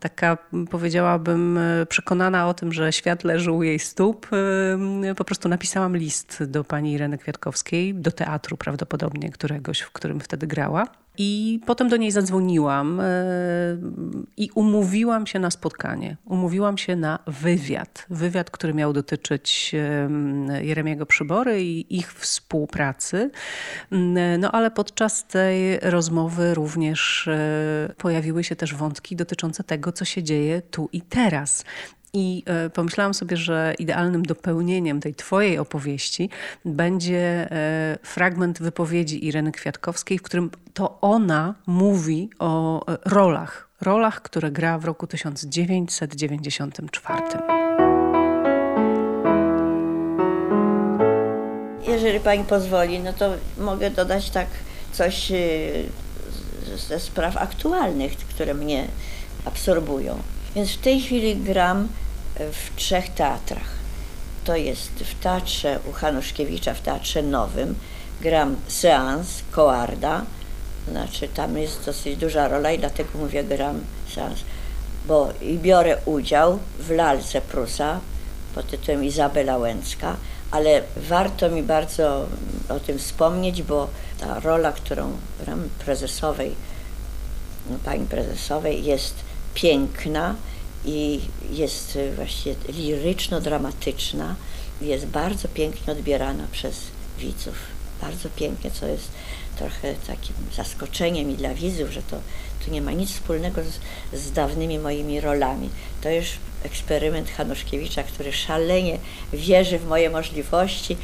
Taka 0.00 0.38
powiedziałabym 0.70 1.58
przekonana 1.88 2.48
o 2.48 2.54
tym, 2.54 2.72
że 2.72 2.92
świat 2.92 3.24
leży 3.24 3.52
u 3.52 3.62
jej 3.62 3.78
stóp. 3.78 4.26
Po 5.16 5.24
prostu 5.24 5.48
napisałam 5.48 5.96
list 5.96 6.44
do 6.44 6.64
pani 6.64 6.92
Ireny 6.92 7.18
Kwiatkowskiej, 7.18 7.94
do 7.94 8.12
teatru 8.12 8.56
prawdopodobnie 8.56 9.30
któregoś, 9.30 9.80
w 9.80 9.92
którym 9.92 10.20
wtedy 10.20 10.46
grała. 10.46 10.86
I 11.18 11.60
potem 11.66 11.88
do 11.88 11.96
niej 11.96 12.10
zadzwoniłam 12.10 13.00
e, 13.00 13.04
i 14.36 14.50
umówiłam 14.54 15.26
się 15.26 15.38
na 15.38 15.50
spotkanie. 15.50 16.16
Umówiłam 16.24 16.78
się 16.78 16.96
na 16.96 17.18
wywiad. 17.26 18.06
Wywiad, 18.10 18.50
który 18.50 18.74
miał 18.74 18.92
dotyczyć 18.92 19.74
Jeremiego 20.60 21.06
Przybory 21.06 21.62
i 21.62 21.96
ich 21.96 22.14
współpracy. 22.14 23.30
Mm, 23.90 24.40
no 24.40 24.52
ale 24.52 24.70
podczas 24.70 25.26
tej 25.26 25.78
rozmowy 25.82 26.54
również 26.54 27.28
e, 27.28 27.94
pojawiły 27.98 28.44
się 28.44 28.56
też 28.56 28.74
wątki 28.74 29.16
dotyczące 29.16 29.64
tego, 29.64 29.92
co 29.92 30.04
się 30.04 30.22
dzieje 30.22 30.62
tu 30.62 30.88
i 30.92 31.00
teraz. 31.00 31.64
I 32.18 32.42
e, 32.46 32.70
pomyślałam 32.70 33.14
sobie, 33.14 33.36
że 33.36 33.74
idealnym 33.78 34.22
dopełnieniem 34.22 35.00
tej 35.00 35.14
Twojej 35.14 35.58
opowieści 35.58 36.30
będzie 36.64 37.50
e, 37.50 37.98
fragment 38.02 38.62
wypowiedzi 38.62 39.26
Ireny 39.26 39.52
Kwiatkowskiej, 39.52 40.18
w 40.18 40.22
którym 40.22 40.50
to 40.74 40.98
ona 41.00 41.54
mówi 41.66 42.30
o 42.38 42.82
e, 42.92 42.98
rolach, 43.04 43.68
rolach, 43.80 44.22
które 44.22 44.50
gra 44.50 44.78
w 44.78 44.84
roku 44.84 45.06
1994. 45.06 47.22
jeżeli 51.86 52.20
pani 52.20 52.44
pozwoli, 52.44 53.00
no 53.00 53.12
to 53.12 53.32
mogę 53.58 53.90
dodać 53.90 54.30
tak 54.30 54.46
coś 54.92 55.32
ze 56.88 57.00
spraw 57.00 57.36
aktualnych, 57.36 58.16
które 58.16 58.54
mnie 58.54 58.88
absorbują. 59.44 60.18
Więc 60.56 60.72
w 60.72 60.78
tej 60.78 61.00
chwili 61.00 61.36
gram 61.36 61.88
w 62.38 62.76
trzech 62.76 63.14
teatrach. 63.14 63.76
To 64.44 64.56
jest 64.56 64.90
w 64.90 65.22
Teatrze 65.22 65.78
u 65.90 65.92
Hanuszkiewicza, 65.92 66.74
w 66.74 66.80
Teatrze 66.80 67.22
Nowym. 67.22 67.74
Gram 68.20 68.56
seans 68.68 69.42
Koarda, 69.50 70.24
znaczy 70.90 71.28
tam 71.28 71.58
jest 71.58 71.84
dosyć 71.84 72.16
duża 72.16 72.48
rola 72.48 72.72
i 72.72 72.78
dlatego 72.78 73.10
mówię 73.18 73.44
gram 73.44 73.80
seans, 74.14 74.38
bo 75.06 75.28
i 75.42 75.58
biorę 75.58 75.98
udział 76.04 76.58
w 76.78 76.90
lalce 76.90 77.40
Prusa 77.40 78.00
pod 78.54 78.70
tytułem 78.70 79.04
Izabela 79.04 79.58
Łęcka, 79.58 80.16
ale 80.50 80.82
warto 80.96 81.50
mi 81.50 81.62
bardzo 81.62 82.26
o 82.68 82.80
tym 82.80 82.98
wspomnieć, 82.98 83.62
bo 83.62 83.88
ta 84.20 84.40
rola, 84.40 84.72
którą 84.72 85.12
gram 85.44 85.68
prezesowej, 85.84 86.54
pani 87.84 88.06
prezesowej 88.06 88.84
jest 88.84 89.14
piękna 89.54 90.34
i 90.84 91.20
jest 91.50 91.98
właśnie 92.16 92.54
liryczno-dramatyczna, 92.68 94.34
jest 94.80 95.06
bardzo 95.06 95.48
pięknie 95.48 95.92
odbierana 95.92 96.46
przez 96.52 96.76
widzów. 97.18 97.54
Bardzo 98.00 98.28
pięknie, 98.36 98.70
co 98.70 98.86
jest 98.86 99.08
trochę 99.58 99.94
takim 99.94 100.34
zaskoczeniem 100.56 101.30
i 101.30 101.34
dla 101.34 101.54
widzów, 101.54 101.90
że 101.90 102.02
to 102.02 102.16
tu 102.64 102.70
nie 102.70 102.82
ma 102.82 102.92
nic 102.92 103.10
wspólnego 103.10 103.62
z, 103.62 104.20
z 104.20 104.32
dawnymi 104.32 104.78
moimi 104.78 105.20
rolami. 105.20 105.70
To 106.02 106.10
już 106.10 106.26
eksperyment 106.64 107.30
Hanuszkiewicza, 107.30 108.02
który 108.02 108.32
szalenie 108.32 108.98
wierzy 109.32 109.78
w 109.78 109.86
moje 109.86 110.10
możliwości 110.10 110.96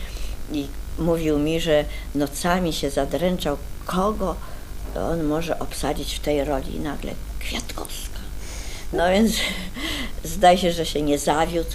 i 0.52 0.66
mówił 0.98 1.38
mi, 1.38 1.60
że 1.60 1.84
nocami 2.14 2.72
się 2.72 2.90
zadręczał, 2.90 3.56
kogo 3.86 4.36
on 4.96 5.24
może 5.24 5.58
obsadzić 5.58 6.14
w 6.14 6.20
tej 6.20 6.44
roli. 6.44 6.76
I 6.76 6.80
nagle 6.80 7.12
Kwiatkowska. 7.38 8.11
No 8.92 9.08
więc 9.10 9.32
zdaje 10.24 10.58
się, 10.58 10.72
że 10.72 10.86
się 10.86 11.02
nie 11.02 11.18
zawiódł 11.18 11.70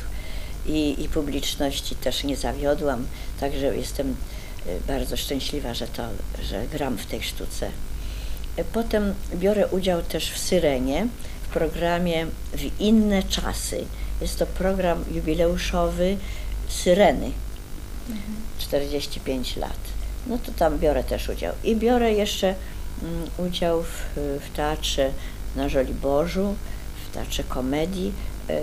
i, 0.66 1.04
i 1.04 1.10
publiczności 1.10 1.96
też 1.96 2.24
nie 2.24 2.38
zawiodłam, 2.38 3.08
także 3.40 3.78
jestem 3.78 4.16
y, 4.68 4.80
bardzo 4.88 5.18
szczęśliwa, 5.18 5.74
że, 5.74 5.88
to, 5.88 6.04
że 6.44 6.68
gram 6.68 6.98
w 6.98 7.06
tej 7.06 7.24
sztuce. 7.24 7.70
Potem 8.74 9.14
biorę 9.36 9.68
udział 9.68 10.02
też 10.02 10.32
w 10.32 10.38
Syrenie, 10.38 11.08
w 11.44 11.48
programie 11.48 12.28
W 12.54 12.80
inne 12.80 13.24
czasy. 13.24 13.86
Jest 14.22 14.40
to 14.40 14.46
program 14.46 15.06
jubileuszowy 15.12 16.18
Syreny, 16.70 17.32
45 18.58 19.56
lat. 19.56 19.80
No 20.28 20.38
to 20.38 20.52
tam 20.52 20.80
biorę 20.80 21.04
też 21.04 21.30
udział. 21.30 21.54
I 21.64 21.76
biorę 21.76 22.14
jeszcze 22.14 22.56
mm, 23.04 23.30
udział 23.38 23.84
w, 23.84 24.16
w 24.16 24.56
teatrze 24.56 25.12
na 25.56 25.70
Żoliborzu, 25.70 26.56
w 27.12 27.14
teatrze 27.14 27.44
komedii, 27.44 28.14
e, 28.50 28.62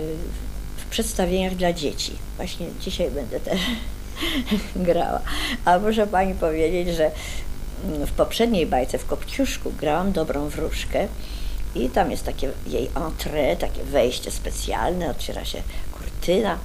w 0.77 0.85
przedstawieniach 0.89 1.55
dla 1.55 1.73
dzieci. 1.73 2.11
Właśnie 2.37 2.67
dzisiaj 2.79 3.11
będę 3.11 3.39
też 3.39 3.59
grała. 4.75 5.21
A 5.65 5.79
muszę 5.79 6.07
Pani 6.07 6.33
powiedzieć, 6.33 6.95
że 6.95 7.11
mm, 7.85 8.07
w 8.07 8.11
poprzedniej 8.11 8.65
bajce 8.65 8.97
w 8.97 9.05
Kopciuszku 9.05 9.71
grałam 9.71 10.11
dobrą 10.11 10.49
wróżkę 10.49 11.07
i 11.75 11.89
tam 11.89 12.11
jest 12.11 12.23
takie 12.23 12.51
jej 12.67 12.89
entrée, 12.89 13.57
takie 13.57 13.83
wejście 13.83 14.31
specjalne, 14.31 15.09
otwiera 15.09 15.45
się 15.45 15.61
kurtyna 15.91 16.57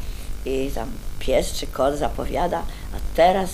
i 0.44 0.70
tam 0.74 0.90
pies 1.18 1.52
czy 1.52 1.66
kot 1.66 1.96
zapowiada, 1.96 2.58
a 2.94 3.16
teraz 3.16 3.50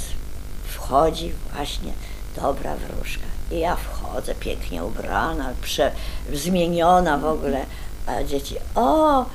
wchodzi 0.64 1.32
właśnie 1.54 1.92
dobra 2.36 2.76
wróżka. 2.76 3.24
I 3.50 3.58
ja 3.58 3.76
wchodzę 3.76 4.34
pięknie 4.34 4.84
ubrana, 4.84 5.52
prze, 5.62 5.92
zmieniona 6.32 7.18
w 7.18 7.24
ogóle, 7.24 7.66
a 8.06 8.24
dzieci, 8.24 8.54
o, 8.74 9.26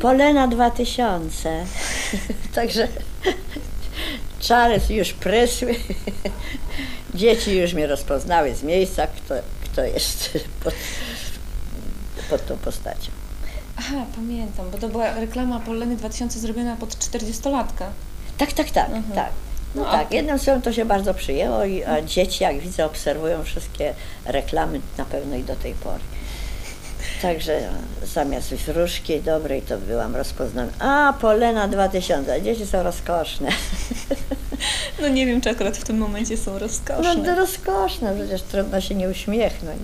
Polena 0.00 0.48
2000. 0.48 1.66
Także 2.54 2.88
czary 4.40 4.80
już 4.90 5.12
prysły. 5.12 5.74
Dzieci 7.14 7.56
już 7.56 7.74
mnie 7.74 7.86
rozpoznały 7.86 8.54
z 8.54 8.62
miejsca, 8.62 9.06
kto, 9.06 9.34
kto 9.64 9.84
jest 9.84 10.30
pod, 10.64 10.74
pod 12.30 12.46
tą 12.46 12.56
postacią. 12.56 13.10
Aha, 13.76 14.04
pamiętam, 14.16 14.70
bo 14.70 14.78
to 14.78 14.88
była 14.88 15.14
reklama 15.14 15.60
Poleny 15.60 15.96
2000 15.96 16.38
zrobiona 16.38 16.76
pod 16.76 16.96
40-latka. 16.96 17.86
Tak, 18.38 18.52
tak, 18.52 18.70
tak, 18.70 18.86
mhm. 18.86 19.14
tak. 19.14 19.30
No, 19.74 19.84
no 19.84 19.90
tak, 19.90 20.12
jednym 20.12 20.38
słowem 20.38 20.62
to 20.62 20.72
się 20.72 20.84
bardzo 20.84 21.14
przyjęło, 21.14 21.64
i, 21.64 21.84
a 21.84 22.02
dzieci, 22.02 22.44
jak 22.44 22.58
widzę, 22.58 22.86
obserwują 22.86 23.44
wszystkie 23.44 23.94
reklamy 24.24 24.80
na 24.98 25.04
pewno 25.04 25.36
i 25.36 25.44
do 25.44 25.56
tej 25.56 25.74
pory. 25.74 26.00
Także 27.22 27.70
zamiast 28.04 28.54
wróżki 28.54 29.20
dobrej 29.20 29.62
to 29.62 29.78
byłam 29.78 30.16
rozpoznana. 30.16 30.72
A, 30.78 31.12
Polena 31.20 31.68
2000, 31.68 32.42
dzieci 32.42 32.66
są 32.66 32.82
rozkoszne. 32.82 33.48
No 35.02 35.08
nie 35.08 35.26
wiem, 35.26 35.40
czy 35.40 35.50
akurat 35.50 35.76
w 35.76 35.84
tym 35.84 35.98
momencie 35.98 36.36
są 36.36 36.58
rozkoszne. 36.58 37.14
No 37.16 37.24
to 37.24 37.34
rozkoszne, 37.34 38.14
przecież 38.14 38.42
trudno 38.42 38.80
się 38.80 38.94
nie 38.94 39.08
uśmiechnąć. 39.08 39.82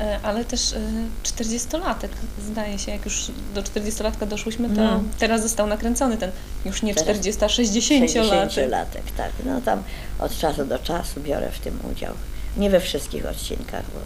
E, 0.00 0.20
ale 0.22 0.44
też 0.44 0.74
40-latek, 1.22 2.08
e, 2.38 2.42
zdaje 2.42 2.78
się, 2.78 2.92
jak 2.92 3.04
już 3.04 3.30
do 3.54 3.62
40-latka 3.62 4.26
doszłyśmy, 4.26 4.68
to 4.68 4.74
no. 4.74 5.02
teraz 5.18 5.42
został 5.42 5.66
nakręcony 5.66 6.16
ten 6.16 6.30
już 6.64 6.82
nie 6.82 6.94
40, 6.94 7.44
a 7.44 7.46
60-latek. 7.46 8.48
60-latek, 8.48 9.02
tak. 9.16 9.30
No 9.44 9.60
tam 9.60 9.82
od 10.18 10.38
czasu 10.38 10.64
do 10.64 10.78
czasu 10.78 11.20
biorę 11.20 11.50
w 11.52 11.58
tym 11.58 11.78
udział. 11.92 12.14
Nie 12.56 12.70
we 12.70 12.80
wszystkich 12.80 13.26
odcinkach, 13.26 13.84
bo 13.94 14.00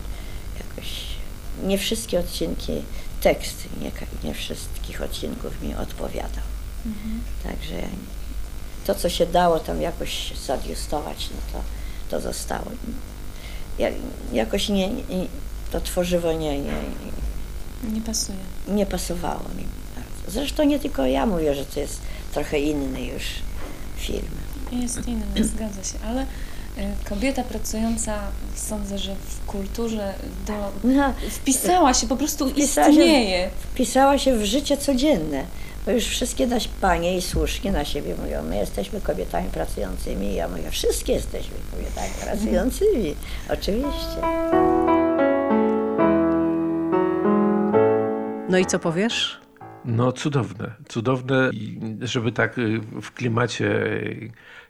nie 1.63 1.79
wszystkie 1.79 2.21
odcinki, 2.21 2.73
tekst 3.21 3.57
nie, 3.81 3.91
nie 4.29 4.35
wszystkich 4.35 5.03
odcinków 5.03 5.63
mi 5.63 5.75
odpowiadał. 5.75 6.45
Mhm. 6.87 7.21
Także 7.43 7.89
to, 8.87 8.95
co 8.95 9.09
się 9.09 9.27
dało 9.27 9.61
tam 9.61 9.83
jakoś 9.83 10.33
zadiustować, 10.47 11.29
no 11.31 11.37
to, 11.53 11.65
to 12.11 12.21
zostało. 12.21 12.71
Ja, 13.79 13.89
jakoś 14.33 14.69
nie, 14.69 14.89
nie, 14.89 15.27
to 15.73 15.81
tworzywo 15.81 16.33
nie, 16.33 16.59
nie, 16.59 16.73
nie 17.93 18.01
pasuje. 18.01 18.39
Nie 18.69 18.87
pasowało 18.87 19.49
mi 19.57 19.65
bardzo. 19.97 20.33
Zresztą 20.33 20.65
nie 20.65 20.79
tylko 20.79 21.07
ja 21.07 21.27
mówię, 21.27 21.55
że 21.55 21.67
to 21.67 21.81
jest 21.81 22.01
trochę 22.33 22.59
inny 22.59 23.03
już 23.05 23.23
film. 23.97 24.29
Jest 24.73 25.09
inny, 25.09 25.45
zgadza 25.45 25.85
się, 25.85 25.99
ale 26.07 26.27
kobieta 27.09 27.45
pracująca, 27.45 28.19
sądzę, 28.55 28.99
że 28.99 29.15
w 29.15 29.47
kulturze 29.47 30.15
do, 30.47 30.53
no, 30.85 31.15
wpisała 31.31 31.95
się, 31.95 32.07
po 32.07 32.17
prostu 32.17 32.49
wpisała 32.49 32.89
istnieje. 32.89 33.39
Się, 33.39 33.51
wpisała 33.73 34.19
się 34.19 34.39
w 34.39 34.45
życie 34.45 34.77
codzienne. 34.77 35.45
Bo 35.87 35.93
już 35.93 36.05
wszystkie 36.05 36.47
nasze 36.47 36.69
panie 36.81 37.17
i 37.17 37.23
słusznie 37.23 37.73
na 37.73 37.85
siebie 37.85 38.15
mówią, 38.23 38.43
my 38.43 38.57
jesteśmy 38.57 39.01
kobietami 39.01 39.49
pracującymi. 39.49 40.35
Ja 40.35 40.49
mówię, 40.49 40.71
wszystkie 40.71 41.13
jesteśmy 41.13 41.55
kobietami 41.71 42.11
pracującymi. 42.25 43.15
Oczywiście. 43.51 44.21
No 48.49 48.59
i 48.59 48.67
co 48.67 48.79
powiesz? 48.79 49.41
No 49.85 50.13
cudowne, 50.13 50.71
cudowne, 50.89 51.51
żeby 52.01 52.33
tak 52.33 52.59
y, 52.59 52.81
w 53.03 53.13
klimacie 53.13 53.71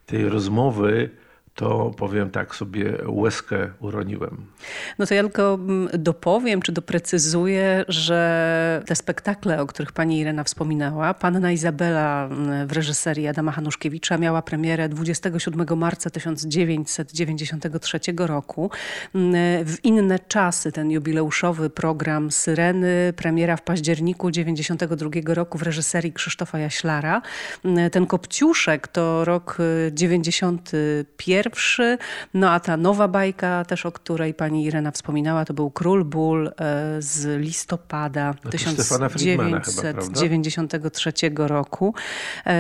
tej 0.07 0.29
rozmowy 0.29 1.11
to 1.55 1.91
powiem 1.97 2.31
tak 2.31 2.55
sobie 2.55 2.99
łezkę 3.07 3.71
uroniłem. 3.81 4.47
No 4.99 5.07
to 5.07 5.15
ja 5.15 5.23
tylko 5.23 5.55
mm, 5.55 5.89
dopowiem, 5.99 6.63
czy 6.63 6.73
doprecyzuję, 6.73 7.85
że 7.89 8.83
te 8.87 8.97
spektakle, 8.97 9.61
o 9.63 9.67
których 9.67 9.93
pani 9.93 10.19
Irena 10.19 10.45
wspominała, 10.45 11.15
Panna 11.15 11.53
Izabela 11.53 12.27
mm, 12.27 12.67
w 12.67 12.73
reżyserii 12.73 13.29
Adama 13.29 13.53
Hanuszkiewicza 13.53 14.19
miała 14.19 14.43
premierę 14.43 14.89
27 14.89 15.79
marca 15.79 16.11
1993 16.11 17.99
roku. 18.19 18.71
Mm, 19.15 19.65
w 19.65 19.85
inne 19.85 20.19
czasy 20.19 20.73
ten 20.73 20.91
jubileuszowy 20.91 21.71
program 21.71 22.31
Syreny, 22.31 23.13
premiera 23.17 23.57
w 23.57 23.63
październiku 23.63 24.31
92 24.31 25.11
roku 25.35 25.59
w 25.59 25.63
reżyserii 25.63 26.13
Krzysztofa 26.13 26.59
Jaślara. 26.59 27.23
Ten 27.93 28.07
Kopciuszek 28.07 28.89
to 28.89 29.25
rok 29.25 29.59
91 29.93 31.43
pierwszy. 31.45 31.99
No 32.34 32.51
a 32.51 32.61
ta 32.61 32.76
nowa 32.76 33.09
bajka 33.09 33.64
też, 33.64 33.86
o 33.86 33.92
której 33.92 34.34
pani 34.34 34.64
Irena 34.64 34.90
wspominała, 34.90 35.45
to 35.45 35.55
był 35.55 35.70
Król 35.70 36.05
Ból 36.05 36.53
z 36.99 37.40
listopada 37.40 38.34
no 38.45 38.51
1993 38.51 41.12
roku. 41.36 41.95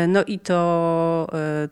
No 0.08 0.24
i 0.24 0.38
to 0.38 1.26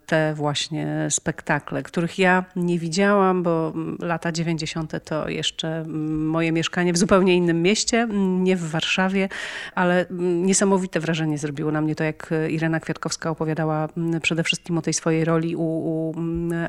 te 0.05 0.33
właśnie 0.33 1.07
spektakle, 1.09 1.83
których 1.83 2.19
ja 2.19 2.45
nie 2.55 2.79
widziałam, 2.79 3.43
bo 3.43 3.73
lata 3.99 4.31
90. 4.31 4.93
to 5.05 5.29
jeszcze 5.29 5.85
moje 6.17 6.51
mieszkanie 6.51 6.93
w 6.93 6.97
zupełnie 6.97 7.35
innym 7.35 7.61
mieście, 7.61 8.07
nie 8.39 8.55
w 8.55 8.69
Warszawie, 8.69 9.29
ale 9.75 10.05
niesamowite 10.19 10.99
wrażenie 10.99 11.37
zrobiło 11.37 11.71
na 11.71 11.81
mnie 11.81 11.95
to, 11.95 12.03
jak 12.03 12.29
Irena 12.49 12.79
Kwiatkowska 12.79 13.29
opowiadała 13.29 13.89
przede 14.21 14.43
wszystkim 14.43 14.77
o 14.77 14.81
tej 14.81 14.93
swojej 14.93 15.25
roli 15.25 15.55
u, 15.55 15.63
u 15.63 16.13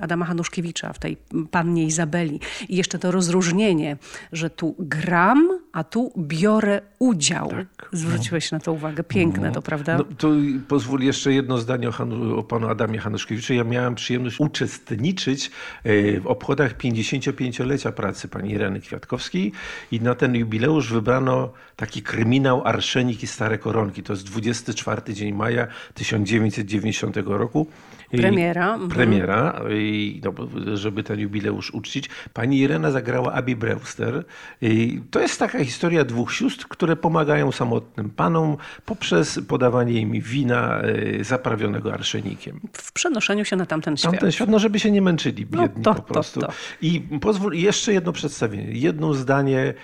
Adama 0.00 0.24
Hanuszkiewicza 0.34 0.92
w 0.92 0.98
tej 0.98 1.16
Pannie 1.50 1.84
Izabeli. 1.84 2.40
I 2.68 2.76
jeszcze 2.76 2.98
to 2.98 3.10
rozróżnienie, 3.10 3.96
że 4.32 4.50
tu 4.50 4.74
gram, 4.78 5.48
a 5.72 5.84
tu 5.84 6.12
biorę 6.18 6.82
udział. 6.98 7.48
Tak, 7.48 7.88
Zwróciłeś 7.92 8.52
no. 8.52 8.58
na 8.58 8.64
to 8.64 8.72
uwagę. 8.72 9.04
Piękne 9.04 9.48
no. 9.48 9.54
to, 9.54 9.62
prawda? 9.62 9.98
No, 9.98 10.04
to 10.18 10.30
pozwól 10.68 11.00
jeszcze 11.00 11.32
jedno 11.32 11.58
zdanie 11.58 11.88
o, 11.88 11.92
Hanu, 11.92 12.38
o 12.38 12.42
panu 12.42 12.68
Adamie 12.68 12.98
Hanuszkiewiczu. 12.98 13.54
Ja 13.54 13.64
miałem 13.64 13.94
przyjemność 13.94 14.40
uczestniczyć 14.40 15.50
e, 15.84 16.20
w 16.20 16.26
obchodach 16.26 16.76
55-lecia 16.76 17.92
pracy 17.92 18.28
pani 18.28 18.50
Ireny 18.50 18.80
Kwiatkowskiej 18.80 19.52
i 19.92 20.00
na 20.00 20.14
ten 20.14 20.34
jubileusz 20.34 20.92
wybrano 20.92 21.52
taki 21.76 22.02
kryminał 22.02 22.66
Arszenik 22.66 23.22
i 23.22 23.26
Stare 23.26 23.58
Koronki. 23.58 24.02
To 24.02 24.12
jest 24.12 24.24
24 24.24 25.14
dzień 25.14 25.34
maja 25.34 25.66
1990 25.94 27.16
roku. 27.16 27.66
Premiera. 28.10 28.78
I, 28.86 28.88
premiera, 28.88 29.62
i, 29.70 30.20
no, 30.24 30.76
żeby 30.76 31.02
ten 31.02 31.20
jubileusz 31.20 31.70
uczcić. 31.70 32.10
Pani 32.32 32.58
Irena 32.58 32.90
zagrała 32.90 33.32
Abi 33.32 33.56
Brewster. 33.56 34.24
I 34.62 35.00
to 35.10 35.20
jest 35.20 35.38
taka 35.38 35.64
historia 35.64 36.04
dwóch 36.04 36.32
sióstr, 36.32 36.68
które 36.68 36.96
pomagają 36.96 37.52
samotnym 37.52 38.10
panom 38.10 38.56
poprzez 38.84 39.40
podawanie 39.48 40.00
im 40.00 40.20
wina 40.20 40.80
e, 40.80 41.24
zaprawionego 41.24 41.94
arszenikiem. 41.94 42.60
W 42.72 42.92
przenoszeniu 42.92 43.44
się 43.44 43.56
na 43.56 43.66
tamten 43.66 43.96
świat. 43.96 44.12
Tamten 44.12 44.32
świat, 44.32 44.48
no 44.48 44.58
żeby 44.58 44.80
się 44.80 44.90
nie 44.90 45.02
męczyli 45.02 45.46
no 45.50 45.62
biedni 45.62 45.82
no 45.86 45.94
to, 45.94 46.02
po 46.02 46.14
prostu. 46.14 46.40
To, 46.40 46.46
to. 46.46 46.52
I 46.82 47.00
pozwól, 47.20 47.54
jeszcze 47.54 47.92
jedno 47.92 48.12
przedstawienie. 48.12 48.72
Jedno 48.72 49.14
zdanie, 49.14 49.74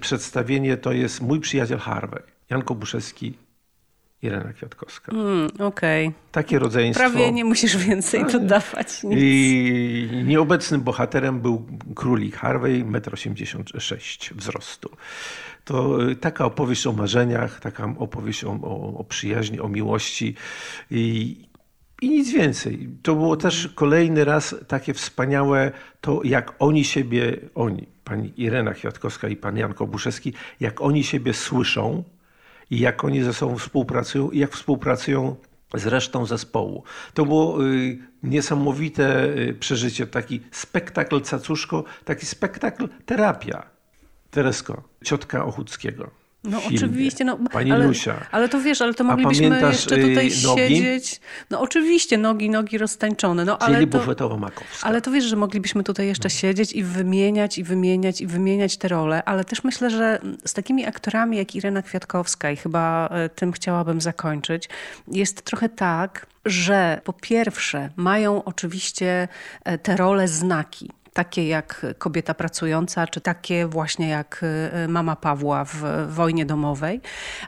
przedstawienie 0.00 0.76
to 0.76 0.92
jest 0.92 1.20
mój 1.20 1.40
przyjaciel 1.40 1.78
Harvey. 1.78 2.22
Jan 2.50 2.62
Kobuszewski 2.62 3.34
Irena 4.22 4.52
Kwiatkowska. 4.52 5.12
Mm, 5.12 5.46
Okej. 5.58 6.06
Okay. 6.06 6.20
Takie 6.32 6.58
rodzeństwo. 6.58 7.00
Prawie 7.00 7.32
nie 7.32 7.44
musisz 7.44 7.76
więcej 7.76 8.24
dodawać. 8.32 9.02
Nic. 9.02 9.18
I 9.18 10.08
nieobecnym 10.24 10.80
bohaterem 10.80 11.40
był 11.40 11.66
królik 11.94 12.36
Harvey, 12.36 12.84
1,86 12.84 14.32
m 14.32 14.38
wzrostu. 14.38 14.90
To 15.64 16.08
y, 16.10 16.16
taka 16.16 16.44
opowieść 16.44 16.86
o 16.86 16.92
marzeniach, 16.92 17.60
taka 17.60 17.94
opowieść 17.98 18.44
o, 18.44 18.50
o, 18.50 18.98
o 18.98 19.04
przyjaźni, 19.04 19.60
o 19.60 19.68
miłości 19.68 20.34
i, 20.90 21.36
i 22.02 22.08
nic 22.08 22.32
więcej. 22.32 22.88
To 23.02 23.14
było 23.14 23.36
też 23.36 23.68
kolejny 23.74 24.24
raz 24.24 24.54
takie 24.68 24.94
wspaniałe 24.94 25.72
to, 26.00 26.20
jak 26.24 26.54
oni 26.58 26.84
siebie, 26.84 27.36
oni, 27.54 27.86
pani 28.04 28.32
Irena 28.36 28.74
Kwiatkowska 28.74 29.28
i 29.28 29.36
pan 29.36 29.56
Jan 29.56 29.74
Kobuszewski, 29.74 30.32
jak 30.60 30.80
oni 30.80 31.04
siebie 31.04 31.34
słyszą, 31.34 32.04
jak 32.80 33.04
oni 33.04 33.22
ze 33.22 33.34
sobą 33.34 33.58
współpracują 33.58 34.30
i 34.30 34.38
jak 34.38 34.52
współpracują 34.52 35.36
z 35.74 35.86
resztą 35.86 36.26
zespołu. 36.26 36.84
To 37.14 37.26
było 37.26 37.66
y, 37.66 37.98
niesamowite 38.22 39.24
y, 39.24 39.54
przeżycie, 39.60 40.06
taki 40.06 40.40
spektakl 40.50 41.20
cacuszko, 41.20 41.84
taki 42.04 42.26
spektakl 42.26 42.88
terapia. 43.06 43.62
Teresko, 44.30 44.82
ciotka 45.04 45.44
Ochuckiego. 45.44 46.21
No 46.44 46.60
filmie. 46.60 46.76
oczywiście, 46.76 47.24
no, 47.24 47.38
Pani 47.52 47.72
ale. 47.72 47.92
Ale 48.30 48.48
to 48.48 48.60
wiesz, 48.60 48.82
ale 48.82 48.94
to 48.94 49.04
moglibyśmy 49.04 49.60
jeszcze 49.60 49.96
tutaj 49.96 50.26
y, 50.32 50.46
nogi? 50.46 50.60
siedzieć. 50.60 51.20
No 51.50 51.60
oczywiście, 51.60 52.18
nogi, 52.18 52.50
nogi 52.50 52.78
roztańczone. 52.78 53.44
No, 53.44 53.58
ale 53.58 53.86
to, 53.86 53.98
bufetowo-makowska. 53.98 54.82
Ale 54.82 55.00
to 55.00 55.10
wiesz, 55.10 55.24
że 55.24 55.36
moglibyśmy 55.36 55.84
tutaj 55.84 56.06
jeszcze 56.06 56.26
no. 56.26 56.30
siedzieć 56.30 56.72
i 56.72 56.84
wymieniać, 56.84 57.58
i 57.58 57.64
wymieniać, 57.64 58.20
i 58.20 58.26
wymieniać 58.26 58.76
te 58.76 58.88
role, 58.88 59.24
ale 59.24 59.44
też 59.44 59.64
myślę, 59.64 59.90
że 59.90 60.18
z 60.44 60.52
takimi 60.54 60.86
aktorami 60.86 61.36
jak 61.36 61.54
Irena 61.54 61.82
Kwiatkowska 61.82 62.50
i 62.50 62.56
chyba 62.56 63.08
e, 63.08 63.28
tym 63.28 63.52
chciałabym 63.52 64.00
zakończyć, 64.00 64.68
jest 65.08 65.42
trochę 65.42 65.68
tak, 65.68 66.26
że 66.44 67.00
po 67.04 67.12
pierwsze 67.12 67.90
mają 67.96 68.44
oczywiście 68.44 69.28
e, 69.64 69.78
te 69.78 69.96
role 69.96 70.28
znaki 70.28 70.90
takie 71.12 71.48
jak 71.48 71.86
kobieta 71.98 72.34
pracująca, 72.34 73.06
czy 73.06 73.20
takie 73.20 73.66
właśnie 73.66 74.08
jak 74.08 74.44
y, 74.84 74.88
mama 74.88 75.16
Pawła 75.16 75.64
w 75.64 75.82
wojnie 76.08 76.46
domowej, 76.46 77.00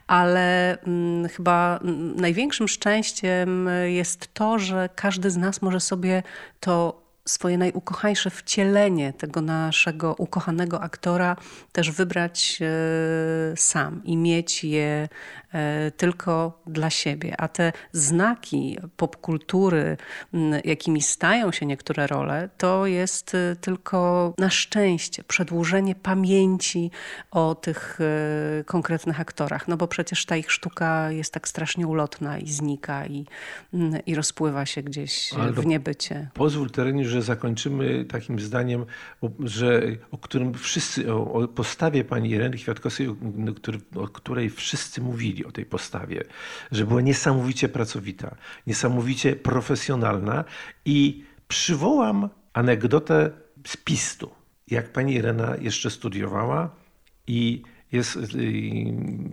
ale 0.06 0.78
mm, 0.82 1.28
chyba 1.28 1.80
największym 2.16 2.68
szczęściem 2.68 3.68
jest 3.86 4.34
to, 4.34 4.58
że 4.58 4.88
każdy 4.94 5.30
z 5.30 5.36
nas 5.36 5.62
może 5.62 5.80
sobie 5.80 6.22
to 6.60 7.04
swoje 7.28 7.58
najukochańsze 7.58 8.30
wcielenie 8.30 9.12
tego 9.12 9.40
naszego 9.40 10.14
ukochanego 10.18 10.80
aktora 10.80 11.36
też 11.72 11.90
wybrać 11.90 12.58
e, 12.62 13.56
sam 13.56 14.00
i 14.04 14.16
mieć 14.16 14.64
je 14.64 15.08
tylko 15.96 16.62
dla 16.66 16.90
siebie. 16.90 17.34
A 17.38 17.48
te 17.48 17.72
znaki 17.92 18.78
popkultury, 18.96 19.96
jakimi 20.64 21.02
stają 21.02 21.52
się 21.52 21.66
niektóre 21.66 22.06
role, 22.06 22.48
to 22.58 22.86
jest 22.86 23.34
e, 23.34 23.56
tylko 23.56 24.34
na 24.38 24.50
szczęście 24.50 25.24
przedłużenie 25.24 25.94
pamięci 25.94 26.90
o 27.30 27.54
tych 27.54 27.98
konkretnych 28.66 29.20
aktorach. 29.20 29.68
No 29.68 29.76
bo 29.76 29.88
przecież 29.88 30.26
ta 30.26 30.36
ich 30.36 30.52
sztuka 30.52 31.10
jest 31.10 31.32
tak 31.32 31.48
strasznie 31.48 31.86
ulotna 31.86 32.38
i 32.38 32.48
znika 32.48 33.06
i, 33.06 33.26
i 34.06 34.14
rozpływa 34.14 34.66
się 34.66 34.82
gdzieś 34.82 35.30
w 35.52 35.66
niebycie. 35.66 36.28
Pozwól 36.34 36.70
Terenie, 36.70 37.08
że 37.08 37.22
zakończymy 37.22 38.04
takim 38.04 38.40
zdaniem, 38.40 38.86
że, 39.40 39.82
o 40.10 40.18
którym 40.18 40.54
wszyscy, 40.54 41.12
o, 41.14 41.32
o 41.32 41.48
postawie 41.48 42.04
pani 42.04 42.30
Ireny 42.30 42.56
Kwiatkowskiej, 42.56 43.08
o, 43.08 43.14
o 43.96 44.08
której 44.08 44.50
wszyscy 44.50 45.00
mówili, 45.00 45.43
o 45.44 45.52
tej 45.52 45.66
postawie, 45.66 46.24
że 46.72 46.86
była 46.86 47.00
niesamowicie 47.00 47.68
pracowita, 47.68 48.36
niesamowicie 48.66 49.36
profesjonalna 49.36 50.44
i 50.84 51.24
przywołam 51.48 52.28
anegdotę 52.52 53.30
z 53.66 53.76
Pistu. 53.76 54.30
Jak 54.70 54.92
pani 54.92 55.14
Irena 55.14 55.56
jeszcze 55.60 55.90
studiowała 55.90 56.70
i 57.26 57.62
jest, 57.92 58.18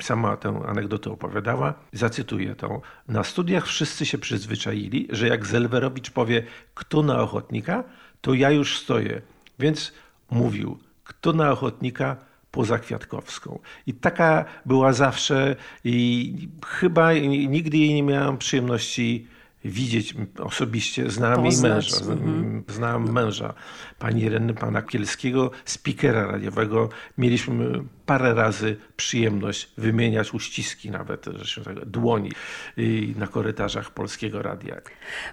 sama 0.02 0.38
tę 0.38 0.62
anegdotę 0.68 1.12
opowiadała, 1.12 1.74
zacytuję 1.94 2.56
tą. 2.56 2.82
Na 3.08 3.24
studiach 3.24 3.68
wszyscy 3.68 4.06
się 4.06 4.18
przyzwyczaili, 4.18 5.08
że 5.10 5.28
jak 5.28 5.46
Zelwerowicz 5.46 6.12
powie, 6.12 6.44
kto 6.74 7.04
na 7.04 7.22
ochotnika, 7.22 7.84
to 8.22 8.34
ja 8.34 8.52
już 8.52 8.80
stoję. 8.80 9.22
Więc 9.60 9.94
mówił, 10.32 10.80
kto 11.04 11.34
na 11.34 11.52
ochotnika, 11.52 12.18
poza 12.52 12.80
Kwiatkowską. 12.80 13.60
I 13.88 13.94
taka 13.94 14.46
była 14.66 14.94
zawsze 14.94 15.56
i 15.84 16.34
chyba 16.68 17.14
nigdy 17.14 17.78
jej 17.78 17.94
nie 17.94 18.04
miałam 18.04 18.38
przyjemności 18.38 19.28
widzieć 19.66 20.16
osobiście. 20.40 21.10
Znałam 21.12 21.46
jej 21.46 21.62
męża. 21.62 21.98
Mhm. 21.98 22.64
Znałam 22.68 23.12
męża 23.12 23.54
pani 24.00 24.22
Ireny, 24.22 24.54
pana 24.54 24.82
Kielskiego, 24.82 25.52
speakera 25.66 26.28
radiowego. 26.28 26.90
Mieliśmy 27.18 27.84
parę 28.06 28.34
razy 28.34 28.78
przyjemność 28.98 29.72
wymieniać 29.78 30.34
uściski 30.34 30.92
nawet, 30.92 31.26
zresztą 31.26 31.64
tak, 31.64 31.86
dłoni 31.86 32.32
na 33.16 33.28
korytarzach 33.28 33.92
Polskiego 33.92 34.42
Radia. 34.42 34.76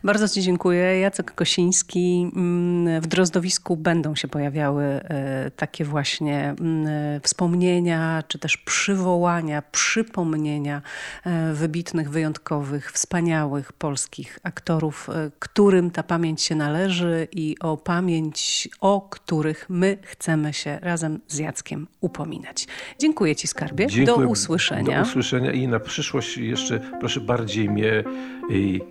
Bardzo 0.05 0.29
Ci 0.29 0.43
dziękuję. 0.43 1.01
Jacek 1.01 1.35
Kosiński. 1.35 2.31
Mm, 2.37 3.01
w 3.01 3.07
Drozdowisku 3.07 3.77
będą 3.77 4.15
się 4.15 4.29
pojawiały 4.29 4.85
e, 4.85 5.51
takie 5.57 5.85
właśnie 5.85 6.55
mm, 6.61 7.21
wspomnienia, 7.21 8.23
czy 8.29 8.39
też 8.39 8.57
przywołania, 8.57 9.63
przypomnienia 9.63 10.83
e, 11.25 11.55
wybitnych, 11.55 12.11
wyjątkowych, 12.11 12.93
wspaniałych 12.93 13.73
polskich 13.73 14.39
aktorów, 14.43 15.09
którym 15.39 15.91
ta 15.91 16.03
pamięć 16.03 16.43
się 16.43 16.55
należy 16.55 17.29
i 17.33 17.57
o 17.61 17.77
pamięć, 17.77 18.69
o 18.81 19.09
których 19.11 19.67
my 19.69 19.99
chcemy 20.03 20.53
się 20.53 20.79
razem 20.83 21.21
z 21.29 21.39
Jackiem 21.39 21.87
upominać. 22.01 22.58
Dziękuję 22.99 23.37
Ci, 23.37 23.47
skarbie. 23.47 23.87
Dziękuję. 23.87 24.27
Do 24.27 24.33
usłyszenia. 24.33 25.03
Do 25.03 25.09
usłyszenia 25.09 25.53
i 25.53 25.69
na 25.69 25.81
przyszłość 25.81 26.37
jeszcze 26.37 26.81
proszę 27.01 27.21
bardziej 27.21 27.71
mnie 27.71 28.05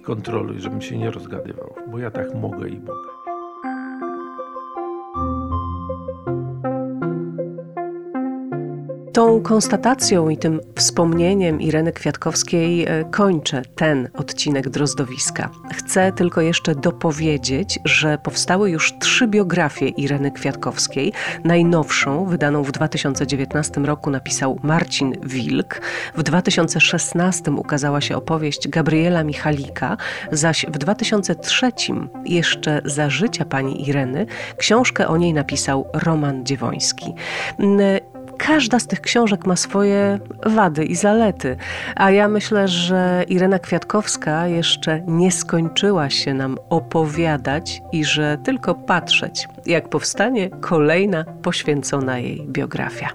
kontroluj, 0.02 0.60
żebym 0.60 0.82
się 0.82 0.98
nie 0.98 1.12
rozgadywał, 1.12 1.76
bo 1.88 2.00
ja 2.00 2.12
tak 2.12 2.36
mogę 2.36 2.70
i 2.70 2.80
mogę. 2.80 3.17
Tą 9.18 9.42
konstatacją 9.42 10.30
i 10.30 10.38
tym 10.38 10.62
wspomnieniem 10.76 11.62
Ireny 11.62 11.92
Kwiatkowskiej 11.92 12.86
e, 12.86 13.06
kończę 13.12 13.62
ten 13.76 14.10
odcinek 14.14 14.70
Drozdowiska. 14.70 15.50
Chcę 15.74 16.12
tylko 16.12 16.42
jeszcze 16.42 16.76
dopowiedzieć, 16.76 17.80
że 17.86 18.18
powstały 18.18 18.70
już 18.70 18.94
trzy 19.00 19.28
biografie 19.28 19.88
Ireny 19.88 20.32
Kwiatkowskiej. 20.32 21.14
Najnowszą, 21.44 22.26
wydaną 22.26 22.64
w 22.64 22.72
2019 22.72 23.82
roku, 23.82 24.10
napisał 24.10 24.60
Marcin 24.64 25.16
Wilk. 25.24 25.82
W 26.16 26.24
2016 26.24 27.52
ukazała 27.52 28.02
się 28.02 28.18
opowieść 28.18 28.68
Gabriela 28.68 29.24
Michalika, 29.24 29.98
zaś 30.32 30.66
w 30.70 30.78
2003 30.78 31.72
jeszcze 32.26 32.82
za 32.86 33.10
życia 33.10 33.46
pani 33.46 33.90
Ireny 33.90 34.26
książkę 34.58 35.08
o 35.08 35.18
niej 35.18 35.34
napisał 35.34 35.88
Roman 35.94 36.46
Dziewoński. 36.46 37.14
Każda 38.38 38.80
z 38.80 38.88
tych 38.88 39.02
książek 39.02 39.46
ma 39.46 39.56
swoje 39.56 40.20
wady 40.46 40.86
i 40.86 40.96
zalety, 40.96 41.58
a 41.96 42.12
ja 42.12 42.28
myślę, 42.28 42.68
że 42.68 43.24
Irena 43.28 43.60
Kwiatkowska 43.60 44.48
jeszcze 44.48 45.02
nie 45.08 45.32
skończyła 45.32 46.10
się 46.10 46.34
nam 46.34 46.58
opowiadać 46.70 47.82
i 47.92 48.06
że 48.06 48.38
tylko 48.44 48.76
patrzeć, 48.76 49.48
jak 49.66 49.90
powstanie 49.90 50.50
kolejna 50.50 51.26
poświęcona 51.42 52.20
jej 52.20 52.48
biografia. 52.48 53.10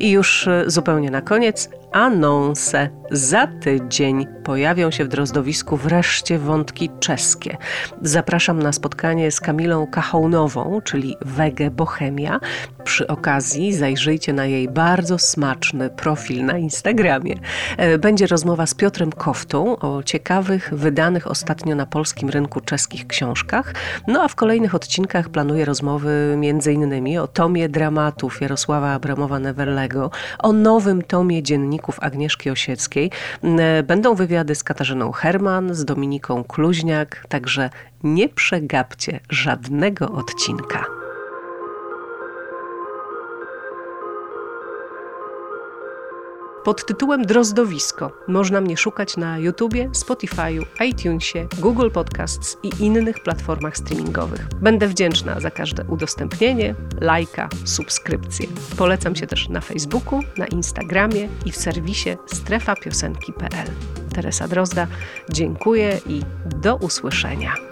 I 0.00 0.10
już 0.10 0.48
zupełnie 0.66 1.10
na 1.10 1.22
koniec 1.22 1.70
anonse. 1.92 2.88
Za 3.10 3.46
tydzień 3.46 4.26
pojawią 4.44 4.90
się 4.90 5.04
w 5.04 5.08
Drozdowisku 5.08 5.76
wreszcie 5.76 6.38
wątki 6.38 6.90
czeskie. 7.00 7.56
Zapraszam 8.02 8.62
na 8.62 8.72
spotkanie 8.72 9.30
z 9.30 9.40
Kamilą 9.40 9.86
Kachołnową, 9.86 10.80
czyli 10.84 11.16
Wege 11.20 11.70
Bohemia. 11.70 12.40
Przy 12.84 13.06
okazji 13.06 13.74
zajrzyjcie 13.74 14.32
na 14.32 14.46
jej 14.46 14.68
bardzo 14.68 15.18
smaczny 15.18 15.90
profil 15.90 16.44
na 16.44 16.58
Instagramie. 16.58 17.34
E, 17.76 17.98
będzie 17.98 18.26
rozmowa 18.26 18.66
z 18.66 18.74
Piotrem 18.74 19.12
Koftą 19.12 19.78
o 19.78 20.02
ciekawych, 20.02 20.70
wydanych 20.74 21.26
ostatnio 21.26 21.74
na 21.74 21.86
polskim 21.86 22.28
rynku 22.30 22.60
czeskich 22.60 23.06
książkach. 23.06 23.74
No 24.08 24.22
a 24.22 24.28
w 24.28 24.34
kolejnych 24.34 24.74
odcinkach 24.74 25.28
planuję 25.28 25.64
rozmowy 25.64 26.10
m.in. 26.34 27.18
o 27.18 27.26
tomie 27.26 27.68
dramatów 27.68 28.40
Jarosława 28.40 28.98
Abramowa-Neverlego, 28.98 30.10
o 30.38 30.52
nowym 30.52 31.02
tomie 31.02 31.42
Agnieszki 32.00 32.50
Osieckiej. 32.50 33.10
Będą 33.84 34.14
wywiady 34.14 34.54
z 34.54 34.64
Katarzyną 34.64 35.12
Herman, 35.12 35.74
z 35.74 35.84
Dominiką 35.84 36.44
Kluźniak, 36.44 37.26
także 37.28 37.70
nie 38.02 38.28
przegapcie 38.28 39.20
żadnego 39.30 40.12
odcinka. 40.12 41.01
Pod 46.64 46.86
tytułem 46.86 47.26
Drozdowisko. 47.26 48.12
Można 48.28 48.60
mnie 48.60 48.76
szukać 48.76 49.16
na 49.16 49.38
YouTubie, 49.38 49.88
Spotify'u, 49.88 50.64
iTunesie, 50.88 51.48
Google 51.58 51.90
Podcasts 51.90 52.56
i 52.62 52.84
innych 52.84 53.22
platformach 53.22 53.76
streamingowych. 53.76 54.48
Będę 54.60 54.88
wdzięczna 54.88 55.40
za 55.40 55.50
każde 55.50 55.84
udostępnienie, 55.84 56.74
lajka, 57.00 57.48
subskrypcję. 57.64 58.46
Polecam 58.76 59.16
się 59.16 59.26
też 59.26 59.48
na 59.48 59.60
Facebooku, 59.60 60.20
na 60.36 60.46
Instagramie 60.46 61.28
i 61.46 61.52
w 61.52 61.56
serwisie 61.56 62.16
strefapiosenki.pl. 62.26 63.68
Teresa 64.14 64.48
Drozda, 64.48 64.86
dziękuję 65.30 66.00
i 66.06 66.22
do 66.62 66.76
usłyszenia. 66.76 67.71